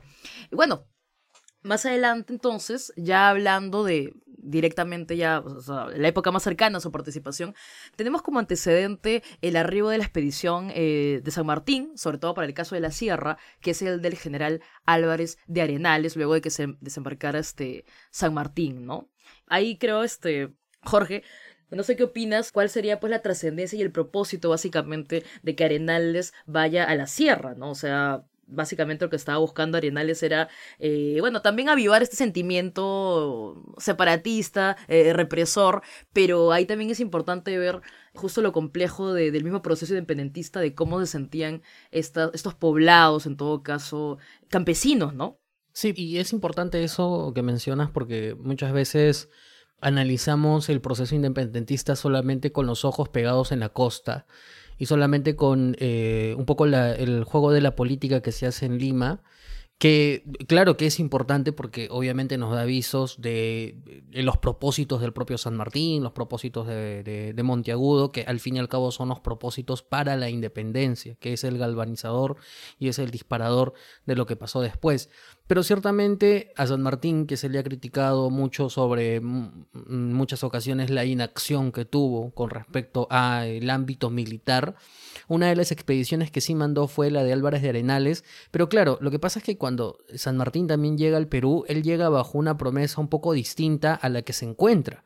Y 0.50 0.56
bueno, 0.56 0.86
más 1.62 1.86
adelante 1.86 2.32
entonces, 2.32 2.92
ya 2.96 3.28
hablando 3.28 3.84
de 3.84 4.14
directamente 4.42 5.16
ya, 5.16 5.42
la 5.94 6.08
época 6.08 6.30
más 6.30 6.42
cercana 6.42 6.78
a 6.78 6.80
su 6.80 6.90
participación, 6.90 7.54
tenemos 7.96 8.22
como 8.22 8.38
antecedente 8.38 9.22
el 9.42 9.56
arribo 9.56 9.90
de 9.90 9.98
la 9.98 10.04
expedición 10.04 10.70
eh, 10.74 11.20
de 11.22 11.30
San 11.30 11.46
Martín, 11.46 11.92
sobre 11.96 12.18
todo 12.18 12.34
para 12.34 12.46
el 12.46 12.54
caso 12.54 12.74
de 12.74 12.80
la 12.80 12.90
Sierra, 12.90 13.38
que 13.60 13.72
es 13.72 13.82
el 13.82 14.00
del 14.00 14.16
general 14.16 14.62
Álvarez 14.86 15.38
de 15.46 15.62
Arenales, 15.62 16.16
luego 16.16 16.34
de 16.34 16.40
que 16.40 16.50
se 16.50 16.74
desembarcara 16.80 17.38
este 17.38 17.84
San 18.10 18.34
Martín, 18.34 18.86
¿no? 18.86 19.10
Ahí 19.46 19.78
creo, 19.78 20.02
este, 20.02 20.54
Jorge, 20.82 21.22
no 21.70 21.82
sé 21.82 21.96
qué 21.96 22.04
opinas, 22.04 22.50
cuál 22.50 22.68
sería 22.68 22.98
pues 22.98 23.10
la 23.10 23.22
trascendencia 23.22 23.78
y 23.78 23.82
el 23.82 23.92
propósito 23.92 24.50
básicamente 24.50 25.24
de 25.42 25.54
que 25.54 25.64
Arenales 25.64 26.32
vaya 26.46 26.84
a 26.84 26.94
la 26.96 27.06
sierra, 27.06 27.54
¿no? 27.54 27.70
O 27.70 27.74
sea, 27.74 28.24
básicamente 28.50 29.04
lo 29.04 29.10
que 29.10 29.16
estaba 29.16 29.38
buscando 29.38 29.78
Arenales 29.78 30.22
era, 30.22 30.48
eh, 30.78 31.16
bueno, 31.20 31.42
también 31.42 31.68
avivar 31.68 32.02
este 32.02 32.16
sentimiento 32.16 33.62
separatista, 33.78 34.76
eh, 34.88 35.12
represor, 35.12 35.82
pero 36.12 36.52
ahí 36.52 36.66
también 36.66 36.90
es 36.90 37.00
importante 37.00 37.56
ver 37.58 37.80
justo 38.14 38.42
lo 38.42 38.52
complejo 38.52 39.12
del 39.14 39.44
mismo 39.44 39.62
proceso 39.62 39.94
independentista, 39.94 40.60
de 40.60 40.74
cómo 40.74 41.00
se 41.00 41.06
sentían 41.06 41.62
estos 41.90 42.54
poblados, 42.54 43.26
en 43.26 43.36
todo 43.36 43.62
caso, 43.62 44.18
campesinos, 44.48 45.14
¿no? 45.14 45.38
Sí, 45.72 45.94
y 45.96 46.18
es 46.18 46.32
importante 46.32 46.82
eso 46.82 47.32
que 47.34 47.42
mencionas 47.42 47.90
porque 47.90 48.34
muchas 48.34 48.72
veces 48.72 49.28
analizamos 49.80 50.68
el 50.68 50.80
proceso 50.80 51.14
independentista 51.14 51.96
solamente 51.96 52.52
con 52.52 52.66
los 52.66 52.84
ojos 52.84 53.08
pegados 53.08 53.52
en 53.52 53.60
la 53.60 53.70
costa 53.70 54.26
y 54.80 54.86
solamente 54.86 55.36
con 55.36 55.76
eh, 55.78 56.34
un 56.38 56.46
poco 56.46 56.64
el 56.64 57.24
juego 57.24 57.52
de 57.52 57.60
la 57.60 57.76
política 57.76 58.22
que 58.22 58.32
se 58.32 58.46
hace 58.46 58.64
en 58.64 58.78
Lima 58.78 59.20
que 59.80 60.24
claro 60.46 60.76
que 60.76 60.84
es 60.84 61.00
importante 61.00 61.54
porque 61.54 61.88
obviamente 61.90 62.36
nos 62.36 62.54
da 62.54 62.60
avisos 62.60 63.22
de, 63.22 64.02
los 64.12 64.36
propósitos 64.36 65.00
del 65.00 65.14
propio 65.14 65.38
San 65.38 65.56
Martín, 65.56 66.02
los 66.02 66.12
propósitos 66.12 66.66
de, 66.66 67.32
de, 67.34 67.42
Monteagudo, 67.42 68.12
que 68.12 68.24
al 68.24 68.40
fin 68.40 68.56
y 68.56 68.58
al 68.58 68.68
cabo 68.68 68.92
son 68.92 69.08
los 69.08 69.20
propósitos 69.20 69.82
para 69.82 70.18
la 70.18 70.28
independencia, 70.28 71.14
que 71.14 71.32
es 71.32 71.44
el 71.44 71.56
galvanizador 71.56 72.36
y 72.78 72.88
es 72.88 72.98
el 72.98 73.10
disparador 73.10 73.72
de 74.04 74.16
lo 74.16 74.26
que 74.26 74.36
pasó 74.36 74.60
después. 74.60 75.08
Pero 75.46 75.62
ciertamente 75.62 76.52
a 76.56 76.66
San 76.66 76.82
Martín, 76.82 77.26
que 77.26 77.38
se 77.38 77.48
le 77.48 77.58
ha 77.58 77.64
criticado 77.64 78.28
mucho 78.28 78.68
sobre 78.68 79.20
muchas 79.22 80.44
ocasiones 80.44 80.90
la 80.90 81.06
inacción 81.06 81.72
que 81.72 81.86
tuvo 81.86 82.32
con 82.34 82.50
respecto 82.50 83.08
al 83.10 83.70
ámbito 83.70 84.10
militar, 84.10 84.76
una 85.30 85.48
de 85.48 85.54
las 85.54 85.70
expediciones 85.70 86.32
que 86.32 86.40
sí 86.40 86.56
mandó 86.56 86.88
fue 86.88 87.08
la 87.08 87.22
de 87.22 87.32
Álvarez 87.32 87.62
de 87.62 87.68
Arenales, 87.68 88.24
pero 88.50 88.68
claro, 88.68 88.98
lo 89.00 89.12
que 89.12 89.20
pasa 89.20 89.38
es 89.38 89.44
que 89.44 89.56
cuando 89.56 89.98
San 90.16 90.36
Martín 90.36 90.66
también 90.66 90.98
llega 90.98 91.16
al 91.16 91.28
Perú, 91.28 91.64
él 91.68 91.84
llega 91.84 92.08
bajo 92.08 92.36
una 92.36 92.58
promesa 92.58 93.00
un 93.00 93.06
poco 93.06 93.32
distinta 93.32 93.94
a 93.94 94.08
la 94.08 94.22
que 94.22 94.32
se 94.32 94.44
encuentra, 94.44 95.04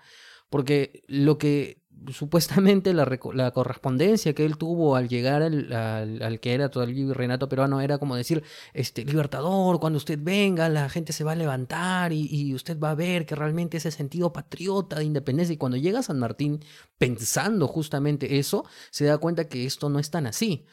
porque 0.48 1.02
lo 1.08 1.37
que 1.37 1.84
supuestamente 2.12 2.93
la, 2.95 3.09
la, 3.33 3.51
correspondencia 3.53 4.35
que 4.35 4.45
él 4.45 4.57
tuvo 4.57 4.97
al 4.97 5.09
llegar 5.09 5.43
al, 5.43 5.73
al, 5.73 6.40
que 6.40 6.55
era 6.55 6.71
todo 6.71 6.85
el 6.85 7.14
Renato 7.14 7.49
peruano 7.49 7.81
era 7.81 7.99
como 7.99 8.17
decir, 8.17 8.43
este, 8.73 9.05
libertador, 9.05 9.81
cuando 9.81 9.97
usted 9.97 10.19
venga 10.21 10.69
la 10.69 10.88
gente 10.88 11.12
se 11.12 11.25
va 11.25 11.33
a 11.33 11.37
levantar 11.37 12.12
y, 12.12 12.27
y, 12.31 12.55
usted 12.55 12.79
va 12.79 12.90
a 12.90 12.95
ver 12.95 13.27
que 13.27 13.35
realmente 13.35 13.77
ese 13.77 13.90
sentido 13.90 14.33
patriota 14.33 14.97
de 14.97 15.05
independencia 15.05 15.55
y 15.55 15.59
cuando 15.59 15.77
llega 15.77 16.01
a 16.01 16.03
San 16.03 16.19
Martín 16.19 16.64
pensando 16.99 17.69
justamente 17.69 18.38
eso, 18.38 18.64
se 18.90 19.05
da 19.05 19.19
cuenta 19.19 19.49
que 19.49 19.67
esto 19.67 19.88
no 19.88 19.99
es 19.99 20.11
tan 20.11 20.27
así. 20.27 20.67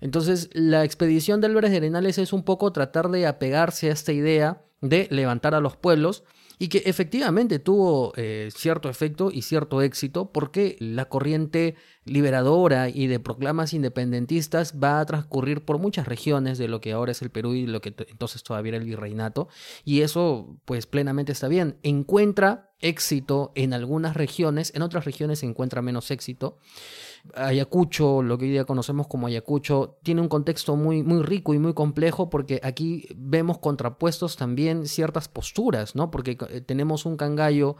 Entonces, 0.00 0.50
la 0.52 0.84
expedición 0.84 1.40
de 1.40 1.46
Álvarez 1.46 1.70
de 1.70 1.78
Arenales 1.78 2.18
es 2.18 2.32
un 2.32 2.42
poco 2.44 2.72
tratar 2.72 3.08
de 3.10 3.26
apegarse 3.26 3.88
a 3.88 3.92
esta 3.92 4.12
idea 4.12 4.62
de 4.80 5.08
levantar 5.10 5.54
a 5.54 5.60
los 5.60 5.76
pueblos, 5.76 6.24
y 6.58 6.68
que 6.68 6.82
efectivamente 6.86 7.58
tuvo 7.58 8.12
eh, 8.16 8.48
cierto 8.54 8.88
efecto 8.88 9.30
y 9.32 9.42
cierto 9.42 9.82
éxito 9.82 10.32
porque 10.32 10.76
la 10.80 11.06
corriente 11.06 11.74
liberadora 12.04 12.88
y 12.88 13.06
de 13.08 13.20
proclamas 13.20 13.74
independentistas 13.74 14.74
va 14.82 15.00
a 15.00 15.06
transcurrir 15.06 15.64
por 15.64 15.78
muchas 15.78 16.06
regiones 16.06 16.56
de 16.58 16.68
lo 16.68 16.80
que 16.80 16.92
ahora 16.92 17.12
es 17.12 17.22
el 17.22 17.30
Perú 17.30 17.54
y 17.54 17.66
lo 17.66 17.80
que 17.80 17.94
entonces 18.08 18.42
todavía 18.42 18.70
era 18.70 18.78
el 18.78 18.84
virreinato 18.84 19.48
y 19.84 20.00
eso 20.00 20.56
pues 20.64 20.86
plenamente 20.86 21.32
está 21.32 21.48
bien. 21.48 21.78
Encuentra 21.82 22.70
éxito 22.80 23.52
en 23.54 23.72
algunas 23.72 24.16
regiones, 24.16 24.72
en 24.74 24.82
otras 24.82 25.04
regiones 25.04 25.40
se 25.40 25.46
encuentra 25.46 25.82
menos 25.82 26.10
éxito. 26.10 26.58
Ayacucho, 27.34 28.22
lo 28.22 28.38
que 28.38 28.44
hoy 28.46 28.50
día 28.52 28.64
conocemos 28.64 29.06
como 29.06 29.26
Ayacucho, 29.26 29.98
tiene 30.02 30.20
un 30.20 30.28
contexto 30.28 30.76
muy, 30.76 31.02
muy 31.02 31.22
rico 31.22 31.54
y 31.54 31.58
muy 31.58 31.74
complejo 31.74 32.30
porque 32.30 32.60
aquí 32.62 33.08
vemos 33.16 33.58
contrapuestos 33.58 34.36
también 34.36 34.86
ciertas 34.86 35.28
posturas, 35.28 35.94
¿no? 35.94 36.10
Porque 36.10 36.36
eh, 36.50 36.60
tenemos 36.60 37.06
un 37.06 37.16
cangallo 37.16 37.76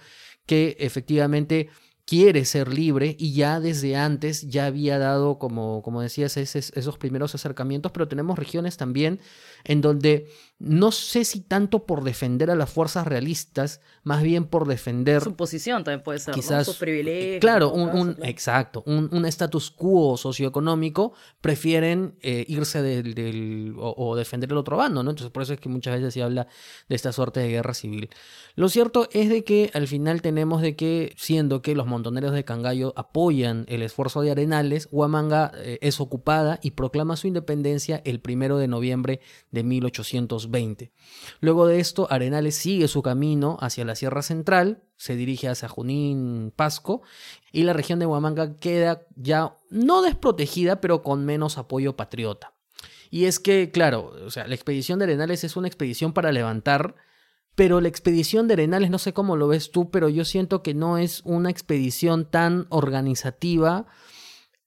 que 0.47 0.77
efectivamente 0.81 1.69
quiere 2.07 2.45
ser 2.45 2.73
libre 2.73 3.17
y 3.19 3.35
ya 3.35 3.59
desde 3.59 3.97
antes 3.97 4.49
ya 4.49 4.67
había 4.67 4.99
dado, 4.99 5.39
como, 5.39 5.83
como 5.83 6.01
decías, 6.01 6.37
esos 6.37 6.99
primeros 6.99 7.35
acercamientos, 7.35 7.91
pero 7.91 8.07
tenemos 8.07 8.39
regiones 8.39 8.77
también 8.77 9.21
en 9.65 9.81
donde 9.81 10.29
no 10.59 10.91
sé 10.91 11.25
si 11.25 11.41
tanto 11.41 11.85
por 11.85 12.03
defender 12.03 12.51
a 12.51 12.55
las 12.55 12.71
fuerzas 12.71 13.07
realistas, 13.07 13.81
más 14.05 14.23
bien 14.23 14.47
por 14.47 14.67
defender... 14.67 15.23
Su 15.23 15.35
posición 15.35 15.85
también 15.85 16.03
puede 16.03 16.19
ser, 16.19 16.35
quizás, 16.35 16.67
Su 16.67 16.79
privilegio. 16.79 17.41
Claro, 17.41 17.73
un, 17.73 18.17
exacto, 18.23 18.83
un, 18.87 19.27
status 19.27 19.71
quo 19.71 20.17
socioeconómico, 20.17 21.13
prefieren 21.43 22.15
eh, 22.23 22.45
irse 22.49 22.81
del, 22.81 23.75
o, 23.79 24.17
defender 24.17 24.51
el 24.51 24.57
otro 24.57 24.77
bando, 24.79 25.03
¿no? 25.03 25.11
Entonces 25.11 25.31
por 25.31 25.43
eso 25.43 25.53
es 25.53 25.61
que 25.61 25.69
muchas 25.69 25.97
veces 25.97 26.15
se 26.15 26.23
habla 26.23 26.47
de 26.89 26.95
esta 26.95 27.13
suerte 27.13 27.41
de 27.41 27.49
guerra 27.49 27.75
civil. 27.75 28.09
Lo 28.55 28.71
cierto 28.71 29.09
es 29.13 29.29
de 29.29 29.45
que 29.45 29.71
al 29.75 29.87
final 29.89 30.23
tenemos 30.23 30.63
de 30.63 30.77
que, 30.77 31.13
siendo 31.19 31.61
que 31.61 31.75
los 31.75 31.87
montoneros 31.97 32.33
de 32.33 32.45
Cangallo 32.45 32.93
apoyan 32.95 33.65
el 33.69 33.81
esfuerzo 33.81 34.21
de 34.21 34.31
Arenales, 34.31 34.87
Huamanga 34.93 35.51
eh, 35.57 35.79
es 35.81 35.99
ocupada 35.99 36.59
y 36.63 36.73
proclama 36.73 37.17
su 37.17 37.27
independencia 37.27 38.03
el 38.05 38.21
primero 38.21 38.59
de 38.59 38.69
noviembre 38.69 39.21
de 39.51 39.65
1820. 39.65 40.93
Luego 41.41 41.67
de 41.67 41.81
esto, 41.81 42.07
Arenales 42.11 42.55
sigue 42.55 42.87
su 42.87 43.01
camino 43.01 43.57
hacia 43.63 43.87
la 43.87 43.97
Sierra 43.97 44.21
Central, 44.21 44.83
se 44.99 45.17
dirige 45.17 45.49
hacia 45.49 45.71
Junín, 45.71 46.53
Pasco, 46.55 47.01
y 47.51 47.63
la 47.63 47.73
región 47.73 47.99
de 47.99 48.05
Huamanga 48.05 48.57
queda 48.57 49.07
ya 49.15 49.57
no 49.71 50.03
desprotegida, 50.03 50.83
pero 50.83 51.03
con 51.03 51.25
menos 51.25 51.57
apoyo 51.57 51.97
patriota. 51.97 52.53
Y 53.11 53.25
es 53.25 53.41
que, 53.41 53.71
claro, 53.71 54.13
o 54.27 54.31
sea, 54.31 54.47
la 54.47 54.55
expedición 54.55 54.99
de 54.99 55.07
Arenales 55.07 55.45
es 55.45 55.57
una 55.57 55.69
expedición 55.69 56.13
para 56.13 56.31
levantar 56.31 56.95
pero 57.57 57.81
la 57.81 57.89
expedición 57.89 58.47
de 58.47 58.55
Arenales, 58.55 58.91
no 58.91 58.99
sé 58.99 59.15
cómo 59.15 59.35
lo 59.35 59.49
ves 59.49 59.73
tú, 59.73 59.91
pero 59.91 60.11
yo 60.11 60.25
siento 60.25 60.63
que 60.63 60.75
no 60.75 60.99
es 60.99 61.23
una 61.25 61.51
expedición 61.51 62.31
tan 62.31 62.67
organizativa 62.69 63.87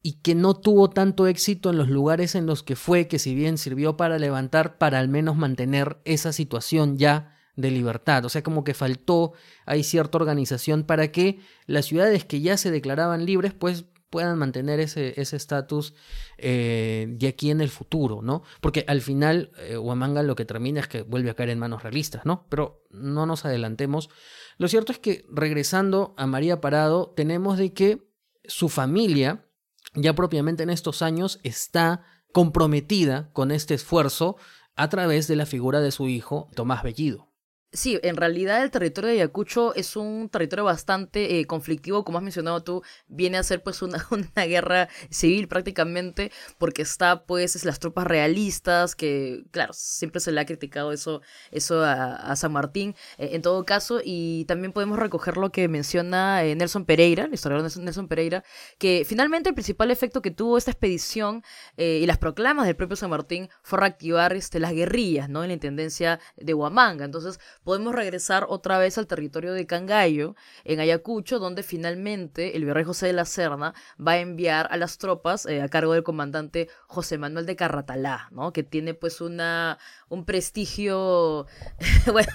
y 0.01 0.21
que 0.21 0.33
no 0.33 0.55
tuvo 0.55 0.89
tanto 0.89 1.27
éxito 1.27 1.69
en 1.69 1.77
los 1.77 1.87
lugares 1.87 2.33
en 2.33 2.47
los 2.47 2.63
que 2.63 2.75
fue, 2.75 3.07
que 3.07 3.19
si 3.19 3.35
bien 3.35 3.59
sirvió 3.59 3.95
para 3.95 4.17
levantar, 4.17 4.79
para 4.79 4.97
al 4.97 5.07
menos 5.07 5.35
mantener 5.35 5.99
esa 6.03 6.33
situación 6.33 6.97
ya 6.97 7.35
de 7.55 7.69
libertad. 7.69 8.25
O 8.25 8.29
sea, 8.29 8.41
como 8.41 8.63
que 8.63 8.73
faltó, 8.73 9.33
hay 9.67 9.83
cierta 9.83 10.17
organización 10.17 10.83
para 10.83 11.11
que 11.11 11.39
las 11.67 11.85
ciudades 11.85 12.25
que 12.25 12.41
ya 12.41 12.57
se 12.57 12.71
declaraban 12.71 13.25
libres, 13.25 13.53
pues 13.53 13.85
puedan 14.09 14.37
mantener 14.37 14.79
ese 14.79 15.13
estatus 15.17 15.93
eh, 16.37 17.07
de 17.09 17.27
aquí 17.27 17.51
en 17.51 17.61
el 17.61 17.69
futuro, 17.69 18.21
¿no? 18.21 18.43
Porque 18.61 18.83
al 18.87 19.01
final 19.01 19.51
eh, 19.57 19.77
Huamanga 19.77 20.23
lo 20.23 20.35
que 20.35 20.45
termina 20.45 20.79
es 20.79 20.87
que 20.87 21.03
vuelve 21.03 21.29
a 21.29 21.35
caer 21.35 21.49
en 21.49 21.59
manos 21.59 21.83
realistas, 21.83 22.25
¿no? 22.25 22.45
Pero 22.49 22.85
no 22.89 23.25
nos 23.25 23.45
adelantemos. 23.45 24.09
Lo 24.57 24.67
cierto 24.67 24.91
es 24.91 24.99
que 24.99 25.25
regresando 25.31 26.13
a 26.17 26.27
María 26.27 26.61
Parado, 26.61 27.13
tenemos 27.15 27.57
de 27.57 27.73
que 27.73 28.09
su 28.45 28.69
familia, 28.69 29.45
ya 29.93 30.13
propiamente 30.13 30.63
en 30.63 30.69
estos 30.69 31.01
años, 31.01 31.39
está 31.43 32.05
comprometida 32.31 33.31
con 33.33 33.51
este 33.51 33.73
esfuerzo 33.73 34.37
a 34.75 34.89
través 34.89 35.27
de 35.27 35.35
la 35.35 35.45
figura 35.45 35.81
de 35.81 35.91
su 35.91 36.07
hijo, 36.07 36.49
Tomás 36.55 36.83
Bellido. 36.83 37.28
Sí, 37.71 37.99
en 38.01 38.17
realidad 38.17 38.63
el 38.63 38.71
territorio 38.71 39.11
de 39.11 39.17
Ayacucho 39.17 39.75
es 39.75 39.95
un 39.95 40.27
territorio 40.29 40.65
bastante 40.65 41.39
eh, 41.39 41.45
conflictivo, 41.45 42.03
como 42.03 42.17
has 42.17 42.23
mencionado 42.23 42.63
tú, 42.63 42.81
viene 43.07 43.37
a 43.37 43.43
ser 43.43 43.61
pues 43.61 43.83
una, 43.83 44.07
una, 44.09 44.45
guerra 44.47 44.89
civil 45.11 45.47
prácticamente, 45.47 46.31
porque 46.57 46.81
está 46.81 47.25
pues 47.27 47.63
las 47.65 47.77
tropas 47.77 48.07
realistas, 48.07 48.95
que 48.95 49.45
claro, 49.51 49.73
siempre 49.73 50.19
se 50.19 50.31
le 50.31 50.41
ha 50.41 50.47
criticado 50.47 50.91
eso, 50.91 51.21
eso 51.51 51.83
a, 51.83 52.35
San 52.35 52.53
Martín, 52.53 52.95
eh, 53.19 53.29
en 53.33 53.43
todo 53.43 53.63
caso, 53.65 54.01
y 54.03 54.45
también 54.45 54.73
podemos 54.73 54.97
recoger 54.97 55.37
lo 55.37 55.51
que 55.51 55.67
menciona 55.67 56.43
eh, 56.43 56.55
Nelson 56.55 56.85
Pereira, 56.85 57.25
el 57.25 57.33
historiador 57.35 57.69
Nelson 57.77 58.07
Pereira, 58.07 58.43
que 58.79 59.05
finalmente 59.07 59.49
el 59.49 59.55
principal 59.55 59.91
efecto 59.91 60.23
que 60.23 60.31
tuvo 60.31 60.57
esta 60.57 60.71
expedición 60.71 61.43
y 61.77 62.05
las 62.07 62.17
proclamas 62.17 62.65
del 62.65 62.75
propio 62.75 62.95
San 62.95 63.09
Martín 63.09 63.49
fue 63.61 63.79
reactivar 63.79 64.33
este, 64.33 64.59
las 64.59 64.73
guerrillas, 64.73 65.29
¿no? 65.29 65.43
En 65.43 65.49
la 65.49 65.53
intendencia 65.53 66.19
de 66.35 66.53
Huamanga, 66.53 67.05
entonces 67.05 67.39
podemos 67.63 67.93
regresar 67.93 68.45
otra 68.49 68.77
vez 68.77 68.97
al 68.97 69.07
territorio 69.07 69.53
de 69.53 69.65
Cangallo, 69.65 70.35
en 70.63 70.79
Ayacucho, 70.79 71.39
donde 71.39 71.63
finalmente 71.63 72.57
el 72.57 72.65
virrey 72.65 72.83
José 72.83 73.07
de 73.07 73.13
la 73.13 73.25
Serna 73.25 73.73
va 73.99 74.13
a 74.13 74.19
enviar 74.19 74.67
a 74.71 74.77
las 74.77 74.97
tropas 74.97 75.45
eh, 75.45 75.61
a 75.61 75.69
cargo 75.69 75.93
del 75.93 76.03
comandante 76.03 76.69
José 76.87 77.17
Manuel 77.17 77.45
de 77.45 77.55
Carratalá, 77.55 78.27
¿no? 78.31 78.53
Que 78.53 78.63
tiene 78.63 78.93
pues 78.93 79.21
una, 79.21 79.77
un 80.09 80.25
prestigio, 80.25 81.45
bueno 82.11 82.31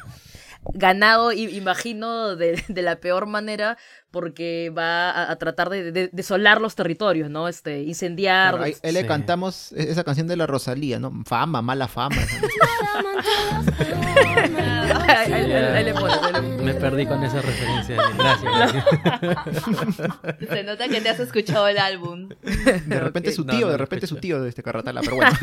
ganado, 0.72 1.32
imagino, 1.32 2.36
de, 2.36 2.62
de, 2.68 2.82
la 2.82 2.96
peor 2.96 3.26
manera, 3.26 3.76
porque 4.10 4.72
va 4.76 5.30
a, 5.30 5.36
tratar 5.36 5.68
de, 5.68 6.10
desolar 6.12 6.60
los 6.60 6.74
territorios, 6.74 7.30
¿no? 7.30 7.48
Este, 7.48 7.82
incendiar. 7.82 8.60
ahí, 8.62 8.74
le 8.82 9.06
cantamos 9.06 9.72
esa 9.72 10.04
canción 10.04 10.26
de 10.26 10.36
la 10.36 10.46
Rosalía, 10.46 10.98
¿no? 10.98 11.12
Fama, 11.26 11.62
mala 11.62 11.88
fama. 11.88 12.16
Me 16.62 16.74
perdí 16.74 17.06
con 17.06 17.22
esa 17.22 17.40
referencia. 17.40 17.96
Gracias. 18.16 18.84
Se 20.48 20.64
nota 20.64 20.88
que 20.88 21.00
te 21.00 21.08
has 21.08 21.20
escuchado 21.20 21.68
el 21.68 21.78
álbum. 21.78 22.28
De 22.86 23.00
repente 23.00 23.32
su 23.32 23.44
tío, 23.44 23.68
de 23.68 23.76
repente 23.76 24.06
su 24.06 24.16
tío 24.16 24.42
de 24.42 24.48
este 24.48 24.62
Carratala, 24.62 25.00
pero 25.02 25.16
bueno. 25.16 25.30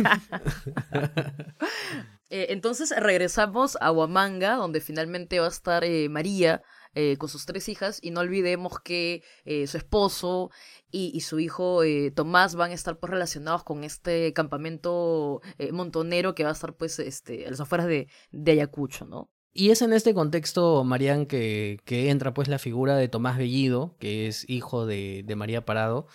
Eh, 2.33 2.53
entonces 2.53 2.93
regresamos 2.97 3.77
a 3.81 3.91
Huamanga, 3.91 4.55
donde 4.55 4.79
finalmente 4.79 5.41
va 5.41 5.47
a 5.47 5.49
estar 5.49 5.83
eh, 5.83 6.07
María 6.07 6.63
eh, 6.95 7.17
con 7.17 7.27
sus 7.27 7.45
tres 7.45 7.67
hijas, 7.67 7.99
y 8.01 8.11
no 8.11 8.21
olvidemos 8.21 8.79
que 8.79 9.21
su 9.67 9.75
esposo 9.75 10.49
y, 10.91 11.19
su 11.19 11.41
hijo 11.41 11.81
Tomás 12.15 12.55
van 12.55 12.71
a 12.71 12.73
estar 12.73 12.97
pues 12.97 13.11
relacionados 13.11 13.65
con 13.65 13.83
este 13.83 14.31
campamento 14.31 15.41
montonero 15.73 16.33
que 16.33 16.45
va 16.45 16.51
a 16.51 16.53
estar 16.53 16.73
pues 16.73 16.99
este, 16.99 17.47
a 17.47 17.49
las 17.49 17.59
afueras 17.59 17.87
de, 17.87 18.07
de 18.31 18.51
Ayacucho, 18.53 19.03
¿no? 19.03 19.29
Y 19.53 19.71
es 19.71 19.81
en 19.81 19.91
este 19.91 20.13
contexto, 20.13 20.83
Marian, 20.83 21.25
que, 21.25 21.79
entra 21.87 22.33
pues 22.33 22.47
la 22.47 22.59
figura 22.59 22.95
de 22.95 23.09
Tomás 23.09 23.37
Bellido, 23.37 23.95
que 23.99 24.27
es 24.27 24.49
hijo 24.49 24.85
de, 24.85 25.25
María 25.35 25.65
Parado. 25.65 26.07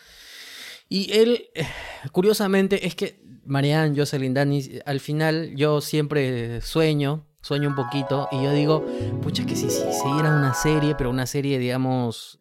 Y 0.89 1.13
él, 1.13 1.51
curiosamente, 2.13 2.87
es 2.87 2.95
que 2.95 3.23
Marianne, 3.45 3.97
Jocelyn, 3.97 4.35
Dani, 4.35 4.81
al 4.87 5.01
final 5.01 5.55
yo 5.55 5.81
siempre 5.81 6.61
sueño, 6.63 7.27
sueño 7.43 7.69
un 7.69 7.77
poquito 7.77 8.29
y 8.33 8.43
yo 8.43 8.53
digo, 8.53 8.85
pucha, 9.23 9.45
que 9.45 9.55
si, 9.55 9.71
si 9.71 9.93
siguiera 9.93 10.35
una 10.35 10.55
serie, 10.55 10.95
pero 10.97 11.11
una 11.11 11.27
serie, 11.27 11.59
digamos, 11.59 12.41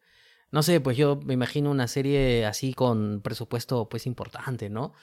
no 0.52 0.64
sé, 0.64 0.80
pues 0.80 0.96
yo 0.96 1.20
me 1.24 1.34
imagino 1.34 1.70
una 1.70 1.88
serie 1.90 2.46
así 2.46 2.74
con 2.74 3.22
presupuesto 3.22 3.90
pues 3.90 4.06
importante, 4.06 4.70
¿no? 4.70 4.94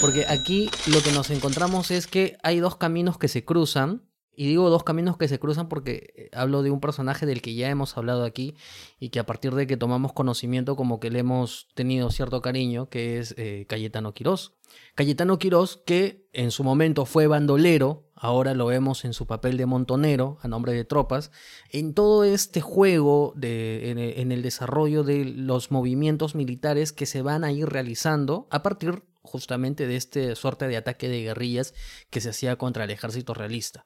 Porque 0.00 0.24
aquí 0.26 0.70
lo 0.86 1.02
que 1.02 1.12
nos 1.12 1.28
encontramos 1.30 1.90
es 1.90 2.06
que 2.06 2.38
hay 2.42 2.60
dos 2.60 2.76
caminos 2.76 3.18
que 3.18 3.28
se 3.28 3.44
cruzan 3.44 4.02
y 4.34 4.46
digo 4.46 4.70
dos 4.70 4.82
caminos 4.82 5.16
que 5.16 5.28
se 5.28 5.38
cruzan 5.38 5.68
porque 5.68 6.12
eh, 6.16 6.30
hablo 6.32 6.62
de 6.62 6.70
un 6.70 6.80
personaje 6.80 7.26
del 7.26 7.42
que 7.42 7.54
ya 7.54 7.68
hemos 7.68 7.96
hablado 7.96 8.24
aquí 8.24 8.54
y 8.98 9.10
que 9.10 9.18
a 9.18 9.26
partir 9.26 9.54
de 9.54 9.66
que 9.66 9.76
tomamos 9.76 10.12
conocimiento 10.12 10.74
como 10.76 11.00
que 11.00 11.10
le 11.10 11.18
hemos 11.18 11.68
tenido 11.74 12.10
cierto 12.10 12.40
cariño, 12.40 12.88
que 12.88 13.18
es 13.18 13.34
eh, 13.36 13.66
Cayetano 13.68 14.14
Quirós. 14.14 14.54
Cayetano 14.94 15.38
Quirós 15.38 15.82
que 15.84 16.26
en 16.32 16.50
su 16.50 16.64
momento 16.64 17.04
fue 17.04 17.26
bandolero, 17.26 18.08
ahora 18.14 18.54
lo 18.54 18.66
vemos 18.66 19.04
en 19.04 19.12
su 19.12 19.26
papel 19.26 19.56
de 19.56 19.66
montonero 19.66 20.38
a 20.40 20.48
nombre 20.48 20.72
de 20.72 20.84
tropas, 20.84 21.30
en 21.70 21.92
todo 21.92 22.24
este 22.24 22.60
juego 22.60 23.34
de, 23.36 23.90
en, 23.90 24.32
el 24.32 24.42
desarrollo 24.42 25.02
de 25.02 25.24
los 25.24 25.70
movimientos 25.70 26.34
militares 26.34 26.92
que 26.92 27.04
se 27.04 27.20
van 27.20 27.44
a 27.44 27.52
ir 27.52 27.68
realizando 27.68 28.46
a 28.50 28.62
partir 28.62 29.02
justamente 29.22 29.86
de 29.86 29.96
este 29.96 30.34
suerte 30.36 30.68
de 30.68 30.76
ataque 30.76 31.08
de 31.08 31.22
guerrillas 31.22 31.74
que 32.10 32.20
se 32.20 32.30
hacía 32.30 32.56
contra 32.56 32.84
el 32.84 32.90
ejército 32.90 33.34
realista. 33.34 33.84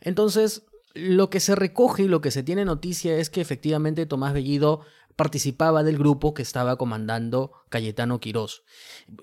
Entonces, 0.00 0.64
lo 0.94 1.30
que 1.30 1.40
se 1.40 1.54
recoge 1.54 2.04
y 2.04 2.08
lo 2.08 2.20
que 2.20 2.30
se 2.30 2.42
tiene 2.42 2.64
noticia 2.64 3.16
es 3.16 3.30
que 3.30 3.40
efectivamente 3.40 4.06
Tomás 4.06 4.32
Bellido 4.32 4.80
participaba 5.14 5.82
del 5.82 5.98
grupo 5.98 6.34
que 6.34 6.42
estaba 6.42 6.76
comandando 6.76 7.52
Cayetano 7.70 8.20
Quirós. 8.20 8.62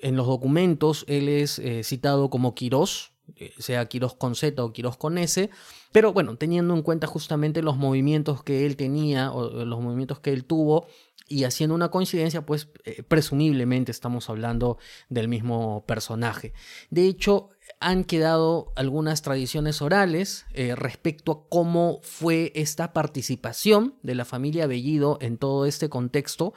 En 0.01 0.15
los 0.15 0.27
documentos 0.27 1.05
él 1.07 1.29
es 1.29 1.59
eh, 1.59 1.83
citado 1.83 2.29
como 2.29 2.55
Quirós, 2.55 3.13
eh, 3.37 3.53
sea 3.57 3.85
Quirós 3.85 4.15
con 4.15 4.35
Z 4.35 4.63
o 4.63 4.73
Quirós 4.73 4.97
con 4.97 5.17
S, 5.17 5.49
pero 5.91 6.11
bueno, 6.11 6.35
teniendo 6.35 6.73
en 6.75 6.81
cuenta 6.81 7.07
justamente 7.07 7.61
los 7.61 7.77
movimientos 7.77 8.43
que 8.43 8.65
él 8.65 8.75
tenía 8.75 9.31
o 9.31 9.65
los 9.65 9.81
movimientos 9.81 10.19
que 10.19 10.33
él 10.33 10.45
tuvo 10.45 10.87
y 11.27 11.45
haciendo 11.45 11.75
una 11.75 11.89
coincidencia, 11.89 12.45
pues 12.45 12.69
eh, 12.85 13.03
presumiblemente 13.03 13.91
estamos 13.91 14.29
hablando 14.29 14.77
del 15.09 15.27
mismo 15.27 15.85
personaje. 15.85 16.53
De 16.89 17.07
hecho, 17.07 17.49
han 17.79 18.05
quedado 18.05 18.71
algunas 18.75 19.21
tradiciones 19.21 19.81
orales 19.81 20.45
eh, 20.53 20.73
respecto 20.75 21.31
a 21.31 21.49
cómo 21.49 21.99
fue 22.01 22.51
esta 22.55 22.93
participación 22.93 23.95
de 24.03 24.15
la 24.15 24.25
familia 24.25 24.67
Bellido 24.67 25.17
en 25.21 25.37
todo 25.37 25.65
este 25.65 25.89
contexto. 25.89 26.53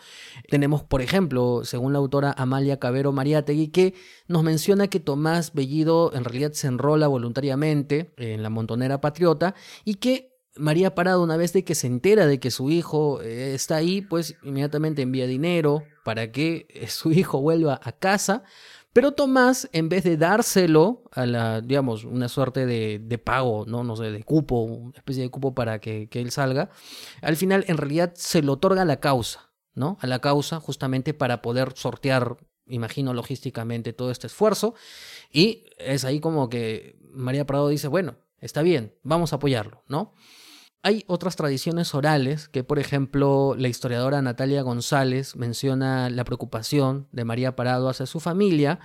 Tenemos, 0.49 0.85
por 0.85 1.03
ejemplo, 1.03 1.63
según 1.65 1.93
la 1.93 1.99
autora 1.99 2.33
Amalia 2.37 2.79
Cabero 2.79 3.11
Mariátegui, 3.11 3.69
que 3.69 3.95
nos 4.29 4.45
menciona 4.45 4.87
que 4.87 5.01
Tomás 5.01 5.53
Bellido 5.53 6.13
en 6.15 6.25
realidad 6.25 6.53
se 6.53 6.69
enrola 6.69 7.09
voluntariamente 7.09 8.13
en 8.17 8.43
la 8.43 8.51
montonera 8.51 9.01
patriota 9.01 9.55
y 9.85 9.97
que 9.97 10.37
María 10.59 10.95
Parado, 10.95 11.23
una 11.23 11.37
vez 11.37 11.53
de 11.53 11.65
que 11.65 11.75
se 11.75 11.87
entera 11.87 12.27
de 12.27 12.41
que 12.41 12.51
su 12.51 12.71
hijo 12.71 13.21
eh, 13.21 13.55
está 13.55 13.77
ahí, 13.77 14.01
pues 14.01 14.37
inmediatamente 14.43 15.03
envía 15.03 15.27
dinero 15.27 15.83
para 16.05 16.33
que 16.33 16.67
eh, 16.71 16.89
su 16.89 17.13
hijo 17.13 17.41
vuelva 17.41 17.81
a 17.83 17.93
casa. 17.93 18.45
Pero 18.97 19.13
Tomás, 19.13 19.69
en 19.75 19.91
vez 19.91 20.05
de 20.05 20.17
dárselo 20.17 21.03
a 21.13 21.27
la, 21.27 21.61
digamos, 21.61 22.05
una 22.05 22.31
suerte 22.31 22.65
de, 22.65 23.19
pago, 23.19 23.67
¿no? 23.67 23.85
No 23.85 23.95
sé, 23.95 24.05
de 24.05 24.23
cupo, 24.23 24.63
una 24.63 24.97
especie 24.97 25.23
de 25.23 25.29
cupo 25.29 25.55
para 25.55 25.81
que, 25.81 26.09
él 26.11 26.31
salga, 26.31 26.71
al 27.21 27.37
final 27.37 27.67
en 27.69 27.77
realidad 27.77 28.15
se 28.15 28.41
lo 28.41 28.55
otorga 28.55 28.81
a 28.81 28.85
la 28.87 28.99
causa, 28.99 29.51
¿no? 29.75 29.99
A 30.01 30.07
la 30.07 30.21
causa 30.21 30.61
justamente 30.61 31.13
para 31.13 31.43
poder 31.43 31.75
sortear, 31.75 32.39
imagino, 32.69 33.13
logísticamente 33.13 33.93
todo 33.93 34.11
este 34.11 34.29
esfuerzo. 34.29 34.75
Y 35.31 35.67
es 35.77 36.07
ahí 36.07 36.19
como 36.19 36.49
que 36.49 36.99
María 37.13 37.45
Parado 37.45 37.69
dice, 37.69 37.89
bueno, 37.89 38.17
está 38.41 38.63
bien, 38.63 38.95
vamos 39.03 39.35
a 39.35 39.37
apoyarlo, 39.37 39.85
¿no? 39.89 40.15
Hay 40.87 41.03
otras 41.09 41.35
tradiciones 41.35 41.97
orales 41.97 42.49
que, 42.49 42.63
por 42.63 42.79
ejemplo, 42.79 43.57
la 43.59 43.67
historiadora 43.67 44.23
Natalia 44.23 44.63
González 44.63 45.35
menciona 45.35 46.09
la 46.11 46.23
preocupación 46.23 47.09
de 47.11 47.25
María 47.25 47.57
Parado 47.57 47.89
hacia 47.89 48.07
su 48.07 48.21
familia, 48.21 48.79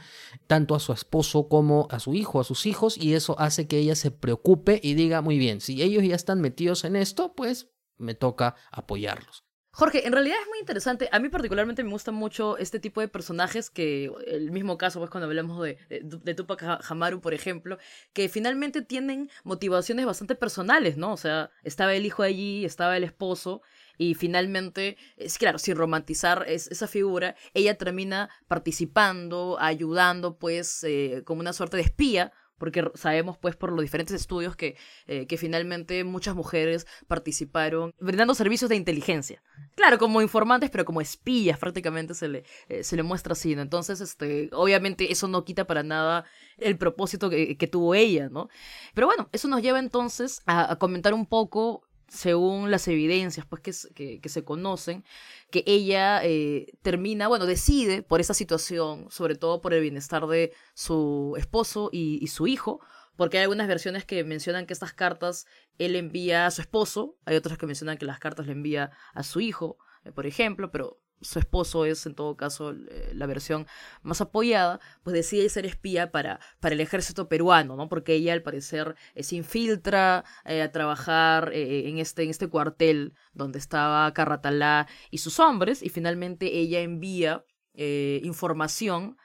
tanto 0.48 0.74
a 0.74 0.80
su 0.80 0.94
esposo 0.94 1.48
como 1.48 1.88
a 1.92 2.00
su 2.00 2.16
hijo, 2.16 2.40
a 2.40 2.44
sus 2.44 2.66
hijos, 2.66 2.98
y 2.98 3.14
eso 3.14 3.40
hace 3.40 3.68
que 3.68 3.78
ella 3.78 3.94
se 3.94 4.10
preocupe 4.10 4.80
y 4.82 4.96
diga, 4.96 5.22
muy 5.22 5.38
bien, 5.38 5.62
si 5.62 5.80
ellos 5.84 6.04
ya 6.04 6.16
están 6.16 6.42
metidos 6.42 6.86
en 6.86 6.96
esto, 6.96 7.36
pues 7.36 7.70
me 8.00 8.16
toca 8.16 8.56
apoyarlos. 8.72 9.46
Jorge, 9.74 10.06
en 10.06 10.12
realidad 10.12 10.38
es 10.42 10.48
muy 10.50 10.60
interesante. 10.60 11.08
A 11.14 11.20
mí 11.20 11.30
particularmente 11.30 11.84
me 11.84 11.92
gusta 11.92 12.12
mucho 12.12 12.58
este 12.58 12.80
tipo 12.80 13.00
de 13.00 13.08
personajes 13.08 13.70
que, 13.70 14.12
el 14.28 14.52
mismo 14.52 14.78
caso, 14.78 15.00
pues 15.00 15.10
cuando 15.10 15.28
hablamos 15.28 15.64
de, 15.64 15.78
de, 15.90 16.36
Tupac 16.36 16.82
Hamaru, 16.90 17.22
por 17.22 17.34
ejemplo, 17.34 17.78
que 18.12 18.28
finalmente 18.28 18.82
tienen 18.82 19.30
motivaciones 19.44 20.06
bastante 20.06 20.36
personales, 20.36 20.98
¿no? 20.98 21.14
O 21.14 21.18
sea, 21.18 21.52
estaba 21.64 21.94
el 21.94 22.06
hijo 22.06 22.22
allí, 22.22 22.66
estaba 22.66 22.98
el 22.98 23.06
esposo, 23.06 23.62
y 23.98 24.16
finalmente, 24.16 24.98
es 25.16 25.38
claro, 25.38 25.60
sin 25.60 25.76
romantizar 25.76 26.46
es, 26.48 26.68
esa 26.72 26.88
figura, 26.88 27.36
ella 27.54 27.78
termina 27.78 28.30
participando, 28.48 29.58
ayudando, 29.60 30.38
pues, 30.38 30.84
eh, 30.84 31.22
como 31.24 31.42
una 31.42 31.54
suerte 31.54 31.78
de 31.78 31.84
espía 31.84 32.34
porque 32.62 32.92
sabemos 32.94 33.40
pues 33.40 33.56
por 33.56 33.72
los 33.72 33.82
diferentes 33.82 34.16
estudios 34.16 34.56
que, 34.56 34.78
eh, 35.08 35.26
que 35.26 35.36
finalmente 35.36 36.04
muchas 36.04 36.36
mujeres 36.36 36.86
participaron 37.08 37.92
brindando 38.00 38.36
servicios 38.36 38.70
de 38.70 38.76
inteligencia. 38.76 39.42
Claro, 39.74 39.98
como 39.98 40.22
informantes, 40.22 40.70
pero 40.70 40.86
como 40.86 41.02
espías 41.02 41.58
prácticamente 41.58 42.14
se 42.14 42.28
le, 42.28 42.44
eh, 42.70 42.84
se 42.84 42.96
le 42.96 43.02
muestra 43.02 43.34
así. 43.34 43.54
Entonces, 43.54 44.00
este, 44.00 44.52
obviamente 44.54 45.12
eso 45.12 45.28
no 45.28 45.44
quita 45.44 45.66
para 45.66 45.82
nada 45.82 46.24
el 46.60 46.78
propósito 46.78 47.32
que, 47.32 47.58
que 47.58 47.66
tuvo 47.66 47.96
ella, 47.96 48.30
¿no? 48.30 48.48
Pero 48.94 49.08
bueno, 49.08 49.28
eso 49.32 49.48
nos 49.48 49.64
lleva 49.64 49.80
entonces 49.80 50.44
a 50.46 50.76
comentar 50.76 51.16
un 51.16 51.26
poco 51.26 51.90
según 52.12 52.72
las 52.72 52.90
evidencias 52.90 53.46
pues, 53.46 53.88
que, 53.96 54.20
que, 54.20 54.30
se 54.30 54.44
conocen, 54.44 55.06
que 55.50 55.64
ella 55.66 56.22
eh, 56.24 56.74
termina, 56.82 57.30
bueno, 57.30 57.46
decide 57.46 58.04
por 58.04 58.20
esa 58.20 58.34
situación, 58.34 59.10
sobre 59.10 59.36
todo 59.36 59.62
por 59.62 59.74
el 59.74 59.82
bienestar 59.82 60.28
de 60.28 60.52
su 60.74 61.36
esposo 61.38 61.90
y, 61.92 62.28
su 62.28 62.48
hijo, 62.48 62.82
porque 63.16 63.38
hay 63.38 63.44
algunas 63.44 63.70
versiones 63.70 64.04
que 64.04 64.26
mencionan 64.26 64.66
que 64.66 64.74
estas 64.74 64.94
cartas 64.94 65.46
él 65.78 65.96
envía 65.96 66.46
a 66.46 66.52
su 66.52 66.60
esposo, 66.60 67.16
hay 67.24 67.38
otras 67.38 67.58
que 67.58 67.66
mencionan 67.66 67.98
que 67.98 68.06
las 68.06 68.20
cartas 68.20 68.46
le 68.46 68.52
envía 68.52 68.92
a 69.14 69.24
su 69.24 69.40
hijo, 69.40 69.78
eh, 70.04 70.12
por 70.12 70.26
ejemplo, 70.26 70.70
pero 70.70 71.01
su 71.22 71.40
esposo 71.40 71.86
es 71.86 72.06
en 72.06 72.16
todo 72.16 72.36
caso 72.36 72.72
eh, 72.72 73.12
la 73.14 73.26
versión 73.26 73.68
más 74.02 74.22
apoyada, 74.22 74.80
pues 75.04 75.14
decide 75.14 75.48
ser 75.50 75.66
espía 75.66 76.12
para, 76.12 76.40
para 76.60 76.76
el 76.76 76.82
ejército 76.82 77.30
peruano, 77.30 77.76
¿no? 77.76 77.90
Porque 77.90 78.14
ella 78.14 78.34
al 78.34 78.42
parecer 78.42 78.96
eh, 79.16 79.24
se 79.24 79.36
infiltra 79.36 80.26
eh, 80.46 80.62
a 80.62 80.72
trabajar 80.72 81.52
en, 81.54 82.00
este, 82.00 82.24
en 82.24 82.30
este 82.30 82.48
cuartel 82.48 83.14
donde 83.34 83.60
estaba 83.60 84.12
Carratalá 84.14 84.88
y 85.10 85.20
sus 85.20 85.40
hombres 85.40 85.84
y 85.84 85.90
finalmente 85.90 86.58
ella 86.58 86.82
envía 86.82 87.46
información 87.74 89.18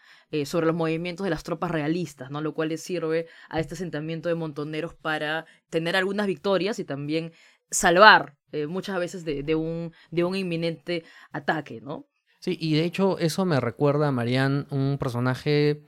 sobre 0.45 0.67
los 0.67 0.75
movimientos 0.75 1.25
de 1.25 1.31
las 1.31 1.43
tropas 1.43 1.71
realistas, 1.71 2.31
¿no? 2.31 2.41
Lo 2.41 2.55
cual 2.55 2.69
le 2.69 2.79
sirve 2.79 3.27
a 3.49 3.59
este 3.59 3.75
asentamiento 3.75 4.29
de 4.29 4.37
montoneros 4.37 4.95
para 4.95 5.47
tener 5.69 5.97
algunas 5.97 6.29
victorias 6.29 6.79
y 6.79 6.85
también 6.85 7.33
salvar 7.71 8.37
eh, 8.53 8.67
muchas 8.67 8.99
veces 8.99 9.25
de, 9.25 9.55
un, 9.55 9.93
de 10.11 10.25
un 10.25 10.37
inminente 10.37 11.05
ataque, 11.33 11.81
¿no? 11.81 12.07
Sí, 12.41 12.57
y 12.61 12.75
de 12.75 12.85
hecho 12.85 13.19
eso 13.19 13.45
me 13.45 13.61
recuerda 13.61 14.09
a 14.09 14.13
Marianne, 14.13 14.67
un 14.71 14.99
personaje 14.99 15.83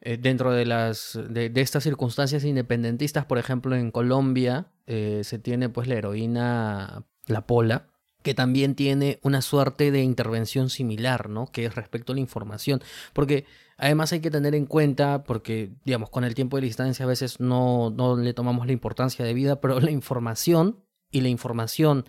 eh, 0.00 0.18
dentro 0.18 0.52
de, 0.52 0.66
las, 0.66 1.18
de, 1.28 1.48
de, 1.50 1.60
estas 1.60 1.82
circunstancias 1.82 2.44
independentistas, 2.44 3.24
por 3.24 3.38
ejemplo, 3.38 3.74
en 3.74 3.90
Colombia 3.90 4.70
eh, 4.86 5.22
se 5.24 5.38
tiene 5.38 5.68
pues 5.68 5.88
la 5.88 5.96
heroína 5.96 7.04
La 7.26 7.46
Pola, 7.46 7.88
que 8.22 8.34
también 8.34 8.74
tiene 8.74 9.18
una 9.22 9.42
suerte 9.42 9.90
de 9.90 10.02
intervención 10.02 10.70
similar, 10.70 11.28
¿no? 11.28 11.46
Que 11.46 11.64
es 11.64 11.74
respecto 11.74 12.12
a 12.12 12.14
la 12.14 12.20
información. 12.20 12.82
Porque 13.12 13.46
además 13.76 14.12
hay 14.12 14.20
que 14.20 14.30
tener 14.30 14.54
en 14.54 14.66
cuenta, 14.66 15.24
porque, 15.24 15.72
digamos, 15.84 16.10
con 16.10 16.24
el 16.24 16.34
tiempo 16.34 16.56
de 16.56 16.62
distancia 16.62 17.04
a 17.04 17.08
veces 17.08 17.40
no, 17.40 17.90
no 17.90 18.16
le 18.16 18.34
tomamos 18.34 18.66
la 18.66 18.72
importancia 18.72 19.24
de 19.24 19.34
vida, 19.34 19.60
pero 19.60 19.80
la 19.80 19.90
información 19.90 20.85
y 21.16 21.22
la 21.22 21.28
información 21.28 22.04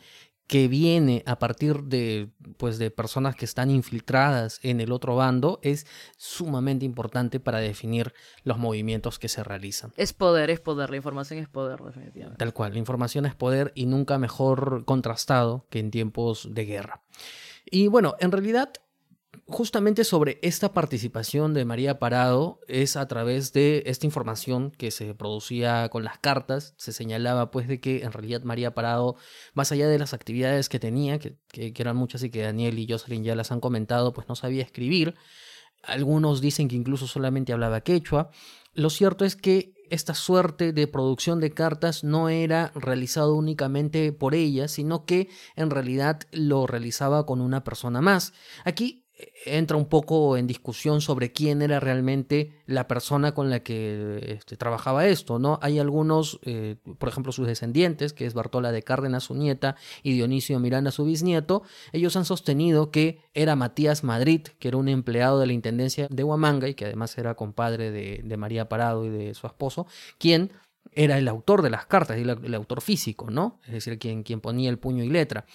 que 0.48 0.68
viene 0.68 1.24
a 1.26 1.40
partir 1.40 1.84
de, 1.84 2.30
pues, 2.58 2.78
de 2.78 2.92
personas 2.92 3.36
que 3.36 3.46
están 3.46 3.70
infiltradas 3.70 4.60
en 4.64 4.82
el 4.82 4.92
otro 4.92 5.16
bando 5.16 5.60
es 5.62 5.88
sumamente 6.18 6.84
importante 6.86 7.40
para 7.40 7.60
definir 7.60 8.14
los 8.44 8.58
movimientos 8.58 9.18
que 9.18 9.30
se 9.30 9.44
realizan. 9.44 9.94
Es 9.96 10.12
poder, 10.12 10.50
es 10.50 10.60
poder, 10.60 10.90
la 10.90 10.98
información 10.98 11.40
es 11.40 11.48
poder, 11.48 11.80
definitivamente. 11.82 12.38
Tal 12.38 12.54
cual, 12.54 12.74
la 12.74 12.80
información 12.80 13.26
es 13.26 13.36
poder 13.36 13.72
y 13.76 13.86
nunca 13.86 14.18
mejor 14.18 14.84
contrastado 14.86 15.68
que 15.70 15.80
en 15.80 15.92
tiempos 15.92 16.50
de 16.52 16.66
guerra. 16.66 17.02
Y 17.66 17.88
bueno, 17.88 18.16
en 18.20 18.32
realidad 18.32 18.72
justamente 19.46 20.04
sobre 20.04 20.40
esta 20.42 20.74
participación 20.74 21.54
de 21.54 21.66
María 21.66 22.00
Parado 22.00 22.60
es 22.68 22.96
a 22.96 23.08
través 23.08 23.54
de 23.54 23.84
esta 23.86 24.06
información 24.06 24.72
que 24.72 24.92
se 24.92 25.14
producía 25.14 25.90
con 25.90 26.04
las 26.04 26.18
cartas. 26.20 26.74
Se 26.78 26.92
señalaba 26.92 27.52
pues 27.52 27.68
de 27.68 27.80
que 27.80 28.04
en 28.04 28.12
realidad 28.12 28.44
María 28.44 28.74
Parado, 28.74 29.16
más 29.54 29.72
allá 29.72 29.88
de 29.88 30.00
las 30.00 30.14
actividades 30.14 30.70
que 30.70 30.80
tenía, 30.80 31.20
que, 31.20 31.38
que, 31.50 31.74
que 31.74 31.82
eran 31.82 31.98
muchas 31.98 32.24
y 32.24 32.30
que 32.30 32.42
Daniel 32.42 32.80
y 32.80 32.88
Jocelyn 32.90 33.24
ya 33.24 33.36
las 33.36 33.52
han 33.52 33.60
comentado, 33.60 34.14
pues 34.14 34.28
no 34.28 34.36
sabía 34.36 34.64
escribir. 34.64 35.16
Algunos 35.84 36.42
dicen 36.42 36.68
que 36.68 36.76
incluso 36.76 37.08
solamente 37.08 37.54
hablaba 37.54 37.82
quechua. 37.82 38.32
Lo 38.74 38.90
cierto 38.90 39.26
es 39.26 39.36
que 39.36 39.74
esta 39.90 40.14
suerte 40.14 40.74
de 40.74 40.88
producción 40.88 41.40
de 41.40 41.52
cartas 41.52 42.04
no 42.04 42.30
era 42.30 42.72
realizado 42.76 43.36
únicamente 43.36 44.12
por 44.12 44.36
ella, 44.36 44.68
sino 44.68 45.06
que 45.06 45.30
en 45.56 45.70
realidad 45.70 46.22
lo 46.32 46.68
realizaba 46.68 47.26
con 47.26 47.42
una 47.42 47.64
persona 47.64 48.02
más. 48.02 48.34
Aquí 48.66 49.07
entra 49.46 49.78
un 49.78 49.86
poco 49.86 50.38
en 50.38 50.46
discusión 50.46 51.02
sobre 51.02 51.32
quién 51.32 51.62
era 51.62 51.80
realmente 51.80 52.52
la 52.66 52.88
persona 52.88 53.34
con 53.34 53.50
la 53.50 53.62
que 53.62 54.38
este, 54.38 54.58
trabajaba 54.58 55.08
esto, 55.08 55.40
¿no? 55.40 55.58
Hay 55.62 55.80
algunos, 55.80 56.40
eh, 56.44 56.76
por 57.00 57.10
ejemplo, 57.10 57.32
sus 57.32 57.48
descendientes, 57.48 58.14
que 58.14 58.26
es 58.26 58.34
Bartola 58.34 58.72
de 58.72 58.84
Cárdenas, 58.84 59.24
su 59.24 59.34
nieta, 59.34 59.76
y 60.04 60.14
Dionisio 60.14 60.60
Miranda, 60.60 60.92
su 60.92 61.06
bisnieto, 61.06 61.64
ellos 61.94 62.16
han 62.16 62.26
sostenido 62.26 62.92
que 62.92 63.22
era 63.34 63.56
Matías 63.56 64.04
Madrid, 64.04 64.42
que 64.60 64.68
era 64.68 64.78
un 64.78 64.88
empleado 64.88 65.40
de 65.40 65.48
la 65.48 65.54
Intendencia 65.54 66.08
de 66.10 66.24
Huamanga 66.24 66.68
y 66.68 66.76
que 66.76 66.86
además 66.86 67.18
era 67.18 67.34
compadre 67.34 67.92
de, 67.92 68.22
de 68.24 68.38
María 68.38 68.70
Parado 68.70 69.06
y 69.06 69.10
de 69.10 69.34
su 69.34 69.48
esposo, 69.48 69.88
quien 70.20 70.52
era 70.94 71.18
el 71.18 71.28
autor 71.28 71.62
de 71.62 71.70
las 71.70 71.86
cartas, 71.86 72.18
el, 72.18 72.30
el, 72.30 72.54
autor 72.54 72.82
físico, 72.82 73.30
¿no? 73.30 73.60
Es 73.66 73.74
decir, 73.74 74.00
quien, 74.00 74.24
quien 74.24 74.42
ponía 74.42 74.70
el 74.70 74.80
puño 74.80 75.04
y 75.04 75.10
letra. 75.10 75.46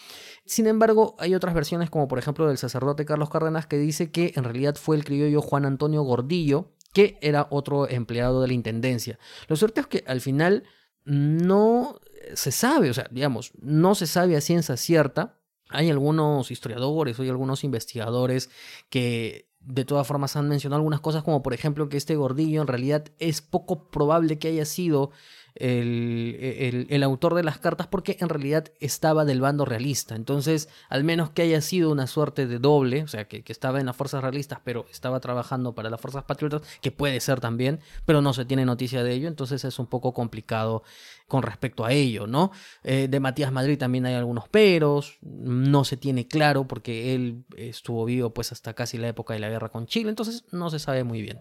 Sin 0.44 0.66
embargo, 0.66 1.16
hay 1.18 1.34
otras 1.34 1.54
versiones, 1.54 1.90
como 1.90 2.08
por 2.08 2.18
ejemplo 2.18 2.46
del 2.46 2.58
sacerdote 2.58 3.04
Carlos 3.04 3.30
Cárdenas, 3.30 3.66
que 3.66 3.78
dice 3.78 4.10
que 4.10 4.32
en 4.36 4.44
realidad 4.44 4.76
fue 4.76 4.96
el 4.96 5.04
criollo 5.04 5.42
Juan 5.42 5.64
Antonio 5.64 6.02
Gordillo, 6.02 6.72
que 6.92 7.18
era 7.22 7.48
otro 7.50 7.88
empleado 7.88 8.42
de 8.42 8.48
la 8.48 8.54
intendencia. 8.54 9.18
Lo 9.48 9.56
cierto 9.56 9.80
es 9.80 9.86
que 9.86 10.04
al 10.06 10.20
final 10.20 10.64
no 11.04 12.00
se 12.34 12.52
sabe, 12.52 12.90
o 12.90 12.94
sea, 12.94 13.08
digamos, 13.10 13.52
no 13.60 13.94
se 13.94 14.06
sabe 14.06 14.36
a 14.36 14.40
ciencia 14.40 14.76
cierta. 14.76 15.38
Hay 15.68 15.90
algunos 15.90 16.50
historiadores, 16.50 17.18
hay 17.18 17.30
algunos 17.30 17.64
investigadores 17.64 18.50
que 18.90 19.48
de 19.64 19.84
todas 19.84 20.06
formas 20.06 20.36
han 20.36 20.48
mencionado 20.48 20.78
algunas 20.78 21.00
cosas 21.00 21.22
como 21.22 21.42
por 21.42 21.54
ejemplo 21.54 21.88
que 21.88 21.96
este 21.96 22.16
gordillo 22.16 22.62
en 22.62 22.66
realidad 22.66 23.04
es 23.18 23.40
poco 23.40 23.90
probable 23.90 24.38
que 24.38 24.48
haya 24.48 24.64
sido 24.64 25.10
el, 25.54 26.36
el, 26.40 26.86
el, 26.88 27.02
autor 27.02 27.34
de 27.34 27.42
las 27.42 27.58
cartas 27.58 27.86
porque 27.86 28.16
en 28.20 28.28
realidad 28.28 28.72
estaba 28.80 29.24
del 29.24 29.40
bando 29.40 29.64
realista. 29.64 30.14
Entonces, 30.14 30.68
al 30.88 31.04
menos 31.04 31.30
que 31.30 31.42
haya 31.42 31.60
sido 31.60 31.90
una 31.90 32.06
suerte 32.06 32.46
de 32.46 32.58
doble, 32.58 33.02
o 33.02 33.08
sea, 33.08 33.28
que, 33.28 33.42
que, 33.42 33.52
estaba 33.52 33.80
en 33.80 33.86
las 33.86 33.96
fuerzas 33.96 34.22
realistas, 34.22 34.60
pero 34.64 34.86
estaba 34.90 35.20
trabajando 35.20 35.74
para 35.74 35.90
las 35.90 36.00
fuerzas 36.00 36.24
patriotas, 36.24 36.62
que 36.80 36.90
puede 36.90 37.20
ser 37.20 37.40
también, 37.40 37.80
pero 38.06 38.22
no 38.22 38.32
se 38.32 38.44
tiene 38.44 38.64
noticia 38.64 39.02
de 39.02 39.12
ello, 39.12 39.28
entonces 39.28 39.64
es 39.64 39.78
un 39.78 39.86
poco 39.86 40.12
complicado 40.12 40.82
con 41.28 41.42
respecto 41.42 41.84
a 41.84 41.92
ello, 41.92 42.26
¿no? 42.26 42.50
Eh, 42.84 43.08
de 43.08 43.20
Matías 43.20 43.52
Madrid 43.52 43.78
también 43.78 44.06
hay 44.06 44.14
algunos 44.14 44.48
peros, 44.48 45.18
no 45.22 45.84
se 45.84 45.96
tiene 45.96 46.28
claro 46.28 46.66
porque 46.66 47.14
él 47.14 47.44
estuvo 47.56 48.04
vivo 48.04 48.34
pues 48.34 48.52
hasta 48.52 48.74
casi 48.74 48.98
la 48.98 49.08
época 49.08 49.34
de 49.34 49.40
la 49.40 49.48
guerra 49.48 49.70
con 49.70 49.86
Chile, 49.86 50.10
entonces 50.10 50.44
no 50.50 50.70
se 50.70 50.78
sabe 50.78 51.04
muy 51.04 51.22
bien. 51.22 51.40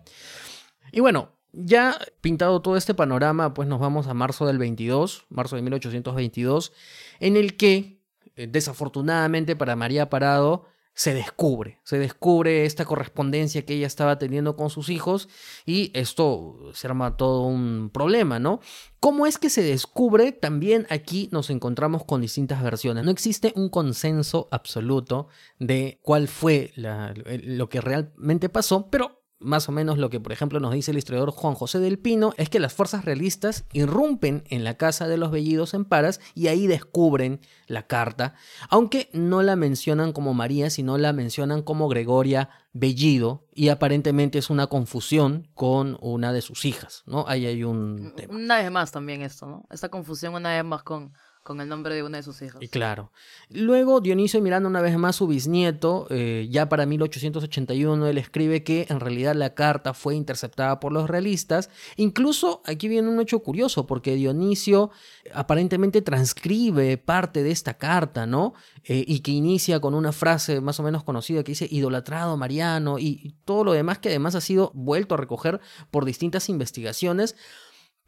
Y 0.92 1.00
bueno, 1.00 1.34
ya 1.54 2.00
pintado 2.22 2.62
todo 2.62 2.78
este 2.78 2.94
panorama, 2.94 3.54
pues 3.54 3.68
nos 3.68 3.80
vamos 3.80 4.08
a 4.08 4.14
marzo 4.14 4.46
del 4.48 4.58
22, 4.58 5.26
marzo 5.30 5.56
de 5.56 5.62
1822, 5.64 6.74
en 7.20 7.38
el 7.38 7.58
que, 7.58 8.02
eh, 8.36 8.48
desafortunadamente 8.48 9.56
para 9.56 9.76
María 9.76 10.10
Parado, 10.10 10.66
se 10.94 11.14
descubre, 11.14 11.80
se 11.84 11.98
descubre 11.98 12.66
esta 12.66 12.86
correspondencia 12.86 13.66
que 13.66 13.74
ella 13.74 13.88
estaba 13.88 14.20
teniendo 14.20 14.58
con 14.58 14.70
sus 14.70 14.90
hijos 14.90 15.30
y 15.66 15.90
esto 15.94 16.72
se 16.74 16.88
arma 16.88 17.16
todo 17.16 17.44
un 17.44 17.90
problema, 17.94 18.40
¿no? 18.40 18.60
¿Cómo 19.00 19.26
es 19.26 19.38
que 19.38 19.50
se 19.50 19.64
descubre? 19.64 20.34
También 20.34 20.86
aquí 20.90 21.30
nos 21.32 21.50
encontramos 21.50 22.04
con 22.04 22.22
distintas 22.22 22.62
versiones. 22.62 23.06
No 23.06 23.12
existe 23.12 23.54
un 23.56 23.70
consenso 23.70 24.50
absoluto 24.52 25.28
de 25.60 26.00
cuál 26.04 26.28
fue 26.28 26.74
lo 26.76 27.70
que 27.70 27.82
realmente 27.82 28.50
pasó, 28.50 28.90
pero 28.90 29.21
más 29.42 29.68
o 29.70 29.72
menos 29.72 29.98
lo 29.98 30.10
que, 30.10 30.20
por 30.20 30.32
ejemplo, 30.32 30.60
nos 30.60 30.74
dice 30.74 30.92
el 30.92 30.98
historiador 30.98 31.32
Juan 31.32 31.56
José 31.56 31.80
del 31.80 32.00
Pino, 32.00 32.34
es 32.38 32.50
que 32.50 32.60
las 32.60 32.74
fuerzas 32.74 33.06
realistas 33.06 33.66
irrumpen 33.74 34.44
en 34.50 34.64
la 34.64 34.76
casa 34.76 35.08
de 35.08 35.18
los 35.18 35.32
Bellidos 35.32 35.74
en 35.74 35.86
Paras 35.86 36.20
y 36.36 36.48
ahí 36.48 36.68
descubren 36.68 37.42
la 37.68 37.88
carta, 37.88 38.36
aunque 38.70 39.10
no 39.14 39.42
la 39.42 39.56
mencionan 39.56 40.14
como 40.14 40.34
María, 40.34 40.70
sino 40.70 40.98
la 40.98 41.14
mencionan 41.14 41.62
como 41.62 41.88
Gregoria 41.88 42.50
Bellido, 42.74 43.48
y 43.54 43.70
aparentemente 43.70 44.40
es 44.40 44.50
una 44.50 44.68
confusión 44.68 45.50
con 45.54 45.98
una 46.02 46.32
de 46.32 46.42
sus 46.42 46.64
hijas, 46.66 47.04
¿no? 47.06 47.26
Ahí 47.28 47.46
hay 47.46 47.64
un 47.64 48.14
tema. 48.16 48.34
Una 48.34 48.58
vez 48.58 48.72
más 48.72 48.92
también 48.92 49.22
esto, 49.22 49.46
¿no? 49.46 49.68
Esta 49.70 49.90
confusión 49.90 50.36
una 50.36 50.56
vez 50.56 50.64
más 50.64 50.84
con, 50.84 51.14
con 51.44 51.60
el 51.60 51.68
nombre 51.68 51.96
de 51.96 52.04
una 52.04 52.18
de 52.18 52.24
sus 52.24 52.42
hijas. 52.42 52.62
Y 52.62 52.68
claro. 52.68 53.12
Luego 53.50 54.00
Dionisio 54.00 54.42
mirando 54.42 54.70
una 54.70 54.82
vez 54.82 54.98
más 54.98 55.16
su 55.16 55.28
bisnieto, 55.28 56.06
eh, 56.10 56.48
ya 56.52 56.70
para 56.70 56.86
1881 56.86 58.08
él 58.08 58.18
escribe 58.18 58.64
que 58.64 58.86
en 58.90 59.00
realidad 59.00 59.34
la 59.36 59.56
carta 59.56 59.94
fue 59.94 60.16
interceptada 60.16 60.80
por 60.80 60.92
los 60.92 61.10
realistas. 61.10 61.70
Incluso 61.96 62.62
aquí 62.66 62.88
viene 62.88 63.10
un 63.10 63.20
hecho 63.20 63.40
curioso 63.40 63.88
porque 63.88 64.16
Dionisio 64.16 64.92
aparentemente 65.34 66.02
transcribe 66.02 66.98
parte 66.98 67.42
de 67.42 67.52
esta 67.52 67.74
carta, 67.76 68.28
¿no? 68.28 68.54
Eh, 68.84 69.04
y 69.08 69.22
que 69.22 69.32
inicia 69.32 69.80
con 69.80 69.96
una 69.96 70.12
frase 70.12 70.62
más 70.62 70.80
o 70.80 70.84
menos 70.84 71.04
conocida 71.04 71.44
que 71.44 71.54
dice 71.54 71.68
idolatrado 71.70 72.38
Mariano 72.38 73.00
y 73.00 73.36
todo 73.46 73.64
lo 73.64 73.74
demás 73.74 74.00
que 74.00 74.10
además 74.10 74.36
ha 74.36 74.42
sido 74.42 74.72
vuelto 74.76 75.16
a 75.16 75.18
recoger 75.18 75.60
por 75.90 76.06
distintas 76.06 76.50
investigaciones. 76.50 77.36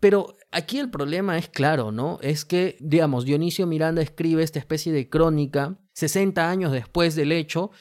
Pero 0.03 0.35
aquí 0.51 0.79
el 0.79 0.89
problema 0.89 1.37
es 1.37 1.47
claro, 1.47 1.93
¿no? 1.93 2.19
Es 2.21 2.43
que, 2.43 2.75
digamos, 2.81 3.23
Dionisio 3.23 3.65
Miranda 3.67 4.01
escribe 4.01 4.43
esta 4.43 4.59
especie 4.59 4.91
de 4.91 5.07
crónica 5.07 5.77
60 5.93 6.49
años 6.49 6.73
después 6.73 7.15
del 7.15 7.31
hecho 7.31 7.71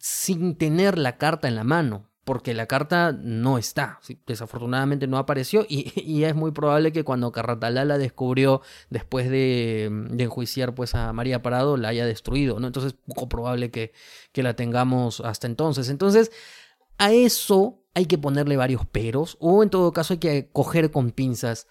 sin 0.00 0.56
tener 0.56 0.96
la 0.96 1.18
carta 1.18 1.46
en 1.46 1.56
la 1.56 1.64
mano, 1.64 2.08
porque 2.24 2.54
la 2.54 2.64
carta 2.64 3.12
no 3.12 3.58
está, 3.58 4.00
desafortunadamente 4.26 5.06
no 5.08 5.18
apareció 5.18 5.66
y, 5.68 6.22
es 6.24 6.34
muy 6.34 6.52
probable 6.52 6.90
que 6.90 7.04
cuando 7.04 7.32
Carratalá 7.32 7.84
la 7.84 7.98
descubrió 7.98 8.62
después 8.88 9.28
de, 9.28 9.90
enjuiciar 10.18 10.74
pues 10.74 10.94
a 10.94 11.12
María 11.12 11.42
Parado 11.42 11.76
la 11.76 11.88
haya 11.88 12.06
destruido, 12.06 12.60
¿no? 12.60 12.68
Entonces 12.68 12.94
es 12.94 12.98
poco 13.14 13.28
probable 13.28 13.70
que, 13.70 13.92
que 14.32 14.42
la 14.42 14.56
tengamos 14.56 15.20
hasta 15.20 15.46
entonces. 15.46 15.90
Entonces, 15.90 16.32
a 16.98 17.12
eso 17.12 17.82
hay 17.94 18.06
que 18.06 18.18
ponerle 18.18 18.56
varios 18.56 18.86
peros 18.86 19.36
o 19.40 19.62
en 19.62 19.70
todo 19.70 19.92
caso 19.92 20.14
hay 20.14 20.18
que 20.18 20.50
coger 20.52 20.90
con 20.90 21.10
pinzas 21.10 21.66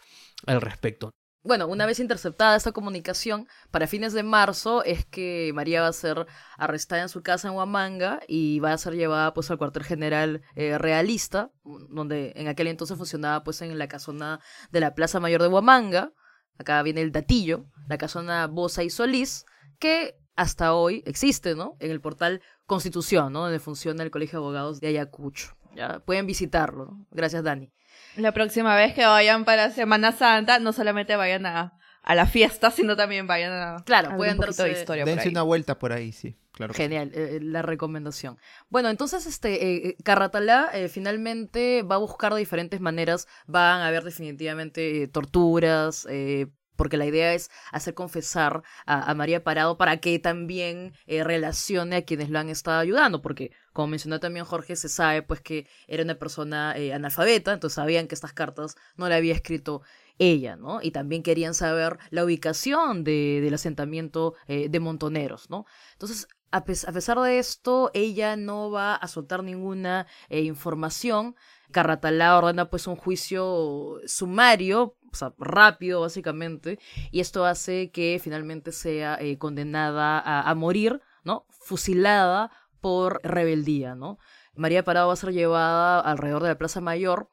al 0.45 0.61
respecto. 0.61 1.11
Bueno, 1.47 1.67
una 1.67 1.86
vez 1.86 2.01
interceptada 2.01 2.57
esta 2.57 2.73
comunicación, 2.73 3.47
para 3.71 3.88
fines 3.88 4.11
de 4.11 4.23
marzo 4.23 4.84
es 4.84 5.05
que 5.05 5.51
María 5.55 5.82
va 5.82 5.88
a 5.88 5.93
ser 5.93 6.28
arrestada 6.57 7.03
en 7.03 7.07
su 7.07 7.23
casa 7.23 7.47
en 7.47 7.53
Huamanga 7.53 8.19
y 8.28 8.59
va 8.59 8.73
a 8.73 8.78
ser 8.78 8.95
llevada 8.95 9.34
pues 9.34 9.49
al 9.49 9.57
cuartel 9.57 9.86
general 9.86 10.41
eh, 10.55 10.78
realista, 10.78 11.49
donde 11.63 12.34
en 12.36 12.49
aquel 12.49 12.67
entonces 12.67 12.97
funcionaba 12.97 13.45
pues 13.45 13.61
en 13.61 13.78
la 13.78 13.88
casona 13.88 14.41
de 14.71 14.82
la 14.82 14.93
Plaza 14.93 15.21
Mayor 15.21 15.41
de 15.41 15.47
Huamanga. 15.47 16.11
Acá 16.57 16.84
viene 16.84 17.01
el 17.01 17.13
datillo, 17.13 17.67
la 17.88 17.97
casona 17.97 18.47
Bosa 18.47 18.84
y 18.84 18.89
Solís, 18.89 19.45
que 19.80 20.17
hasta 20.36 20.73
hoy 20.73 21.01
existe, 21.05 21.55
¿no? 21.55 21.78
En 21.80 21.91
el 21.91 22.01
portal 22.01 22.41
Constitución, 22.68 23.34
¿no? 23.34 23.41
Donde 23.41 23.59
funciona 23.59 24.03
el 24.03 24.11
Colegio 24.11 24.39
de 24.39 24.45
Abogados 24.45 24.80
de 24.80 24.89
Ayacucho. 24.89 25.55
Ya 25.76 25.99
pueden 25.99 26.28
visitarlo. 26.28 26.86
¿no? 26.86 27.05
Gracias, 27.11 27.43
Dani. 27.43 27.72
La 28.18 28.32
próxima 28.34 28.76
vez 28.76 28.93
que 28.93 29.05
vayan 29.05 29.45
para 29.45 29.72
Semana 29.72 30.11
Santa, 30.11 30.59
no 30.59 30.74
solamente 30.74 31.15
vayan 31.15 31.45
a, 31.45 31.80
a 32.03 32.15
la 32.15 32.26
fiesta, 32.26 32.72
sino 32.72 32.95
también 32.95 33.28
vayan 33.28 33.53
a. 33.53 33.84
Claro, 33.86 34.11
a 34.11 34.15
pueden 34.18 34.38
darse. 34.38 34.63
de 34.63 34.72
historia. 34.72 35.05
Dense 35.05 35.20
por 35.20 35.28
ahí. 35.28 35.32
una 35.32 35.41
vuelta 35.43 35.80
por 35.80 35.93
ahí, 35.93 36.11
sí. 36.11 36.38
Claro. 36.51 36.74
sí. 36.74 36.82
Genial, 36.82 37.11
eh, 37.13 37.39
la 37.41 37.61
recomendación. 37.61 38.38
Bueno, 38.70 38.89
entonces 38.89 39.28
este 39.28 39.89
eh, 39.89 39.97
Carratalá 40.03 40.70
eh, 40.74 40.89
finalmente 40.89 41.84
va 41.84 41.95
a 41.95 41.99
buscar 41.99 42.34
de 42.34 42.39
diferentes 42.39 42.82
maneras, 42.82 43.28
van 43.45 43.82
a 43.82 43.88
haber 43.88 44.03
definitivamente 44.03 45.03
eh, 45.03 45.07
torturas, 45.07 46.07
eh, 46.09 46.47
porque 46.78 46.95
la 46.95 47.05
idea 47.05 47.34
es 47.34 47.51
hacer 47.71 47.93
confesar 47.93 48.63
a, 48.86 49.13
María 49.15 49.43
Parado 49.43 49.78
para 49.78 49.97
que 49.97 50.19
también 50.19 50.93
eh, 51.07 51.23
relacione 51.23 51.97
a 51.97 52.05
quienes 52.05 52.30
lo 52.30 52.39
han 52.39 52.49
estado 52.49 52.80
ayudando, 52.80 53.21
porque 53.21 53.51
como 53.73 53.88
mencionó 53.88 54.19
también 54.19 54.45
Jorge, 54.45 54.75
se 54.75 54.89
sabe 54.89 55.21
pues 55.23 55.41
que 55.41 55.67
era 55.88 56.03
una 56.03 56.15
persona 56.15 56.78
eh, 56.78 56.93
analfabeta, 56.93 57.53
entonces 57.53 57.75
sabían 57.75 58.07
que 58.07 58.15
estas 58.15 58.34
cartas 58.34 58.75
no 58.95 59.09
le 59.09 59.15
había 59.15 59.34
escrito 59.34 59.82
ella, 60.19 60.55
¿no? 60.55 60.80
Y 60.82 60.91
también 60.91 61.23
querían 61.23 61.53
saber 61.53 61.97
la 62.09 62.23
ubicación 62.23 63.03
de, 63.03 63.39
del 63.41 63.53
asentamiento 63.53 64.36
eh, 64.47 64.69
de 64.69 64.80
Montoneros, 64.80 65.49
¿no? 65.49 65.65
Entonces, 65.93 66.28
a, 66.51 66.63
pes 66.63 66.87
a, 66.87 66.91
pesar 66.91 67.19
de 67.19 67.39
esto, 67.39 67.91
ella 67.93 68.35
no 68.35 68.71
va 68.71 68.95
a 68.95 69.07
soltar 69.07 69.43
ninguna 69.43 70.07
eh, 70.29 70.41
información. 70.41 71.35
Carratalá 71.71 72.37
ordena 72.37 72.69
pues 72.69 72.87
un 72.87 72.95
juicio 72.95 73.99
sumario, 74.05 74.97
o 75.11 75.15
sea, 75.15 75.33
rápido 75.37 76.01
básicamente, 76.01 76.79
y 77.11 77.19
esto 77.19 77.45
hace 77.45 77.91
que 77.91 78.19
finalmente 78.23 78.71
sea 78.71 79.17
eh, 79.19 79.37
condenada 79.37 80.19
a, 80.19 80.49
a 80.49 80.55
morir, 80.55 81.01
¿no? 81.23 81.45
Fusilada 81.49 82.51
por 82.79 83.19
rebeldía, 83.23 83.95
¿no? 83.95 84.17
María 84.55 84.83
Parado 84.83 85.07
va 85.07 85.13
a 85.13 85.17
ser 85.17 85.33
llevada 85.33 85.99
alrededor 85.99 86.43
de 86.43 86.49
la 86.49 86.57
Plaza 86.57 86.81
Mayor. 86.81 87.29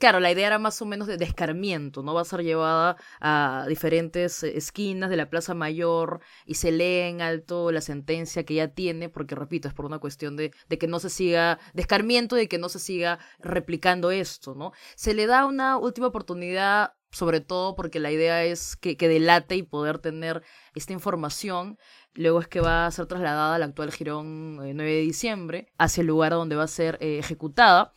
Claro, 0.00 0.20
la 0.20 0.32
idea 0.32 0.48
era 0.48 0.58
más 0.58 0.82
o 0.82 0.86
menos 0.86 1.06
de, 1.06 1.16
de 1.16 1.24
escarmiento, 1.24 2.02
¿no? 2.02 2.14
Va 2.14 2.22
a 2.22 2.24
ser 2.24 2.42
llevada 2.42 2.96
a 3.20 3.66
diferentes 3.68 4.42
esquinas 4.42 5.10
de 5.10 5.16
la 5.16 5.30
Plaza 5.30 5.54
Mayor 5.54 6.20
y 6.44 6.54
se 6.54 6.72
lee 6.72 7.08
en 7.08 7.22
alto 7.22 7.70
la 7.70 7.80
sentencia 7.80 8.44
que 8.44 8.54
ya 8.54 8.68
tiene, 8.68 9.08
porque 9.08 9.34
repito, 9.34 9.68
es 9.68 9.74
por 9.74 9.86
una 9.86 9.98
cuestión 9.98 10.36
de, 10.36 10.52
de 10.68 10.78
que 10.78 10.88
no 10.88 10.98
se 10.98 11.10
siga, 11.10 11.58
de 11.72 11.82
escarmiento, 11.82 12.36
de 12.36 12.48
que 12.48 12.58
no 12.58 12.68
se 12.68 12.80
siga 12.80 13.18
replicando 13.38 14.10
esto, 14.10 14.54
¿no? 14.54 14.72
Se 14.96 15.14
le 15.14 15.26
da 15.26 15.46
una 15.46 15.76
última 15.76 16.08
oportunidad 16.08 16.92
sobre 17.10 17.40
todo 17.40 17.76
porque 17.76 17.98
la 18.00 18.10
idea 18.10 18.44
es 18.44 18.76
que, 18.76 18.96
que, 18.96 19.08
delate 19.08 19.56
y 19.56 19.62
poder 19.62 19.98
tener 19.98 20.42
esta 20.74 20.92
información. 20.92 21.78
Luego 22.12 22.40
es 22.40 22.48
que 22.48 22.60
va 22.60 22.86
a 22.86 22.90
ser 22.90 23.06
trasladada 23.06 23.54
al 23.54 23.62
actual 23.62 23.92
Girón 23.92 24.60
eh, 24.62 24.74
9 24.74 24.90
de 24.90 25.00
diciembre, 25.00 25.72
hacia 25.78 26.02
el 26.02 26.08
lugar 26.08 26.32
donde 26.32 26.56
va 26.56 26.64
a 26.64 26.68
ser 26.68 26.98
eh, 27.00 27.18
ejecutada. 27.18 27.92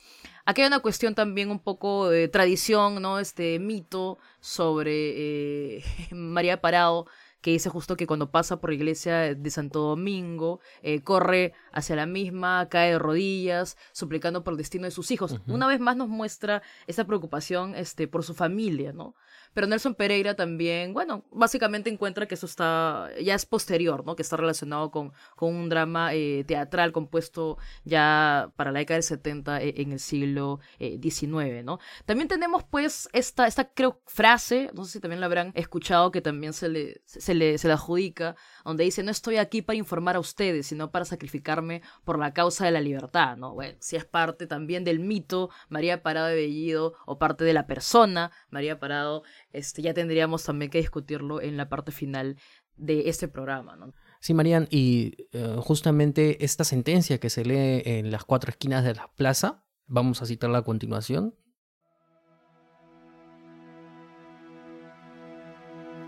Aquí 0.50 0.64
hay 0.64 0.68
una 0.68 0.80
cuestión 0.80 1.14
también 1.14 1.52
un 1.52 1.60
poco 1.60 2.10
de 2.10 2.28
tradición, 2.28 3.04
¿no? 3.04 3.20
Este 3.20 3.60
mito 3.60 4.18
sobre 4.39 5.76
eh, 5.78 5.84
María 6.12 6.60
Parado, 6.60 7.06
que 7.39 7.52
dice 7.52 7.70
justo 7.70 7.95
que 7.95 8.08
cuando 8.08 8.32
pasa 8.32 8.60
por 8.60 8.72
la 8.72 8.76
iglesia 8.76 9.36
de 9.36 9.50
Santo 9.52 9.82
Domingo, 9.82 10.60
eh, 10.82 11.04
corre 11.04 11.54
hacia 11.72 11.95
la 11.95 12.08
misma, 12.08 12.68
cae 12.68 12.93
de 12.93 12.97
rodillas, 12.97 13.78
suplicando 13.91 14.43
por 14.43 14.54
el 14.54 14.58
destino 14.58 14.86
de 14.86 14.91
sus 14.91 15.12
hijos. 15.12 15.34
Uh 15.34 15.36
-huh. 15.36 15.54
Una 15.54 15.68
vez 15.68 15.80
más 15.80 15.95
nos 15.95 16.10
muestra 16.10 16.64
esa 16.88 17.06
preocupación 17.06 17.76
este, 17.76 18.08
por 18.08 18.24
su 18.24 18.34
familia, 18.34 18.91
¿no? 18.91 19.14
Pero 19.54 19.68
Nelson 19.68 19.95
Pereira 19.95 20.36
también, 20.36 20.93
bueno, 20.93 21.26
básicamente 21.32 21.89
encuentra 21.89 22.28
que 22.28 22.36
eso 22.36 22.45
está, 22.45 23.10
ya 23.22 23.36
es 23.36 23.45
posterior, 23.45 24.06
¿no? 24.06 24.16
Que 24.16 24.22
está 24.22 24.38
relacionado 24.38 24.91
con, 24.91 25.12
con 25.36 25.56
un 25.56 25.70
drama 25.70 26.14
eh, 26.14 26.43
teatral 26.45 26.91
compuesto 26.91 27.58
ya 27.84 28.52
para 28.56 28.72
la 28.72 28.80
década 28.80 28.95
del 28.95 29.04
70 29.04 29.62
eh, 29.62 29.74
en 29.78 29.91
el 29.91 30.00
siglo 30.00 30.60
XIX, 30.80 31.45
eh, 31.45 31.64
¿no? 31.64 31.80
También 32.06 32.28
tenemos 32.28 32.64
pues 32.64 33.10
esta, 33.14 33.47
esta 33.47 33.74
creo, 33.74 34.02
frase, 34.06 34.70
no 34.74 34.86
sé 34.86 34.93
si 34.93 35.00
también 35.00 35.20
la 35.20 35.26
habrán 35.26 35.52
escuchado, 35.56 36.12
que 36.12 36.22
también 36.22 36.54
se 36.54 36.70
le, 36.70 37.02
se 37.06 37.34
le, 37.34 37.58
se 37.58 37.68
le 37.68 37.74
adjudica, 37.74 38.36
donde 38.64 38.84
dice, 38.84 39.04
no 39.04 39.12
estoy 39.12 39.38
aquí 39.38 39.62
para 39.62 39.78
informar 39.78 40.16
a 40.16 40.20
ustedes, 40.20 40.68
sino 40.68 40.91
para 40.91 41.06
sacrificarme 41.06 41.82
por 42.04 42.20
la 42.20 42.34
causa 42.34 42.66
de 42.66 42.72
la 42.72 42.82
libertad, 42.82 43.38
¿no? 43.38 43.54
Bueno, 43.54 43.78
si 43.80 43.95
es 43.95 44.06
parte 44.06 44.47
también 44.47 44.84
del 44.84 45.00
mito 45.00 45.50
María 45.70 46.04
Parado 46.04 46.28
de 46.28 46.36
Bellido 46.36 46.93
o 47.06 47.18
parte 47.18 47.43
de 47.43 47.54
la 47.54 47.68
persona 47.68 48.32
María 48.50 48.80
Parado, 48.80 49.24
este, 49.52 49.82
ya 49.82 49.93
tendríamos 49.93 50.43
también 50.43 50.72
que 50.72 50.80
discutirlo 50.80 51.41
en 51.41 51.58
la 51.58 51.70
parte 51.70 51.91
final 51.91 52.38
de 52.76 53.10
este 53.10 53.28
programa, 53.28 53.76
¿no? 53.76 53.93
Sí, 54.22 54.34
Marian, 54.34 54.68
y 54.70 55.28
uh, 55.34 55.62
justamente 55.62 56.43
esta 56.43 56.64
sentencia 56.64 57.20
que 57.20 57.30
se 57.30 57.45
lee 57.45 57.82
en 57.86 58.12
las 58.12 58.24
cuatro 58.24 58.50
esquinas 58.50 58.84
de 58.84 58.95
la 58.95 59.10
plaza, 59.16 59.66
vamos 59.86 60.22
a 60.22 60.26
citarla 60.26 60.60
a 60.60 60.64
continuación. 60.64 61.36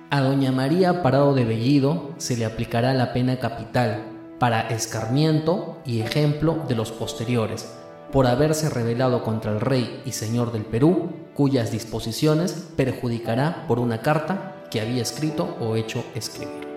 A 0.10 0.22
doña 0.22 0.52
María 0.52 1.04
Parado 1.04 1.34
de 1.34 1.46
Bellido 1.46 2.14
se 2.18 2.36
le 2.36 2.44
aplicará 2.44 2.94
la 2.94 3.14
pena 3.14 3.40
capital 3.40 4.04
para 4.40 4.68
escarmiento 4.68 5.82
y 5.86 6.02
ejemplo 6.02 6.66
de 6.68 6.76
los 6.76 6.92
posteriores, 6.92 7.81
por 8.12 8.28
haberse 8.28 8.70
rebelado 8.70 9.24
contra 9.24 9.52
el 9.52 9.62
rey 9.62 10.02
y 10.06 10.12
señor 10.12 10.52
del 10.52 10.66
Perú, 10.66 11.10
cuyas 11.34 11.72
disposiciones 11.72 12.54
perjudicará 12.76 13.66
por 13.68 13.80
una 13.80 14.02
carta 14.02 14.56
que 14.70 14.82
había 14.82 15.02
escrito 15.02 15.56
o 15.60 15.76
hecho 15.76 16.04
escribir. 16.16 16.68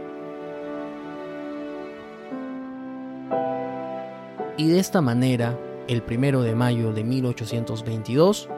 Y 4.56 4.68
de 4.68 4.78
esta 4.78 5.00
manera, 5.00 5.58
el 5.88 6.02
primero 6.02 6.42
de 6.42 6.54
mayo 6.54 6.92
de 6.92 7.02
1822, 7.02 8.48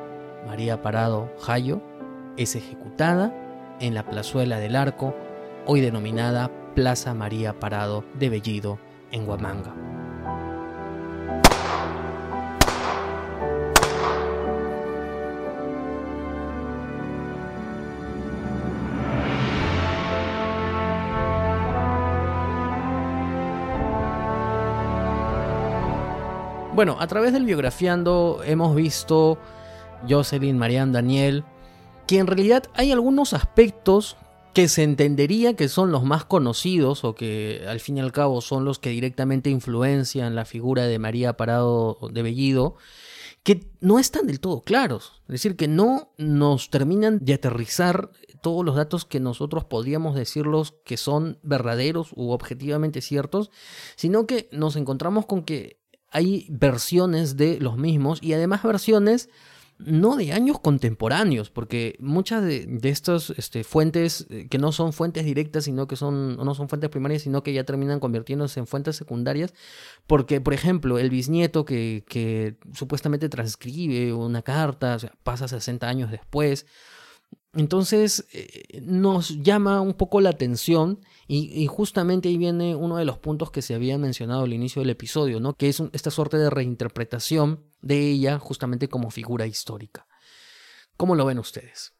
María 0.46 0.82
Parado 0.82 1.32
Jayo 1.40 1.80
es 2.36 2.54
ejecutada 2.54 3.34
en 3.80 3.94
la 3.94 4.04
plazuela 4.04 4.58
del 4.58 4.76
Arco, 4.76 5.14
hoy 5.66 5.80
denominada 5.80 6.50
Plaza 6.74 7.14
María 7.14 7.58
Parado 7.58 8.04
de 8.18 8.28
Bellido, 8.28 8.78
en 9.10 9.26
Huamanga. 9.26 9.95
Bueno, 26.76 26.98
a 27.00 27.06
través 27.06 27.32
del 27.32 27.46
biografiando 27.46 28.42
hemos 28.44 28.76
visto 28.76 29.38
Jocelyn, 30.06 30.58
Marianne, 30.58 30.92
Daniel, 30.92 31.42
que 32.06 32.18
en 32.18 32.26
realidad 32.26 32.64
hay 32.74 32.92
algunos 32.92 33.32
aspectos 33.32 34.18
que 34.52 34.68
se 34.68 34.82
entendería 34.82 35.56
que 35.56 35.70
son 35.70 35.90
los 35.90 36.04
más 36.04 36.26
conocidos 36.26 37.02
o 37.04 37.14
que 37.14 37.64
al 37.66 37.80
fin 37.80 37.96
y 37.96 38.00
al 38.00 38.12
cabo 38.12 38.42
son 38.42 38.66
los 38.66 38.78
que 38.78 38.90
directamente 38.90 39.48
influencian 39.48 40.34
la 40.34 40.44
figura 40.44 40.86
de 40.86 40.98
María 40.98 41.38
Parado 41.38 41.96
de 42.12 42.20
Bellido, 42.20 42.76
que 43.42 43.70
no 43.80 43.98
están 43.98 44.26
del 44.26 44.40
todo 44.40 44.60
claros. 44.60 45.22
Es 45.28 45.32
decir, 45.32 45.56
que 45.56 45.68
no 45.68 46.12
nos 46.18 46.68
terminan 46.68 47.20
de 47.22 47.32
aterrizar 47.32 48.10
todos 48.42 48.66
los 48.66 48.76
datos 48.76 49.06
que 49.06 49.18
nosotros 49.18 49.64
podríamos 49.64 50.14
decirlos 50.14 50.74
que 50.84 50.98
son 50.98 51.38
verdaderos 51.42 52.12
u 52.14 52.32
objetivamente 52.32 53.00
ciertos, 53.00 53.50
sino 53.96 54.26
que 54.26 54.50
nos 54.52 54.76
encontramos 54.76 55.24
con 55.24 55.42
que 55.42 55.78
hay 56.11 56.46
versiones 56.50 57.36
de 57.36 57.61
los 57.61 57.76
mismos 57.76 58.22
y 58.22 58.32
además 58.32 58.62
versiones 58.62 59.28
no 59.78 60.16
de 60.16 60.32
años 60.32 60.59
contemporáneos, 60.59 61.50
porque 61.50 61.96
muchas 61.98 62.42
de, 62.42 62.78
estas 62.84 63.30
este, 63.30 63.62
fuentes 63.62 64.26
eh, 64.30 64.46
que 64.48 64.59
no 64.59 64.72
son 64.72 64.92
fuentes 64.92 65.24
directas, 65.24 65.64
sino 65.64 65.86
que 65.86 65.96
no 66.00 66.54
son 66.54 66.68
fuentes 66.68 66.88
primarias, 66.88 67.22
sino 67.22 67.42
que 67.42 67.52
ya 67.52 67.64
terminan 67.64 68.00
convirtiéndose 68.00 68.61
en 68.61 68.66
fuentes 68.66 68.96
secundarias, 68.96 69.52
porque, 70.07 70.40
por 70.40 70.54
ejemplo, 70.54 70.98
el 70.98 71.11
bisnieto 71.11 71.64
que 71.64 72.57
supuestamente 72.72 73.28
transcribe 73.28 74.14
una 74.14 74.42
carta, 74.42 74.96
pasa 75.22 75.46
60 75.46 75.86
años 75.86 76.11
después, 76.11 76.66
entonces 77.55 78.26
eh, 78.32 78.80
nos 78.82 79.42
llama 79.42 79.80
un 79.80 79.94
poco 79.94 80.20
la 80.20 80.30
atención 80.30 81.01
y, 81.28 81.66
justamente 81.66 82.28
ahí 82.28 82.38
viene 82.38 82.76
uno 82.76 82.99
de 82.99 83.05
los 83.05 83.18
puntos 83.18 83.51
que 83.51 83.62
se 83.62 83.74
había 83.74 83.99
mencionado 83.99 84.44
al 84.44 84.53
inicio 84.53 84.80
del 84.80 84.90
episodio, 84.90 85.40
¿no? 85.40 85.55
que 85.55 85.68
es 85.68 85.82
esta 85.92 86.11
suerte 86.11 86.36
de 86.36 86.51
reinterpretación 86.51 87.64
de 87.80 87.99
ella 87.99 88.38
justamente 88.38 88.88
como 88.88 89.11
figura 89.11 89.47
histórica. 89.47 90.07
¿Cómo 90.97 91.14
lo 91.16 91.26
ven 91.26 91.38
ustedes? 91.38 91.94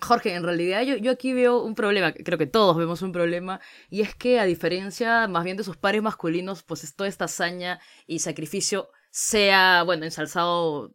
Jorge, 0.00 0.34
en 0.34 0.42
realidad 0.42 0.82
yo, 0.82 0.96
yo, 0.96 1.12
aquí 1.12 1.32
veo 1.32 1.62
un 1.62 1.76
problema, 1.76 2.12
creo 2.12 2.38
que 2.38 2.46
todos 2.46 2.76
vemos 2.76 3.02
un 3.02 3.12
problema, 3.12 3.60
y 3.88 4.00
es 4.00 4.16
que 4.16 4.40
a 4.40 4.44
diferencia 4.44 5.28
más 5.28 5.44
bien 5.44 5.56
de 5.56 5.62
sus 5.62 5.76
pares 5.76 6.02
masculinos, 6.02 6.64
pues 6.64 6.92
toda 6.96 7.08
esta 7.08 7.26
hazaña 7.26 7.78
y 8.08 8.18
sacrificio 8.18 8.90
sea, 9.10 9.84
bueno, 9.84 10.04
ensalzado 10.04 10.92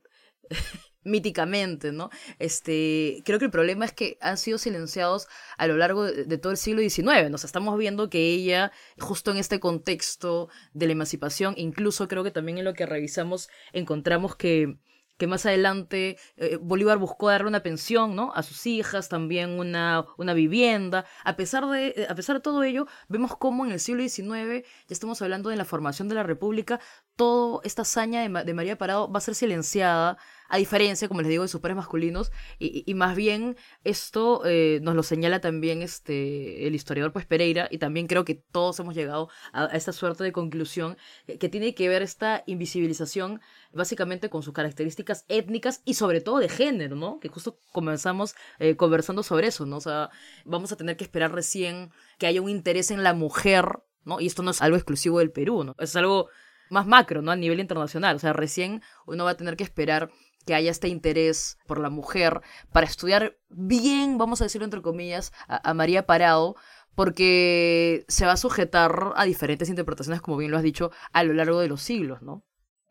míticamente, 1.08 1.92
¿no? 1.92 2.10
Este, 2.40 3.22
creo 3.26 3.40
que 3.40 3.46
el 3.46 3.52
problema 3.52 3.86
es 3.86 3.94
que 3.94 4.18
han 4.22 4.38
sido 4.38 4.58
silenciados 4.58 5.28
a 5.58 5.68
lo 5.68 5.78
largo 5.78 6.04
de, 6.04 6.38
todo 6.38 6.52
el 6.52 6.58
siglo 6.58 6.82
XIX. 6.82 7.30
Nos 7.30 7.44
estamos 7.44 7.78
viendo 7.78 8.10
que 8.10 8.30
ella, 8.30 8.72
justo 9.00 9.32
en 9.32 9.38
este 9.38 9.60
contexto 9.60 10.50
de 10.74 10.86
la 10.88 10.92
emancipación, 10.94 11.54
incluso 11.58 12.08
creo 12.08 12.24
que 12.24 12.32
también 12.32 12.58
en 12.60 12.66
lo 12.66 12.74
que 12.74 12.86
revisamos 12.86 13.50
encontramos 13.74 14.36
que 14.36 14.78
que 15.18 15.28
más 15.28 15.46
adelante 15.46 16.18
eh, 16.38 16.58
Bolívar 16.62 16.98
buscó 16.98 17.30
darle 17.30 17.48
una 17.48 17.64
pensión, 17.64 18.16
¿no? 18.16 18.32
A 18.36 18.44
sus 18.44 18.66
hijas, 18.68 19.10
también 19.10 19.60
una, 19.60 20.06
una 20.18 20.34
vivienda. 20.34 21.06
A 21.24 21.36
pesar, 21.36 21.66
de, 21.68 21.88
eh, 21.88 22.08
a 22.10 22.16
pesar 22.16 22.38
de 22.38 22.42
todo 22.42 22.64
ello, 22.64 22.88
vemos 23.10 23.36
cómo 23.36 23.66
en 23.66 23.72
el 23.72 23.80
siglo 23.80 24.08
XIX, 24.08 24.64
ya 24.64 24.94
estamos 24.94 25.22
hablando 25.22 25.50
de 25.50 25.56
la 25.56 25.66
formación 25.66 26.08
de 26.08 26.16
la 26.16 26.24
República, 26.24 26.80
toda 27.16 27.62
esta 27.64 27.82
hazaña 27.82 28.22
de, 28.22 28.44
de 28.44 28.54
María 28.54 28.78
Parado 28.78 29.12
va 29.12 29.18
a 29.18 29.22
ser 29.22 29.36
silenciada 29.36 30.18
a 30.50 30.58
diferencia, 30.58 31.08
como 31.08 31.22
les 31.22 31.30
digo, 31.30 31.44
de 31.44 31.50
superes 31.50 31.76
masculinos, 31.76 32.32
y, 32.60 32.94
más 32.94 33.16
bien 33.16 33.58
esto 33.84 34.42
eh, 34.46 34.80
nos 34.82 34.96
lo 34.96 35.04
señala 35.04 35.40
también 35.42 35.82
este, 35.82 36.68
el 36.68 36.76
historiador 36.76 37.12
pues 37.12 37.26
Pereira, 37.26 37.68
y 37.72 37.78
también 37.78 38.08
creo 38.08 38.26
que 38.26 38.36
todos 38.36 38.80
hemos 38.80 38.96
llegado 38.96 39.30
a, 39.54 39.66
esta 39.68 39.92
suerte 39.92 40.24
de 40.24 40.32
conclusión 40.32 40.98
que, 41.40 41.50
tiene 41.50 41.74
que 41.76 41.88
ver 41.88 42.02
esta 42.02 42.44
invisibilización 42.46 43.42
básicamente 43.74 44.30
con 44.30 44.44
sus 44.44 44.54
características 44.54 45.26
étnicas 45.28 45.82
y 45.86 45.94
sobre 45.94 46.22
todo 46.22 46.40
de 46.40 46.50
género, 46.50 46.96
¿no? 46.96 47.20
Que 47.20 47.30
justo 47.30 47.60
comenzamos 47.72 48.36
eh, 48.60 48.76
conversando 48.76 49.24
sobre 49.24 49.48
eso, 49.48 49.66
¿no? 49.66 49.78
O 49.78 49.82
sea, 49.82 50.10
vamos 50.46 50.72
a 50.72 50.76
tener 50.76 50.98
que 50.98 51.04
esperar 51.04 51.34
recién 51.34 51.92
que 52.18 52.28
haya 52.28 52.42
un 52.42 52.50
interés 52.50 52.92
en 52.92 53.04
la 53.04 53.14
mujer, 53.14 53.80
¿no? 54.04 54.20
Y 54.20 54.28
esto 54.28 54.44
no 54.44 54.52
es 54.52 54.62
algo 54.62 54.78
exclusivo 54.78 55.20
del 55.20 55.32
Perú, 55.32 55.64
¿no? 55.64 55.76
Es 55.80 55.96
algo 55.96 56.30
más 56.70 56.86
macro, 56.86 57.22
¿no? 57.22 57.32
A 57.32 57.36
nivel 57.36 57.60
internacional. 57.60 58.16
O 58.16 58.20
sea, 58.20 58.34
recién 58.34 58.82
uno 59.06 59.26
va 59.26 59.32
a 59.32 59.38
tener 59.38 59.56
que 59.56 59.64
esperar 59.64 60.12
que 60.48 60.56
haya 60.56 60.72
este 60.72 60.88
interés 60.88 61.60
por 61.68 61.80
la 61.80 61.92
mujer 61.92 62.42
para 62.72 62.88
estudiar 62.88 63.38
bien, 63.50 64.18
vamos 64.18 64.42
a 64.42 64.46
decirlo 64.46 64.66
entre 64.66 64.82
comillas, 64.82 65.34
a, 65.48 65.74
María 65.76 66.08
Parado, 66.08 66.56
porque 66.96 68.06
se 68.08 68.26
va 68.26 68.32
a 68.32 68.38
sujetar 68.38 69.14
a 69.16 69.26
diferentes 69.26 69.70
interpretaciones, 69.70 70.22
como 70.22 70.38
bien 70.38 70.50
lo 70.50 70.58
has 70.58 70.64
dicho, 70.64 70.90
a 71.12 71.24
lo 71.24 71.34
largo 71.34 71.60
de 71.60 71.68
los 71.68 71.84
siglos, 71.84 72.24
¿no? 72.24 72.44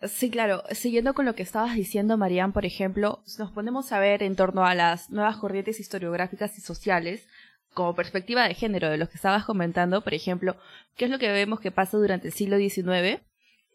Sí, 0.03 0.31
claro. 0.31 0.63
Siguiendo 0.71 1.15
con 1.15 1.25
lo 1.25 1.35
que 1.35 1.43
estabas 1.43 1.75
diciendo, 1.75 2.19
Marían, 2.19 2.53
por 2.53 2.67
ejemplo, 2.67 3.25
nos 3.39 3.51
ponemos 3.51 3.91
a 3.93 3.99
ver 3.99 4.23
en 4.23 4.37
torno 4.37 4.67
a 4.67 4.75
las 4.75 5.11
nuevas 5.11 5.39
corrientes 5.39 5.81
historiográficas 5.81 6.59
y 6.59 6.61
sociales, 6.61 7.27
como 7.73 7.95
perspectiva 7.95 8.47
de 8.47 8.55
género 8.55 8.91
de 8.91 8.99
los 8.99 9.09
que 9.09 9.17
estabas 9.17 9.45
comentando, 9.45 10.03
por 10.03 10.15
ejemplo, 10.15 10.57
¿qué 10.97 11.07
es 11.07 11.11
lo 11.11 11.19
que 11.19 11.33
vemos 11.33 11.61
que 11.61 11.71
pasa 11.71 11.97
durante 11.97 12.29
el 12.29 12.35
siglo 12.35 12.59
XIX? 12.59 13.23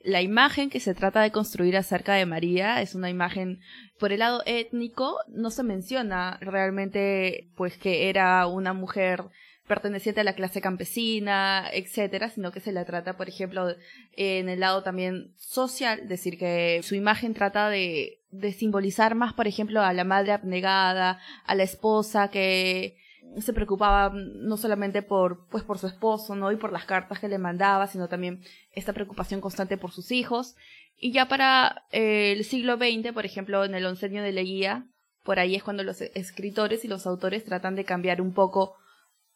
La 0.03 0.21
imagen 0.21 0.69
que 0.69 0.79
se 0.79 0.93
trata 0.93 1.21
de 1.21 1.31
construir 1.31 1.77
acerca 1.77 2.13
de 2.13 2.25
María 2.25 2.81
es 2.81 2.95
una 2.95 3.09
imagen 3.09 3.59
por 3.99 4.11
el 4.11 4.19
lado 4.19 4.41
étnico 4.45 5.17
no 5.27 5.51
se 5.51 5.63
menciona 5.63 6.37
realmente 6.41 7.49
pues 7.55 7.77
que 7.77 8.09
era 8.09 8.47
una 8.47 8.73
mujer 8.73 9.23
perteneciente 9.67 10.19
a 10.19 10.25
la 10.25 10.33
clase 10.33 10.59
campesina, 10.59 11.65
etcétera, 11.71 12.29
sino 12.29 12.51
que 12.51 12.59
se 12.59 12.73
la 12.73 12.83
trata, 12.83 13.15
por 13.15 13.29
ejemplo, 13.29 13.73
en 14.17 14.49
el 14.49 14.59
lado 14.59 14.83
también 14.83 15.33
social, 15.37 16.09
decir 16.09 16.37
que 16.37 16.81
su 16.83 16.93
imagen 16.93 17.33
trata 17.33 17.69
de, 17.69 18.19
de 18.31 18.51
simbolizar 18.51 19.15
más, 19.15 19.33
por 19.33 19.47
ejemplo, 19.47 19.81
a 19.81 19.93
la 19.93 20.03
madre 20.03 20.33
abnegada, 20.33 21.21
a 21.45 21.55
la 21.55 21.63
esposa 21.63 22.29
que 22.29 22.97
se 23.39 23.53
preocupaba 23.53 24.11
no 24.13 24.57
solamente 24.57 25.01
por, 25.01 25.47
pues, 25.47 25.63
por 25.63 25.77
su 25.77 25.87
esposo, 25.87 26.35
¿no? 26.35 26.51
Y 26.51 26.57
por 26.57 26.71
las 26.71 26.85
cartas 26.85 27.19
que 27.19 27.29
le 27.29 27.37
mandaba, 27.37 27.87
sino 27.87 28.07
también 28.07 28.41
esta 28.71 28.93
preocupación 28.93 29.41
constante 29.41 29.77
por 29.77 29.91
sus 29.91 30.11
hijos. 30.11 30.55
Y 30.97 31.11
ya 31.13 31.27
para 31.27 31.83
eh, 31.91 32.33
el 32.33 32.43
siglo 32.43 32.77
XX, 32.77 33.13
por 33.13 33.25
ejemplo, 33.25 33.63
en 33.63 33.73
el 33.73 33.85
oncenio 33.85 34.21
de 34.21 34.31
Leguía, 34.31 34.85
por 35.23 35.39
ahí 35.39 35.55
es 35.55 35.63
cuando 35.63 35.83
los 35.83 36.01
escritores 36.01 36.83
y 36.83 36.87
los 36.87 37.07
autores 37.07 37.45
tratan 37.45 37.75
de 37.75 37.85
cambiar 37.85 38.21
un 38.21 38.33
poco, 38.33 38.75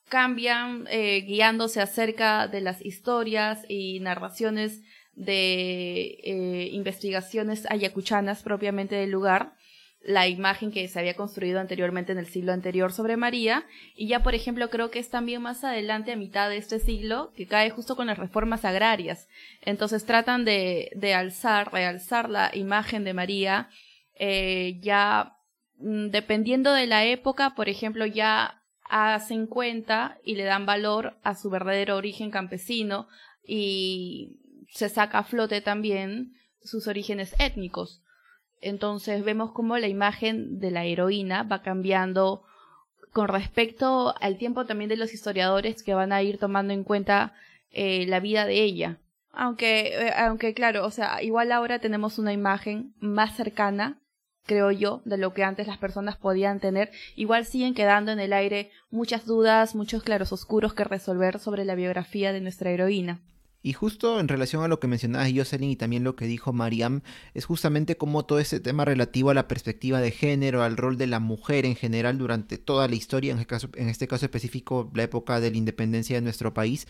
cambian 0.09 0.85
eh, 0.89 1.21
guiándose 1.21 1.81
acerca 1.81 2.47
de 2.47 2.61
las 2.61 2.83
historias 2.83 3.65
y 3.67 3.99
narraciones 3.99 4.81
de 5.13 6.19
eh, 6.23 6.69
investigaciones 6.71 7.65
ayacuchanas 7.69 8.43
propiamente 8.43 8.95
del 8.95 9.11
lugar 9.11 9.54
la 10.05 10.27
imagen 10.27 10.71
que 10.71 10.87
se 10.87 10.99
había 10.99 11.15
construido 11.15 11.59
anteriormente 11.59 12.11
en 12.11 12.19
el 12.19 12.27
siglo 12.27 12.53
anterior 12.53 12.93
sobre 12.93 13.17
María, 13.17 13.65
y 13.95 14.07
ya 14.07 14.21
por 14.21 14.35
ejemplo 14.35 14.69
creo 14.69 14.91
que 14.91 14.99
es 14.99 15.09
también 15.09 15.41
más 15.41 15.63
adelante 15.63 16.11
a 16.11 16.15
mitad 16.15 16.49
de 16.49 16.57
este 16.57 16.79
siglo, 16.79 17.31
que 17.35 17.47
cae 17.47 17.71
justo 17.71 17.95
con 17.95 18.07
las 18.07 18.19
reformas 18.19 18.65
agrarias. 18.65 19.27
Entonces 19.61 20.05
tratan 20.05 20.45
de, 20.45 20.91
de 20.95 21.15
alzar, 21.15 21.73
realzar 21.73 22.29
la 22.29 22.51
imagen 22.53 23.03
de 23.03 23.13
María, 23.13 23.69
eh, 24.17 24.79
ya 24.81 25.37
mm, 25.79 26.09
dependiendo 26.09 26.71
de 26.71 26.85
la 26.85 27.03
época, 27.05 27.55
por 27.55 27.67
ejemplo, 27.67 28.05
ya 28.05 28.61
hacen 28.87 29.47
cuenta 29.47 30.19
y 30.23 30.35
le 30.35 30.43
dan 30.43 30.67
valor 30.67 31.17
a 31.23 31.33
su 31.33 31.49
verdadero 31.49 31.95
origen 31.97 32.29
campesino 32.29 33.07
y 33.43 34.39
se 34.69 34.89
saca 34.89 35.19
a 35.19 35.23
flote 35.23 35.61
también 35.61 36.33
sus 36.61 36.87
orígenes 36.87 37.35
étnicos. 37.39 38.03
Entonces 38.61 39.23
vemos 39.23 39.51
cómo 39.51 39.77
la 39.77 39.87
imagen 39.87 40.59
de 40.59 40.71
la 40.71 40.85
heroína 40.85 41.43
va 41.43 41.61
cambiando 41.61 42.43
con 43.11 43.29
respecto 43.29 44.13
al 44.19 44.37
tiempo 44.37 44.65
también 44.65 44.89
de 44.89 44.97
los 44.97 45.13
historiadores 45.13 45.83
que 45.83 45.93
van 45.93 46.11
a 46.11 46.21
ir 46.21 46.37
tomando 46.37 46.73
en 46.73 46.83
cuenta 46.83 47.33
eh, 47.71 48.05
la 48.07 48.19
vida 48.19 48.45
de 48.45 48.61
ella. 48.61 48.97
Aunque, 49.31 49.87
eh, 49.87 50.13
aunque 50.17 50.53
claro, 50.53 50.85
o 50.85 50.91
sea, 50.91 51.21
igual 51.23 51.51
ahora 51.51 51.79
tenemos 51.79 52.19
una 52.19 52.33
imagen 52.33 52.93
más 52.99 53.35
cercana, 53.35 54.01
creo 54.45 54.71
yo, 54.71 55.01
de 55.05 55.17
lo 55.17 55.33
que 55.33 55.43
antes 55.43 55.67
las 55.67 55.77
personas 55.77 56.17
podían 56.17 56.59
tener. 56.59 56.91
Igual 57.15 57.45
siguen 57.45 57.73
quedando 57.73 58.11
en 58.11 58.19
el 58.19 58.33
aire 58.33 58.71
muchas 58.89 59.25
dudas, 59.25 59.75
muchos 59.75 60.03
claros 60.03 60.31
oscuros 60.31 60.73
que 60.73 60.83
resolver 60.83 61.39
sobre 61.39 61.65
la 61.65 61.75
biografía 61.75 62.33
de 62.33 62.41
nuestra 62.41 62.71
heroína. 62.71 63.21
Y 63.65 63.73
justo 63.73 64.19
en 64.19 64.27
relación 64.27 64.63
a 64.63 64.67
lo 64.67 64.79
que 64.79 64.85
mencionabas 64.85 65.31
Jocelyn 65.35 65.71
y 65.71 65.75
también 65.75 66.03
lo 66.03 66.15
que 66.15 66.27
dijo 66.27 66.53
Mariam, 66.53 67.01
es 67.33 67.45
justamente 67.45 67.97
como 67.97 68.23
todo 68.23 68.37
ese 68.37 68.59
tema 68.59 68.85
relativo 68.85 69.31
a 69.31 69.33
la 69.33 69.47
perspectiva 69.47 69.99
de 70.01 70.11
género, 70.11 70.61
al 70.61 70.77
rol 70.77 70.99
de 70.99 71.07
la 71.07 71.19
mujer 71.19 71.65
en 71.65 71.75
general 71.75 72.19
durante 72.19 72.59
toda 72.59 72.87
la 72.87 72.93
historia, 72.93 73.31
en, 73.31 73.39
este 73.39 73.47
caso, 73.47 73.69
en 73.73 73.89
este 73.89 74.07
caso 74.07 74.23
específico 74.23 74.91
la 74.93 75.01
época 75.01 75.39
de 75.39 75.49
la 75.49 75.57
independencia 75.57 76.15
de 76.15 76.21
nuestro 76.21 76.53
país, 76.53 76.87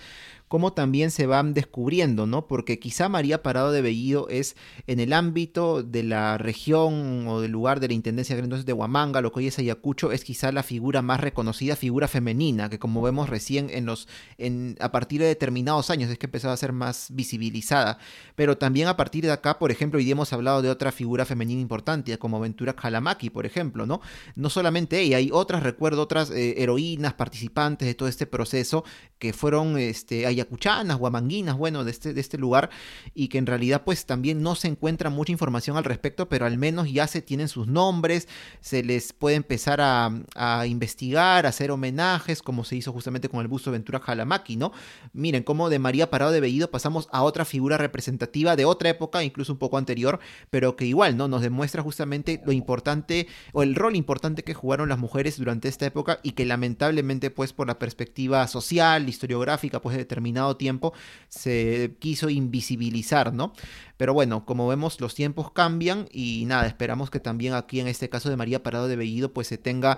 como 0.47 0.73
también 0.73 1.11
se 1.11 1.25
van 1.25 1.53
descubriendo, 1.53 2.27
¿no? 2.27 2.47
Porque 2.47 2.79
quizá 2.79 3.09
María 3.09 3.41
Parado 3.41 3.71
de 3.71 3.81
Bellido 3.81 4.27
es 4.29 4.55
en 4.87 4.99
el 4.99 5.13
ámbito 5.13 5.83
de 5.83 6.03
la 6.03 6.37
región 6.37 7.27
o 7.27 7.41
del 7.41 7.51
lugar 7.51 7.79
de 7.79 7.87
la 7.87 7.93
intendencia 7.93 8.35
entonces 8.37 8.65
de 8.65 8.73
Huamanga, 8.73 9.21
lo 9.21 9.31
que 9.31 9.39
hoy 9.39 9.47
es 9.47 9.59
Ayacucho, 9.59 10.11
es 10.11 10.23
quizá 10.23 10.51
la 10.51 10.63
figura 10.63 11.01
más 11.01 11.19
reconocida, 11.19 11.75
figura 11.75 12.07
femenina, 12.07 12.69
que 12.69 12.79
como 12.79 13.01
vemos 13.01 13.29
recién 13.29 13.69
en 13.69 13.85
los, 13.85 14.07
en, 14.37 14.75
a 14.79 14.91
partir 14.91 15.21
de 15.21 15.27
determinados 15.27 15.89
años 15.89 16.09
es 16.09 16.17
que 16.17 16.27
empezaba 16.27 16.53
a 16.53 16.57
ser 16.57 16.73
más 16.73 17.07
visibilizada. 17.11 17.97
Pero 18.35 18.57
también 18.57 18.87
a 18.87 18.97
partir 18.97 19.25
de 19.25 19.31
acá, 19.31 19.57
por 19.59 19.71
ejemplo, 19.71 19.97
hoy 19.97 20.05
día 20.05 20.13
hemos 20.13 20.33
hablado 20.33 20.61
de 20.61 20.69
otra 20.69 20.91
figura 20.91 21.25
femenina 21.25 21.61
importante, 21.61 22.17
como 22.17 22.39
Ventura 22.39 22.75
Kalamaki, 22.75 23.29
por 23.29 23.45
ejemplo, 23.45 23.85
¿no? 23.85 24.01
No 24.35 24.49
solamente 24.49 24.99
ella, 24.99 25.17
hay 25.17 25.29
otras, 25.31 25.63
recuerdo, 25.63 26.01
otras 26.01 26.29
eh, 26.29 26.61
heroínas, 26.61 27.13
participantes 27.13 27.87
de 27.87 27.95
todo 27.95 28.09
este 28.09 28.25
proceso, 28.25 28.83
que 29.17 29.33
fueron 29.33 29.77
este, 29.77 30.25
ayacuchanas, 30.35 30.97
guamanguinas, 30.97 31.57
bueno, 31.57 31.83
de 31.83 31.91
este, 31.91 32.13
de 32.13 32.21
este 32.21 32.37
lugar, 32.37 32.69
y 33.13 33.27
que 33.27 33.37
en 33.37 33.45
realidad 33.45 33.83
pues 33.83 34.05
también 34.05 34.41
no 34.41 34.55
se 34.55 34.67
encuentra 34.67 35.09
mucha 35.09 35.31
información 35.31 35.77
al 35.77 35.83
respecto, 35.83 36.29
pero 36.29 36.45
al 36.45 36.57
menos 36.57 36.91
ya 36.91 37.07
se 37.07 37.21
tienen 37.21 37.47
sus 37.47 37.67
nombres, 37.67 38.27
se 38.61 38.83
les 38.83 39.13
puede 39.13 39.35
empezar 39.35 39.79
a, 39.81 40.65
investigar, 40.67 41.45
a 41.45 41.49
hacer 41.49 41.71
homenajes, 41.71 42.41
como 42.41 42.63
se 42.63 42.75
hizo 42.75 42.91
justamente 42.91 43.29
con 43.29 43.41
el 43.41 43.47
busto 43.47 43.71
Ventura 43.71 43.99
Kalamaki, 43.99 44.55
¿no? 44.55 44.71
Miren 45.13 45.43
cómo 45.43 45.69
de 45.69 45.79
María 45.79 46.09
Parado 46.09 46.31
de 46.31 46.39
Bellido 46.39 46.69
pasamos 46.69 47.07
a 47.11 47.23
otra 47.23 47.45
figura 47.45 47.77
representativa 47.77 48.55
de 48.55 48.65
otra 48.65 48.89
época, 48.89 49.23
incluso 49.23 49.53
un 49.53 49.59
poco 49.59 49.77
anterior, 49.77 50.19
pero 50.49 50.75
que 50.75 50.85
igual, 50.85 51.17
¿no? 51.17 51.27
Nos 51.27 51.41
demuestra 51.41 51.81
justamente 51.81 52.41
lo 52.45 52.51
importante 52.51 53.27
o 53.53 53.63
el 53.63 53.75
rol 53.75 53.95
importante 53.95 54.43
que 54.43 54.53
jugaron 54.53 54.89
las 54.89 54.99
mujeres 54.99 55.37
durante 55.37 55.67
esta 55.67 55.85
época 55.85 56.19
y 56.23 56.31
que 56.31 56.45
lamentablemente, 56.45 57.31
pues, 57.31 57.53
por 57.53 57.67
la 57.67 57.79
perspectiva 57.79 58.47
social, 58.47 59.07
historiográfica, 59.07 59.81
pues, 59.81 59.97
de 59.97 60.05
determinado 60.25 60.57
tiempo, 60.57 60.93
se 61.29 61.95
quiso 61.99 62.29
invisibilizar, 62.29 63.33
¿no? 63.33 63.53
Pero 63.97 64.13
bueno, 64.13 64.45
como 64.45 64.67
vemos, 64.67 64.99
los 64.99 65.13
tiempos 65.13 65.51
cambian 65.51 66.07
y 66.11 66.45
nada, 66.47 66.65
esperamos 66.65 67.09
que 67.09 67.19
también 67.19 67.53
aquí 67.53 67.79
en 67.79 67.87
este 67.87 68.09
caso 68.09 68.29
de 68.29 68.35
María 68.35 68.63
Parado 68.63 68.87
de 68.87 68.95
Bellido, 68.95 69.31
pues 69.33 69.47
se 69.47 69.57
tenga 69.57 69.97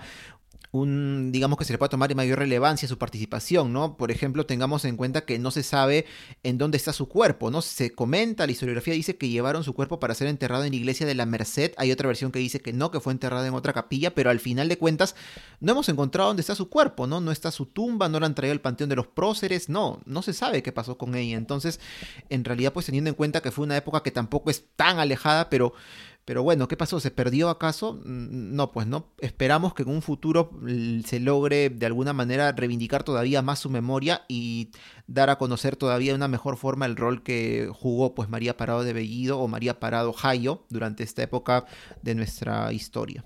un, 0.70 1.30
digamos 1.32 1.58
que 1.58 1.64
se 1.64 1.72
le 1.72 1.78
pueda 1.78 1.88
tomar 1.88 2.14
mayor 2.14 2.38
relevancia 2.38 2.88
su 2.88 2.98
participación, 2.98 3.72
¿no? 3.72 3.96
Por 3.96 4.10
ejemplo, 4.10 4.46
tengamos 4.46 4.84
en 4.84 4.96
cuenta 4.96 5.24
que 5.24 5.38
no 5.38 5.50
se 5.50 5.62
sabe 5.62 6.06
en 6.42 6.58
dónde 6.58 6.76
está 6.76 6.92
su 6.92 7.08
cuerpo, 7.08 7.50
¿no? 7.50 7.62
Se 7.62 7.92
comenta, 7.92 8.46
la 8.46 8.52
historiografía 8.52 8.94
dice 8.94 9.16
que 9.16 9.28
llevaron 9.28 9.64
su 9.64 9.74
cuerpo 9.74 10.00
para 10.00 10.14
ser 10.14 10.28
enterrado 10.28 10.64
en 10.64 10.70
la 10.70 10.76
iglesia 10.76 11.06
de 11.06 11.14
la 11.14 11.26
Merced, 11.26 11.72
hay 11.76 11.92
otra 11.92 12.06
versión 12.06 12.32
que 12.32 12.38
dice 12.38 12.60
que 12.60 12.72
no, 12.72 12.90
que 12.90 13.00
fue 13.00 13.12
enterrado 13.12 13.46
en 13.46 13.54
otra 13.54 13.72
capilla, 13.72 14.14
pero 14.14 14.30
al 14.30 14.40
final 14.40 14.68
de 14.68 14.78
cuentas 14.78 15.14
no 15.60 15.72
hemos 15.72 15.88
encontrado 15.88 16.28
dónde 16.28 16.40
está 16.40 16.54
su 16.54 16.68
cuerpo, 16.68 17.06
¿no? 17.06 17.20
No 17.20 17.32
está 17.32 17.50
su 17.50 17.66
tumba, 17.66 18.08
no 18.08 18.20
la 18.20 18.26
han 18.26 18.34
traído 18.34 18.52
al 18.52 18.60
panteón 18.60 18.90
de 18.90 18.96
los 18.96 19.06
próceres, 19.06 19.68
no, 19.68 20.00
no 20.04 20.22
se 20.22 20.32
sabe 20.32 20.62
qué 20.62 20.72
pasó 20.72 20.98
con 20.98 21.14
ella. 21.14 21.36
Entonces, 21.36 21.80
en 22.28 22.44
realidad, 22.44 22.72
pues 22.72 22.86
teniendo 22.86 23.10
en 23.10 23.14
cuenta 23.14 23.40
que 23.40 23.50
fue 23.50 23.64
una 23.64 23.76
época 23.76 24.02
que 24.02 24.10
tampoco 24.10 24.50
es 24.50 24.64
tan 24.76 24.98
alejada, 24.98 25.50
pero 25.50 25.72
pero 26.28 26.42
bueno, 26.42 26.68
¿qué 26.68 26.76
pasó? 26.76 27.00
¿Se 27.00 27.10
perdió 27.10 27.48
acaso? 27.48 27.94
Mm, 28.04 28.54
no, 28.54 28.70
pues 28.70 28.86
no. 28.86 29.06
Esperamos 29.18 29.72
que 29.72 29.84
en 29.84 29.88
un 29.88 30.02
futuro 30.02 30.50
se 31.06 31.20
logre 31.20 31.70
de 31.70 31.86
alguna 31.86 32.12
manera 32.12 32.52
reivindicar 32.52 33.02
todavía 33.02 33.40
más 33.40 33.60
su 33.60 33.70
memoria 33.70 34.26
y 34.28 34.68
dar 35.06 35.30
a 35.30 35.38
conocer 35.38 35.76
todavía 35.76 36.12
de 36.12 36.16
una 36.16 36.28
mejor 36.28 36.58
forma 36.58 36.84
el 36.84 36.96
rol 36.96 37.22
que 37.22 37.70
jugó 37.72 38.14
pues 38.14 38.28
María 38.28 38.58
Parado 38.58 38.84
de 38.84 38.92
Bellido 38.92 39.38
o 39.38 39.48
María 39.48 39.80
Parado 39.80 40.12
Jayo 40.12 40.66
durante 40.68 41.02
esta 41.02 41.22
época 41.22 41.64
de 42.02 42.14
nuestra 42.14 42.74
historia. 42.74 43.24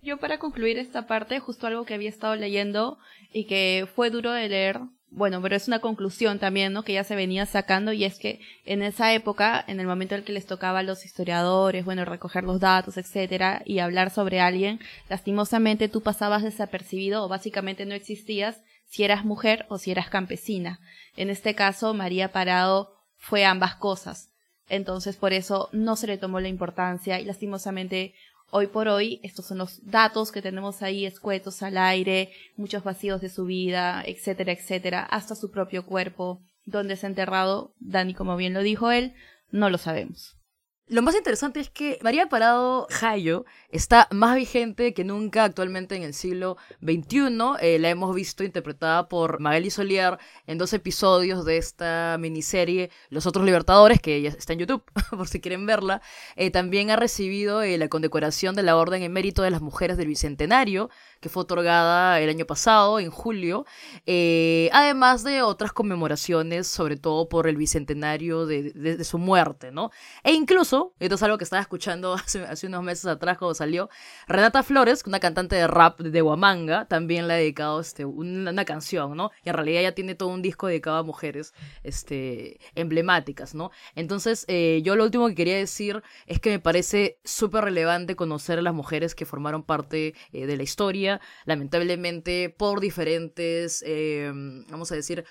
Yo 0.00 0.18
para 0.18 0.38
concluir 0.38 0.78
esta 0.78 1.08
parte, 1.08 1.40
justo 1.40 1.66
algo 1.66 1.84
que 1.84 1.94
había 1.94 2.10
estado 2.10 2.36
leyendo 2.36 2.98
y 3.32 3.46
que 3.46 3.88
fue 3.92 4.10
duro 4.10 4.30
de 4.30 4.48
leer, 4.48 4.82
bueno, 5.10 5.40
pero 5.40 5.56
es 5.56 5.68
una 5.68 5.78
conclusión 5.78 6.38
también, 6.38 6.72
¿no? 6.72 6.82
Que 6.82 6.92
ya 6.92 7.04
se 7.04 7.16
venía 7.16 7.46
sacando 7.46 7.92
y 7.92 8.04
es 8.04 8.18
que 8.18 8.40
en 8.64 8.82
esa 8.82 9.14
época, 9.14 9.64
en 9.66 9.80
el 9.80 9.86
momento 9.86 10.14
en 10.14 10.24
que 10.24 10.32
les 10.32 10.46
tocaba 10.46 10.80
a 10.80 10.82
los 10.82 11.04
historiadores, 11.04 11.84
bueno, 11.84 12.04
recoger 12.04 12.44
los 12.44 12.60
datos, 12.60 12.96
etcétera, 12.96 13.62
y 13.64 13.78
hablar 13.78 14.10
sobre 14.10 14.40
alguien, 14.40 14.80
lastimosamente 15.08 15.88
tú 15.88 16.02
pasabas 16.02 16.42
desapercibido 16.42 17.24
o 17.24 17.28
básicamente 17.28 17.86
no 17.86 17.94
existías 17.94 18.60
si 18.84 19.04
eras 19.04 19.24
mujer 19.24 19.66
o 19.68 19.78
si 19.78 19.90
eras 19.90 20.08
campesina. 20.08 20.80
En 21.16 21.30
este 21.30 21.54
caso, 21.54 21.94
María 21.94 22.32
Parado 22.32 22.92
fue 23.16 23.44
ambas 23.44 23.76
cosas. 23.76 24.30
Entonces, 24.68 25.16
por 25.16 25.32
eso 25.32 25.68
no 25.72 25.96
se 25.96 26.08
le 26.08 26.18
tomó 26.18 26.40
la 26.40 26.48
importancia 26.48 27.20
y 27.20 27.24
lastimosamente 27.24 28.14
Hoy 28.50 28.68
por 28.68 28.86
hoy, 28.88 29.20
estos 29.22 29.46
son 29.46 29.58
los 29.58 29.84
datos 29.84 30.30
que 30.30 30.40
tenemos 30.40 30.80
ahí 30.82 31.04
escuetos 31.04 31.62
al 31.62 31.76
aire, 31.76 32.32
muchos 32.56 32.84
vacíos 32.84 33.20
de 33.20 33.28
su 33.28 33.44
vida, 33.44 34.02
etcétera, 34.06 34.52
etcétera, 34.52 35.02
hasta 35.02 35.34
su 35.34 35.50
propio 35.50 35.84
cuerpo. 35.84 36.40
¿Dónde 36.64 36.96
se 36.96 37.06
ha 37.06 37.08
enterrado? 37.08 37.74
Dani, 37.80 38.14
como 38.14 38.36
bien 38.36 38.54
lo 38.54 38.62
dijo 38.62 38.90
él, 38.90 39.14
no 39.50 39.68
lo 39.68 39.78
sabemos. 39.78 40.36
Lo 40.88 41.02
más 41.02 41.16
interesante 41.16 41.58
es 41.58 41.68
que 41.68 41.98
María 42.00 42.28
Parado 42.28 42.86
Jayo 42.90 43.44
está 43.70 44.06
más 44.12 44.36
vigente 44.36 44.94
que 44.94 45.02
nunca 45.02 45.42
actualmente 45.42 45.96
en 45.96 46.04
el 46.04 46.14
siglo 46.14 46.58
XXI. 46.80 47.56
Eh, 47.60 47.80
la 47.80 47.90
hemos 47.90 48.14
visto 48.14 48.44
interpretada 48.44 49.08
por 49.08 49.40
Magali 49.40 49.70
Solier 49.70 50.16
en 50.46 50.58
dos 50.58 50.72
episodios 50.72 51.44
de 51.44 51.56
esta 51.56 52.16
miniserie 52.20 52.90
Los 53.10 53.26
Otros 53.26 53.44
Libertadores, 53.44 54.00
que 54.00 54.22
ya 54.22 54.28
está 54.28 54.52
en 54.52 54.60
YouTube, 54.60 54.84
por 55.10 55.26
si 55.26 55.40
quieren 55.40 55.66
verla. 55.66 56.02
Eh, 56.36 56.52
también 56.52 56.92
ha 56.92 56.96
recibido 56.96 57.62
eh, 57.62 57.78
la 57.78 57.88
condecoración 57.88 58.54
de 58.54 58.62
la 58.62 58.76
Orden 58.76 59.02
en 59.02 59.12
Mérito 59.12 59.42
de 59.42 59.50
las 59.50 59.62
Mujeres 59.62 59.96
del 59.96 60.06
Bicentenario, 60.06 60.88
que 61.26 61.30
fue 61.30 61.42
otorgada 61.42 62.20
el 62.20 62.28
año 62.28 62.46
pasado, 62.46 63.00
en 63.00 63.10
julio, 63.10 63.66
eh, 64.06 64.70
además 64.72 65.24
de 65.24 65.42
otras 65.42 65.72
conmemoraciones, 65.72 66.68
sobre 66.68 66.96
todo 66.96 67.28
por 67.28 67.48
el 67.48 67.56
bicentenario 67.56 68.46
de, 68.46 69.02
su 69.02 69.18
muerte, 69.18 69.72
¿no? 69.72 69.90
E 70.22 70.32
incluso, 70.32 70.94
esto 71.00 71.16
es 71.16 71.22
algo 71.24 71.36
que 71.36 71.42
estaba 71.42 71.60
escuchando 71.60 72.14
hace, 72.24 72.44
hace, 72.44 72.68
unos 72.68 72.84
meses 72.84 73.06
atrás 73.06 73.38
cuando 73.38 73.54
salió, 73.54 73.90
Renata 74.28 74.62
Flores, 74.62 75.02
una 75.04 75.18
cantante 75.18 75.56
de 75.56 75.66
rap 75.66 76.00
de 76.00 76.22
Huamanga, 76.22 76.86
también 76.86 77.26
le 77.26 77.34
ha 77.34 77.36
dedicado 77.38 77.80
este, 77.80 78.04
una, 78.04 78.64
canción, 78.64 79.16
¿no? 79.16 79.32
Y 79.44 79.48
en 79.48 79.56
realidad 79.56 79.82
ya 79.82 79.92
tiene 79.96 80.14
todo 80.14 80.28
un 80.28 80.42
disco 80.42 80.68
dedicado 80.68 80.98
a 80.98 81.02
mujeres 81.02 81.54
este, 81.82 82.60
emblemáticas, 82.76 83.52
¿no? 83.52 83.72
Entonces, 83.96 84.44
eh, 84.46 84.80
yo 84.84 84.94
lo 84.94 85.02
último 85.02 85.26
que 85.26 85.34
quería 85.34 85.56
decir 85.56 86.04
es 86.26 86.38
que 86.38 86.50
me 86.50 86.60
parece 86.60 87.18
súper 87.24 87.64
relevante 87.64 88.14
conocer 88.14 88.60
a 88.60 88.62
las 88.62 88.74
mujeres 88.74 89.16
que 89.16 89.26
formaron 89.26 89.64
parte 89.64 90.14
eh, 90.32 90.46
de 90.46 90.56
la 90.56 90.62
historia, 90.62 91.15
lamentablemente 91.44 92.50
por 92.50 92.80
diferentes, 92.80 93.82
eh, 93.86 94.30
vamos 94.68 94.90
a 94.92 94.94
decir, 94.94 95.24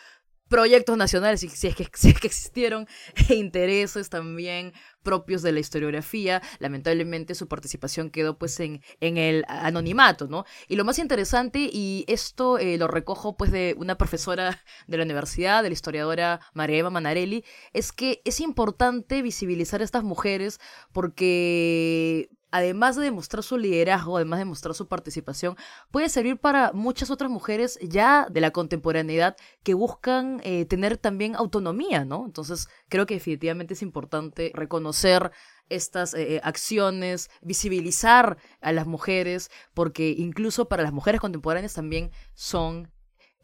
proyectos 0.48 0.98
nacionales, 0.98 1.40
si, 1.40 1.48
es, 1.48 1.76
que, 1.76 1.88
si 1.94 2.10
es 2.10 2.20
que 2.20 2.28
existieron, 2.28 2.88
e 3.30 3.36
intereses 3.36 4.10
también 4.10 4.74
propios 5.04 5.42
de 5.42 5.52
la 5.52 5.60
historiografía, 5.60 6.42
lamentablemente 6.60 7.36
su 7.36 7.48
participación 7.48 8.10
quedó 8.10 8.38
pues 8.38 8.60
en, 8.60 8.82
en 9.00 9.18
el 9.18 9.44
anonimato, 9.48 10.28
¿no? 10.28 10.46
Y 10.68 10.76
lo 10.76 10.86
más 10.86 11.00
interesante, 11.00 11.70
y 11.72 12.06
esto 12.08 12.58
eh, 12.58 12.78
lo 12.78 12.88
recojo 12.88 13.38
pues 13.38 13.52
de 13.52 13.76
una 13.78 13.98
profesora 13.98 14.64
de 14.88 14.98
la 14.98 15.04
universidad, 15.04 15.64
de 15.64 15.70
la 15.70 15.74
historiadora 15.74 16.40
María 16.54 16.78
Eva 16.78 16.90
Manarelli, 16.90 17.44
es 17.74 17.92
que 17.92 18.22
es 18.26 18.40
importante 18.40 19.22
visibilizar 19.22 19.82
a 19.82 19.84
estas 19.84 20.04
mujeres 20.04 20.60
porque 20.92 22.30
además 22.56 22.96
de 22.96 23.04
demostrar 23.04 23.44
su 23.44 23.58
liderazgo, 23.58 24.16
además 24.16 24.40
de 24.40 24.46
mostrar 24.46 24.74
su 24.74 24.88
participación, 24.88 25.58
puede 25.92 26.08
servir 26.08 26.38
para 26.38 26.72
muchas 26.72 27.10
otras 27.10 27.30
mujeres 27.30 27.78
ya 27.82 28.28
de 28.32 28.40
la 28.40 28.52
contemporaneidad 28.52 29.36
que 29.62 29.74
buscan 29.74 30.40
eh, 30.46 30.64
tener 30.64 30.98
también 30.98 31.36
autonomía, 31.36 32.06
¿no? 32.06 32.26
Entonces, 32.26 32.70
creo 32.88 33.06
que 33.06 33.16
definitivamente 33.16 33.74
es 33.74 33.82
importante 33.82 34.52
reconocer 34.54 35.32
estas 35.68 36.14
eh, 36.14 36.40
acciones, 36.44 37.30
visibilizar 37.42 38.38
a 38.62 38.72
las 38.72 38.88
mujeres, 38.88 39.52
porque 39.74 40.16
incluso 40.18 40.70
para 40.70 40.84
las 40.84 40.94
mujeres 40.94 41.20
contemporáneas 41.20 41.74
también 41.74 42.12
son 42.36 42.90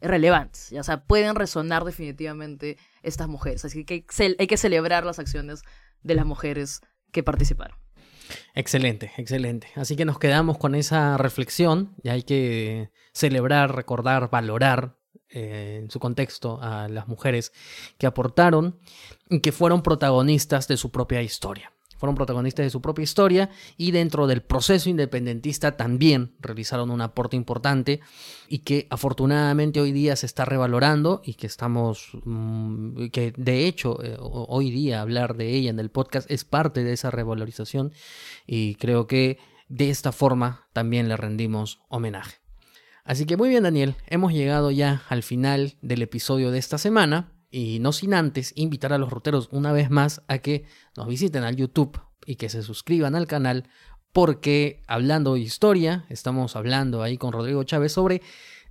relevantes, 0.00 0.70
ya 0.70 0.82
sea, 0.82 1.04
pueden 1.04 1.34
resonar 1.34 1.84
definitivamente 1.84 2.78
estas 3.02 3.28
mujeres, 3.28 3.64
así 3.66 3.84
que 3.84 4.06
hay 4.38 4.46
que 4.46 4.56
celebrar 4.56 5.04
las 5.04 5.18
acciones 5.18 5.62
de 6.02 6.14
las 6.14 6.24
mujeres 6.24 6.80
que 7.12 7.22
participaron. 7.22 7.76
Excelente, 8.54 9.12
excelente. 9.16 9.68
Así 9.76 9.96
que 9.96 10.04
nos 10.04 10.18
quedamos 10.18 10.58
con 10.58 10.74
esa 10.74 11.16
reflexión 11.16 11.94
y 12.02 12.08
hay 12.08 12.22
que 12.22 12.90
celebrar, 13.12 13.74
recordar, 13.74 14.30
valorar 14.30 14.96
eh, 15.28 15.80
en 15.82 15.90
su 15.90 15.98
contexto 15.98 16.60
a 16.62 16.88
las 16.88 17.08
mujeres 17.08 17.52
que 17.98 18.06
aportaron 18.06 18.78
y 19.30 19.40
que 19.40 19.52
fueron 19.52 19.82
protagonistas 19.82 20.68
de 20.68 20.76
su 20.76 20.90
propia 20.90 21.22
historia 21.22 21.72
fueron 22.02 22.16
protagonistas 22.16 22.66
de 22.66 22.70
su 22.70 22.80
propia 22.80 23.04
historia 23.04 23.48
y 23.76 23.92
dentro 23.92 24.26
del 24.26 24.42
proceso 24.42 24.90
independentista 24.90 25.76
también 25.76 26.34
realizaron 26.40 26.90
un 26.90 27.00
aporte 27.00 27.36
importante 27.36 28.00
y 28.48 28.58
que 28.58 28.88
afortunadamente 28.90 29.80
hoy 29.80 29.92
día 29.92 30.16
se 30.16 30.26
está 30.26 30.44
revalorando 30.44 31.22
y 31.24 31.34
que 31.34 31.46
estamos, 31.46 32.08
mm, 32.24 33.06
que 33.12 33.32
de 33.36 33.68
hecho 33.68 34.02
eh, 34.02 34.16
hoy 34.18 34.72
día 34.72 35.00
hablar 35.00 35.36
de 35.36 35.50
ella 35.50 35.70
en 35.70 35.78
el 35.78 35.92
podcast 35.92 36.28
es 36.28 36.44
parte 36.44 36.82
de 36.82 36.92
esa 36.92 37.12
revalorización 37.12 37.92
y 38.48 38.74
creo 38.74 39.06
que 39.06 39.38
de 39.68 39.90
esta 39.90 40.10
forma 40.10 40.66
también 40.72 41.08
le 41.08 41.16
rendimos 41.16 41.82
homenaje. 41.88 42.38
Así 43.04 43.26
que 43.26 43.36
muy 43.36 43.48
bien 43.48 43.62
Daniel, 43.62 43.94
hemos 44.08 44.32
llegado 44.32 44.72
ya 44.72 45.04
al 45.08 45.22
final 45.22 45.76
del 45.82 46.02
episodio 46.02 46.50
de 46.50 46.58
esta 46.58 46.78
semana. 46.78 47.32
Y 47.54 47.80
no 47.80 47.92
sin 47.92 48.14
antes 48.14 48.52
invitar 48.56 48.94
a 48.94 48.98
los 48.98 49.10
ruteros 49.10 49.50
una 49.52 49.72
vez 49.72 49.90
más 49.90 50.22
a 50.26 50.38
que 50.38 50.64
nos 50.96 51.06
visiten 51.06 51.44
al 51.44 51.54
YouTube 51.54 52.00
y 52.24 52.36
que 52.36 52.48
se 52.48 52.62
suscriban 52.62 53.14
al 53.14 53.26
canal 53.26 53.68
porque 54.12 54.82
hablando 54.86 55.34
de 55.34 55.40
historia, 55.40 56.06
estamos 56.08 56.56
hablando 56.56 57.02
ahí 57.02 57.18
con 57.18 57.32
Rodrigo 57.32 57.62
Chávez 57.64 57.92
sobre 57.92 58.22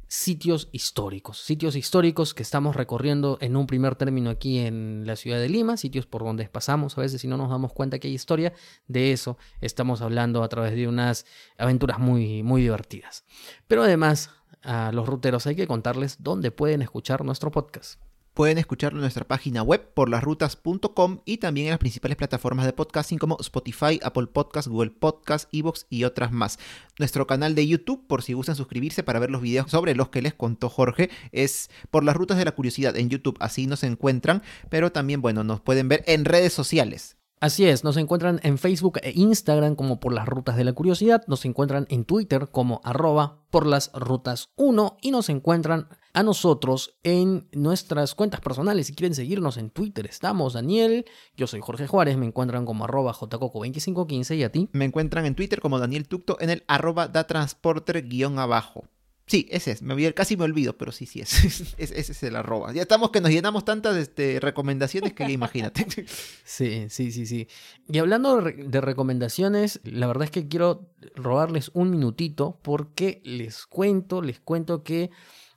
sitios 0.08 0.68
históricos. 0.72 1.40
Sitios 1.40 1.76
históricos 1.76 2.34
que 2.34 2.42
estamos 2.42 2.76
recorriendo 2.76 3.38
en 3.40 3.56
un 3.56 3.68
primer 3.68 3.96
término 3.96 4.32
aquí 4.32 4.58
en 4.58 5.04
la 5.06 5.16
ciudad 5.16 5.40
de 5.40 5.48
Lima, 5.48 5.78
sitios 5.78 6.08
por 6.08 6.24
donde 6.24 6.50
pasamos 6.50 6.98
a 6.98 7.02
veces 7.02 7.22
si 7.22 7.28
no 7.28 7.38
nos 7.38 7.50
damos 7.50 7.74
cuenta 7.74 8.00
que 8.00 8.08
hay 8.08 8.16
historia. 8.16 8.52
De 8.88 9.12
eso 9.12 9.38
estamos 9.62 10.02
hablando 10.02 10.42
a 10.42 10.50
través 10.50 10.74
de 10.74 10.88
unas 10.88 11.28
aventuras 11.58 12.00
muy, 12.00 12.42
muy 12.42 12.64
divertidas. 12.64 13.26
Pero 13.68 13.84
además, 13.84 14.32
a 14.64 14.92
los 14.92 15.08
ruteros 15.08 15.46
hay 15.46 15.56
que 15.56 15.68
contarles 15.68 16.18
dónde 16.20 16.50
pueden 16.50 16.82
escuchar 16.82 17.24
nuestro 17.24 17.52
podcast. 17.52 18.02
Pueden 18.34 18.58
escucharlo 18.58 19.00
en 19.00 19.02
nuestra 19.02 19.28
página 19.28 19.62
web 19.62 19.94
por 19.94 20.08
lasrutas.com 20.08 21.20
y 21.26 21.38
también 21.38 21.68
en 21.68 21.72
las 21.72 21.80
principales 21.80 22.16
plataformas 22.16 22.66
de 22.66 22.72
podcasting 22.72 23.18
como 23.18 23.38
Spotify, 23.42 24.00
Apple 24.02 24.28
Podcasts, 24.28 24.70
Google 24.72 24.92
Podcasts, 24.92 25.50
Evox 25.52 25.86
y 25.90 26.06
otras 26.06 26.32
más. 26.32 26.58
Nuestro 26.98 27.28
canal 27.28 27.56
de 27.56 27.68
YouTube, 27.68 28.08
por 28.08 28.22
si 28.22 28.32
gustan 28.32 28.56
suscribirse 28.56 29.04
para 29.04 29.20
ver 29.20 29.32
los 29.32 29.42
videos 29.42 29.70
sobre 29.70 29.96
los 29.96 30.08
que 30.10 30.22
les 30.22 30.34
contó 30.34 30.70
Jorge, 30.70 31.10
es 31.34 31.70
por 31.90 32.06
las 32.06 32.16
rutas 32.16 32.38
de 32.38 32.46
la 32.46 32.54
curiosidad 32.54 32.96
en 32.96 33.10
YouTube, 33.10 33.36
así 33.42 33.68
nos 33.68 33.84
encuentran, 33.84 34.44
pero 34.70 34.94
también, 34.94 35.22
bueno, 35.22 35.44
nos 35.44 35.60
pueden 35.60 35.90
ver 35.90 36.02
en 36.08 36.24
redes 36.24 36.54
sociales. 36.54 37.18
Así 37.42 37.66
es, 37.66 37.84
nos 37.84 37.98
encuentran 37.98 38.40
en 38.44 38.58
Facebook 38.60 39.00
e 39.02 39.12
Instagram 39.16 39.76
como 39.76 40.00
por 40.00 40.14
las 40.14 40.28
rutas 40.28 40.56
de 40.56 40.64
la 40.64 40.74
curiosidad, 40.74 41.24
nos 41.28 41.44
encuentran 41.44 41.86
en 41.90 42.06
Twitter 42.06 42.48
como 42.50 42.80
arroba 42.84 43.40
por 43.50 43.66
las 43.66 43.92
rutas 43.94 44.52
1 44.56 44.98
y 45.02 45.12
nos 45.12 45.28
encuentran 45.28 45.90
a 46.14 46.24
nosotros 46.24 46.96
en 47.04 47.48
nuestras 47.52 48.16
cuentas 48.16 48.42
personales. 48.42 48.88
Si 48.88 48.94
quieren 48.94 49.16
seguirnos 49.16 49.58
en 49.58 49.70
Twitter, 49.70 50.06
estamos 50.06 50.54
Daniel, 50.54 51.06
yo 51.36 51.48
soy 51.48 51.62
Jorge 51.62 51.88
Juárez, 51.88 52.18
me 52.18 52.26
encuentran 52.26 52.66
como 52.66 52.86
arroba 52.86 53.14
jcoco2515 53.14 54.38
y 54.38 54.44
a 54.44 54.52
ti. 54.52 54.70
Me 54.72 54.86
encuentran 54.86 55.26
en 55.26 55.36
Twitter 55.36 55.62
como 55.62 55.80
Daniel 55.80 56.08
Tucto 56.08 56.38
en 56.40 56.50
el 56.50 56.64
arroba 56.68 57.08
datransporter 57.08 58.08
guion 58.08 58.40
abajo. 58.40 58.86
Sí, 59.32 59.48
ese 59.50 59.72
es. 59.72 59.82
Me, 59.82 60.14
casi 60.14 60.36
me 60.36 60.44
olvido, 60.44 60.78
pero 60.78 60.92
sí, 60.92 61.06
sí 61.06 61.22
es. 61.22 61.74
ese 61.78 62.12
es 62.12 62.24
el 62.24 62.36
arroba. 62.36 62.74
Ya 62.74 62.82
estamos 62.82 63.12
que 63.12 63.22
nos 63.22 63.32
llenamos 63.32 63.64
tantas 63.64 63.96
este, 63.96 64.42
recomendaciones 64.42 65.14
que 65.14 65.24
imagínate. 65.32 65.86
Sí, 66.44 66.88
sí, 66.90 67.14
sí, 67.14 67.26
sí. 67.26 67.48
Y 67.88 68.00
hablando 68.00 68.42
de 68.42 68.82
recomendaciones, 68.82 69.80
la 69.86 70.08
verdad 70.08 70.26
es 70.26 70.32
que 70.32 70.50
quiero 70.50 70.90
robarles 71.16 71.72
un 71.74 71.92
minutito 71.92 72.60
porque 72.62 73.22
les 73.24 73.66
cuento, 73.68 74.22
les 74.22 74.42
cuento 74.42 74.84
que 74.84 75.12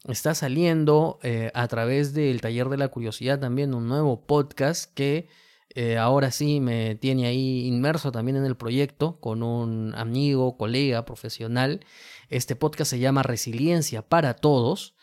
está 0.08 0.34
saliendo 0.34 1.18
eh, 1.22 1.50
a 1.54 1.66
través 1.68 2.12
del 2.12 2.40
taller 2.40 2.68
de 2.68 2.76
la 2.76 2.88
curiosidad 2.88 3.40
también 3.40 3.74
un 3.74 3.88
nuevo 3.88 4.26
podcast 4.26 4.92
que 4.92 5.28
eh, 5.74 5.96
ahora 5.96 6.30
sí 6.30 6.60
me 6.60 6.94
tiene 6.94 7.26
ahí 7.26 7.66
inmerso 7.66 8.12
también 8.12 8.36
en 8.36 8.44
el 8.44 8.56
proyecto 8.56 9.18
con 9.20 9.42
un 9.42 9.94
amigo, 9.96 10.56
colega, 10.56 11.04
profesional. 11.04 11.80
Este 12.28 12.54
podcast 12.54 12.90
se 12.90 13.00
llama 13.00 13.22
Resiliencia 13.22 14.02
para 14.02 14.34
Todos. 14.34 14.94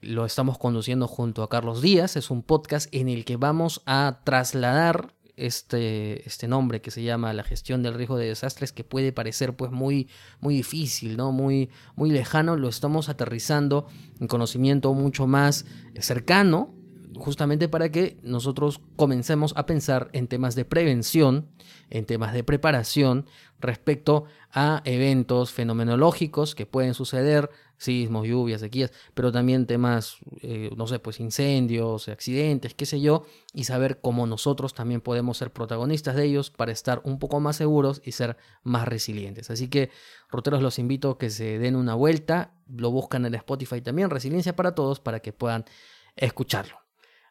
Lo 0.00 0.24
estamos 0.24 0.58
conduciendo 0.58 1.06
junto 1.06 1.42
a 1.42 1.48
Carlos 1.48 1.80
Díaz. 1.80 2.16
Es 2.16 2.30
un 2.30 2.42
podcast 2.42 2.92
en 2.92 3.08
el 3.08 3.24
que 3.24 3.36
vamos 3.36 3.82
a 3.86 4.20
trasladar 4.24 5.14
este, 5.36 6.26
este 6.26 6.48
nombre 6.48 6.80
que 6.80 6.90
se 6.90 7.02
llama 7.02 7.32
la 7.32 7.42
gestión 7.42 7.82
del 7.82 7.94
riesgo 7.94 8.16
de 8.16 8.26
desastres, 8.26 8.72
que 8.72 8.84
puede 8.84 9.12
parecer 9.12 9.54
pues 9.54 9.70
muy, 9.70 10.08
muy 10.40 10.54
difícil, 10.54 11.16
¿no? 11.16 11.32
Muy, 11.32 11.70
muy 11.94 12.10
lejano, 12.10 12.56
lo 12.56 12.68
estamos 12.68 13.08
aterrizando 13.08 13.86
en 14.20 14.26
conocimiento 14.26 14.92
mucho 14.94 15.26
más 15.26 15.66
cercano 16.00 16.74
justamente 17.18 17.68
para 17.68 17.90
que 17.90 18.18
nosotros 18.22 18.80
comencemos 18.96 19.52
a 19.56 19.66
pensar 19.66 20.08
en 20.12 20.28
temas 20.28 20.54
de 20.54 20.64
prevención, 20.64 21.48
en 21.90 22.04
temas 22.04 22.32
de 22.32 22.44
preparación 22.44 23.26
respecto 23.60 24.24
a 24.52 24.82
eventos 24.84 25.52
fenomenológicos 25.52 26.54
que 26.54 26.66
pueden 26.66 26.94
suceder, 26.94 27.50
sismos, 27.78 28.26
lluvias, 28.26 28.60
sequías, 28.60 28.92
pero 29.14 29.32
también 29.32 29.66
temas, 29.66 30.16
eh, 30.42 30.70
no 30.76 30.86
sé, 30.86 30.98
pues 30.98 31.20
incendios, 31.20 32.08
accidentes, 32.08 32.74
qué 32.74 32.86
sé 32.86 33.00
yo, 33.00 33.24
y 33.52 33.64
saber 33.64 34.00
cómo 34.00 34.26
nosotros 34.26 34.74
también 34.74 35.00
podemos 35.00 35.38
ser 35.38 35.52
protagonistas 35.52 36.16
de 36.16 36.24
ellos 36.24 36.50
para 36.50 36.72
estar 36.72 37.00
un 37.04 37.18
poco 37.18 37.40
más 37.40 37.56
seguros 37.56 38.02
y 38.04 38.12
ser 38.12 38.36
más 38.62 38.86
resilientes. 38.88 39.50
Así 39.50 39.68
que, 39.68 39.90
roteros, 40.30 40.62
los 40.62 40.78
invito 40.78 41.10
a 41.10 41.18
que 41.18 41.30
se 41.30 41.58
den 41.58 41.76
una 41.76 41.94
vuelta, 41.94 42.54
lo 42.68 42.90
buscan 42.90 43.26
en 43.26 43.34
Spotify 43.34 43.80
también, 43.80 44.10
Resiliencia 44.10 44.56
para 44.56 44.74
Todos, 44.74 45.00
para 45.00 45.20
que 45.20 45.32
puedan 45.32 45.64
escucharlo. 46.16 46.78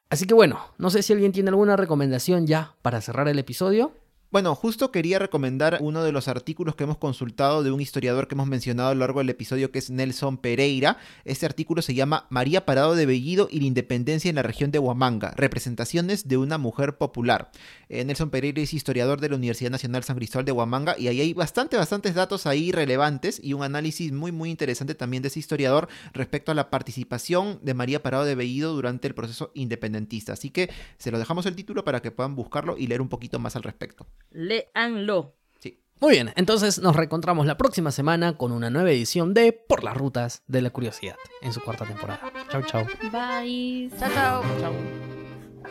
Así 0.10 0.28
que 0.28 0.34
bueno, 0.34 0.60
no 0.78 0.90
sé 0.90 1.02
si 1.02 1.14
alguien 1.14 1.32
tiene 1.32 1.50
alguna 1.50 1.76
recomendación 1.76 2.46
ya 2.46 2.76
para 2.82 3.02
cerrar 3.02 3.28
el 3.28 3.40
episodio. 3.40 3.92
Bueno, 4.36 4.54
justo 4.54 4.92
quería 4.92 5.18
recomendar 5.18 5.78
uno 5.80 6.04
de 6.04 6.12
los 6.12 6.28
artículos 6.28 6.76
que 6.76 6.84
hemos 6.84 6.98
consultado 6.98 7.64
de 7.64 7.72
un 7.72 7.80
historiador 7.80 8.28
que 8.28 8.36
hemos 8.36 8.48
mencionado 8.48 8.90
a 8.90 8.94
lo 8.94 9.00
largo 9.00 9.20
del 9.20 9.30
episodio 9.30 9.72
que 9.72 9.80
es 9.80 9.90
Nelson 9.90 10.40
Pereira. 10.40 10.98
Este 11.24 11.46
artículo 11.46 11.82
se 11.82 11.94
llama 11.94 12.28
María 12.30 12.66
Parado 12.66 12.96
de 12.96 13.06
Bellido 13.06 13.48
y 13.50 13.62
la 13.62 13.68
independencia 13.68 14.28
en 14.28 14.36
la 14.36 14.44
región 14.44 14.72
de 14.72 14.80
Huamanga, 14.80 15.32
representaciones 15.38 16.28
de 16.28 16.36
una 16.36 16.58
mujer 16.58 16.98
popular. 16.98 17.50
Eh, 17.88 18.04
Nelson 18.04 18.30
Pereira 18.30 18.62
es 18.62 18.74
historiador 18.74 19.22
de 19.22 19.30
la 19.30 19.38
Universidad 19.38 19.72
Nacional 19.72 20.04
San 20.04 20.18
Cristóbal 20.18 20.44
de 20.44 20.52
Huamanga 20.52 21.00
y 21.00 21.08
ahí 21.08 21.22
hay 21.22 21.34
bastante, 21.34 21.78
bastantes 21.78 22.14
datos 22.14 22.46
ahí 22.46 22.74
relevantes 22.74 23.40
y 23.42 23.54
un 23.54 23.64
análisis 23.64 24.12
muy, 24.12 24.34
muy 24.34 24.50
interesante 24.50 24.96
también 24.96 25.24
de 25.24 25.30
ese 25.30 25.40
historiador 25.40 25.88
respecto 26.12 26.52
a 26.52 26.56
la 26.56 26.70
participación 26.70 27.60
de 27.62 27.74
María 27.74 28.04
Parado 28.04 28.26
de 28.26 28.36
Bellido 28.36 28.74
durante 28.74 29.08
el 29.08 29.16
proceso 29.16 29.52
independentista. 29.54 30.34
Así 30.34 30.50
que 30.50 30.70
se 30.98 31.10
lo 31.10 31.20
dejamos 31.20 31.46
el 31.46 31.56
título 31.56 31.86
para 31.86 32.02
que 32.02 32.12
puedan 32.12 32.36
buscarlo 32.36 32.78
y 32.78 32.88
leer 32.88 33.00
un 33.00 33.08
poquito 33.08 33.40
más 33.40 33.56
al 33.56 33.64
respecto. 33.64 34.06
Leanlo. 34.36 35.36
Sí. 35.60 35.80
Muy 36.02 36.12
bien, 36.12 36.34
entonces 36.36 36.80
nos 36.80 36.96
reencontramos 36.96 37.46
la 37.46 37.56
próxima 37.56 37.92
semana 37.92 38.38
con 38.38 38.52
una 38.52 38.70
nueva 38.70 38.92
edición 38.92 39.34
de 39.34 39.54
Por 39.54 39.84
las 39.84 39.96
Rutas 39.96 40.44
de 40.48 40.62
la 40.62 40.70
Curiosidad 40.72 41.16
en 41.42 41.54
su 41.54 41.62
cuarta 41.62 41.86
temporada. 41.86 42.20
Chau, 42.52 42.62
chau. 42.64 42.86
Bye. 43.12 43.90
Chao, 43.98 44.10
chao. 44.14 44.44
Chau. 44.60 44.74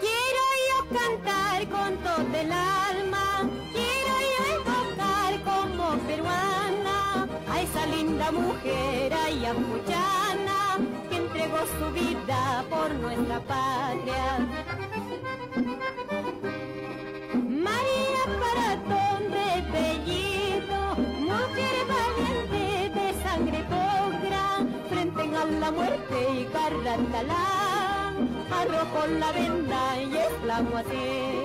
Quiero 0.00 0.44
yo 0.68 0.98
cantar 0.98 1.68
con 1.68 1.96
todo 1.98 2.38
el 2.40 2.50
alma, 2.50 3.50
quiero 3.72 4.14
yo 4.32 4.44
evocar 4.56 5.42
como 5.44 5.98
peruana 6.06 7.28
a 7.48 7.60
esa 7.60 7.86
linda 7.86 8.32
mujer 8.32 9.12
ayacuchana 9.12 10.78
que 11.10 11.16
entregó 11.16 11.58
su 11.78 11.92
vida 11.92 12.64
por 12.70 12.94
nuestra 12.94 13.40
patria. 13.40 14.48
La 25.64 25.70
muerte 25.70 26.16
y 26.30 26.44
carratalán, 26.52 28.14
arrojó 28.52 29.06
la 29.06 29.32
venda 29.32 29.96
y 29.96 30.14
exclamó 30.14 30.76
así. 30.76 31.44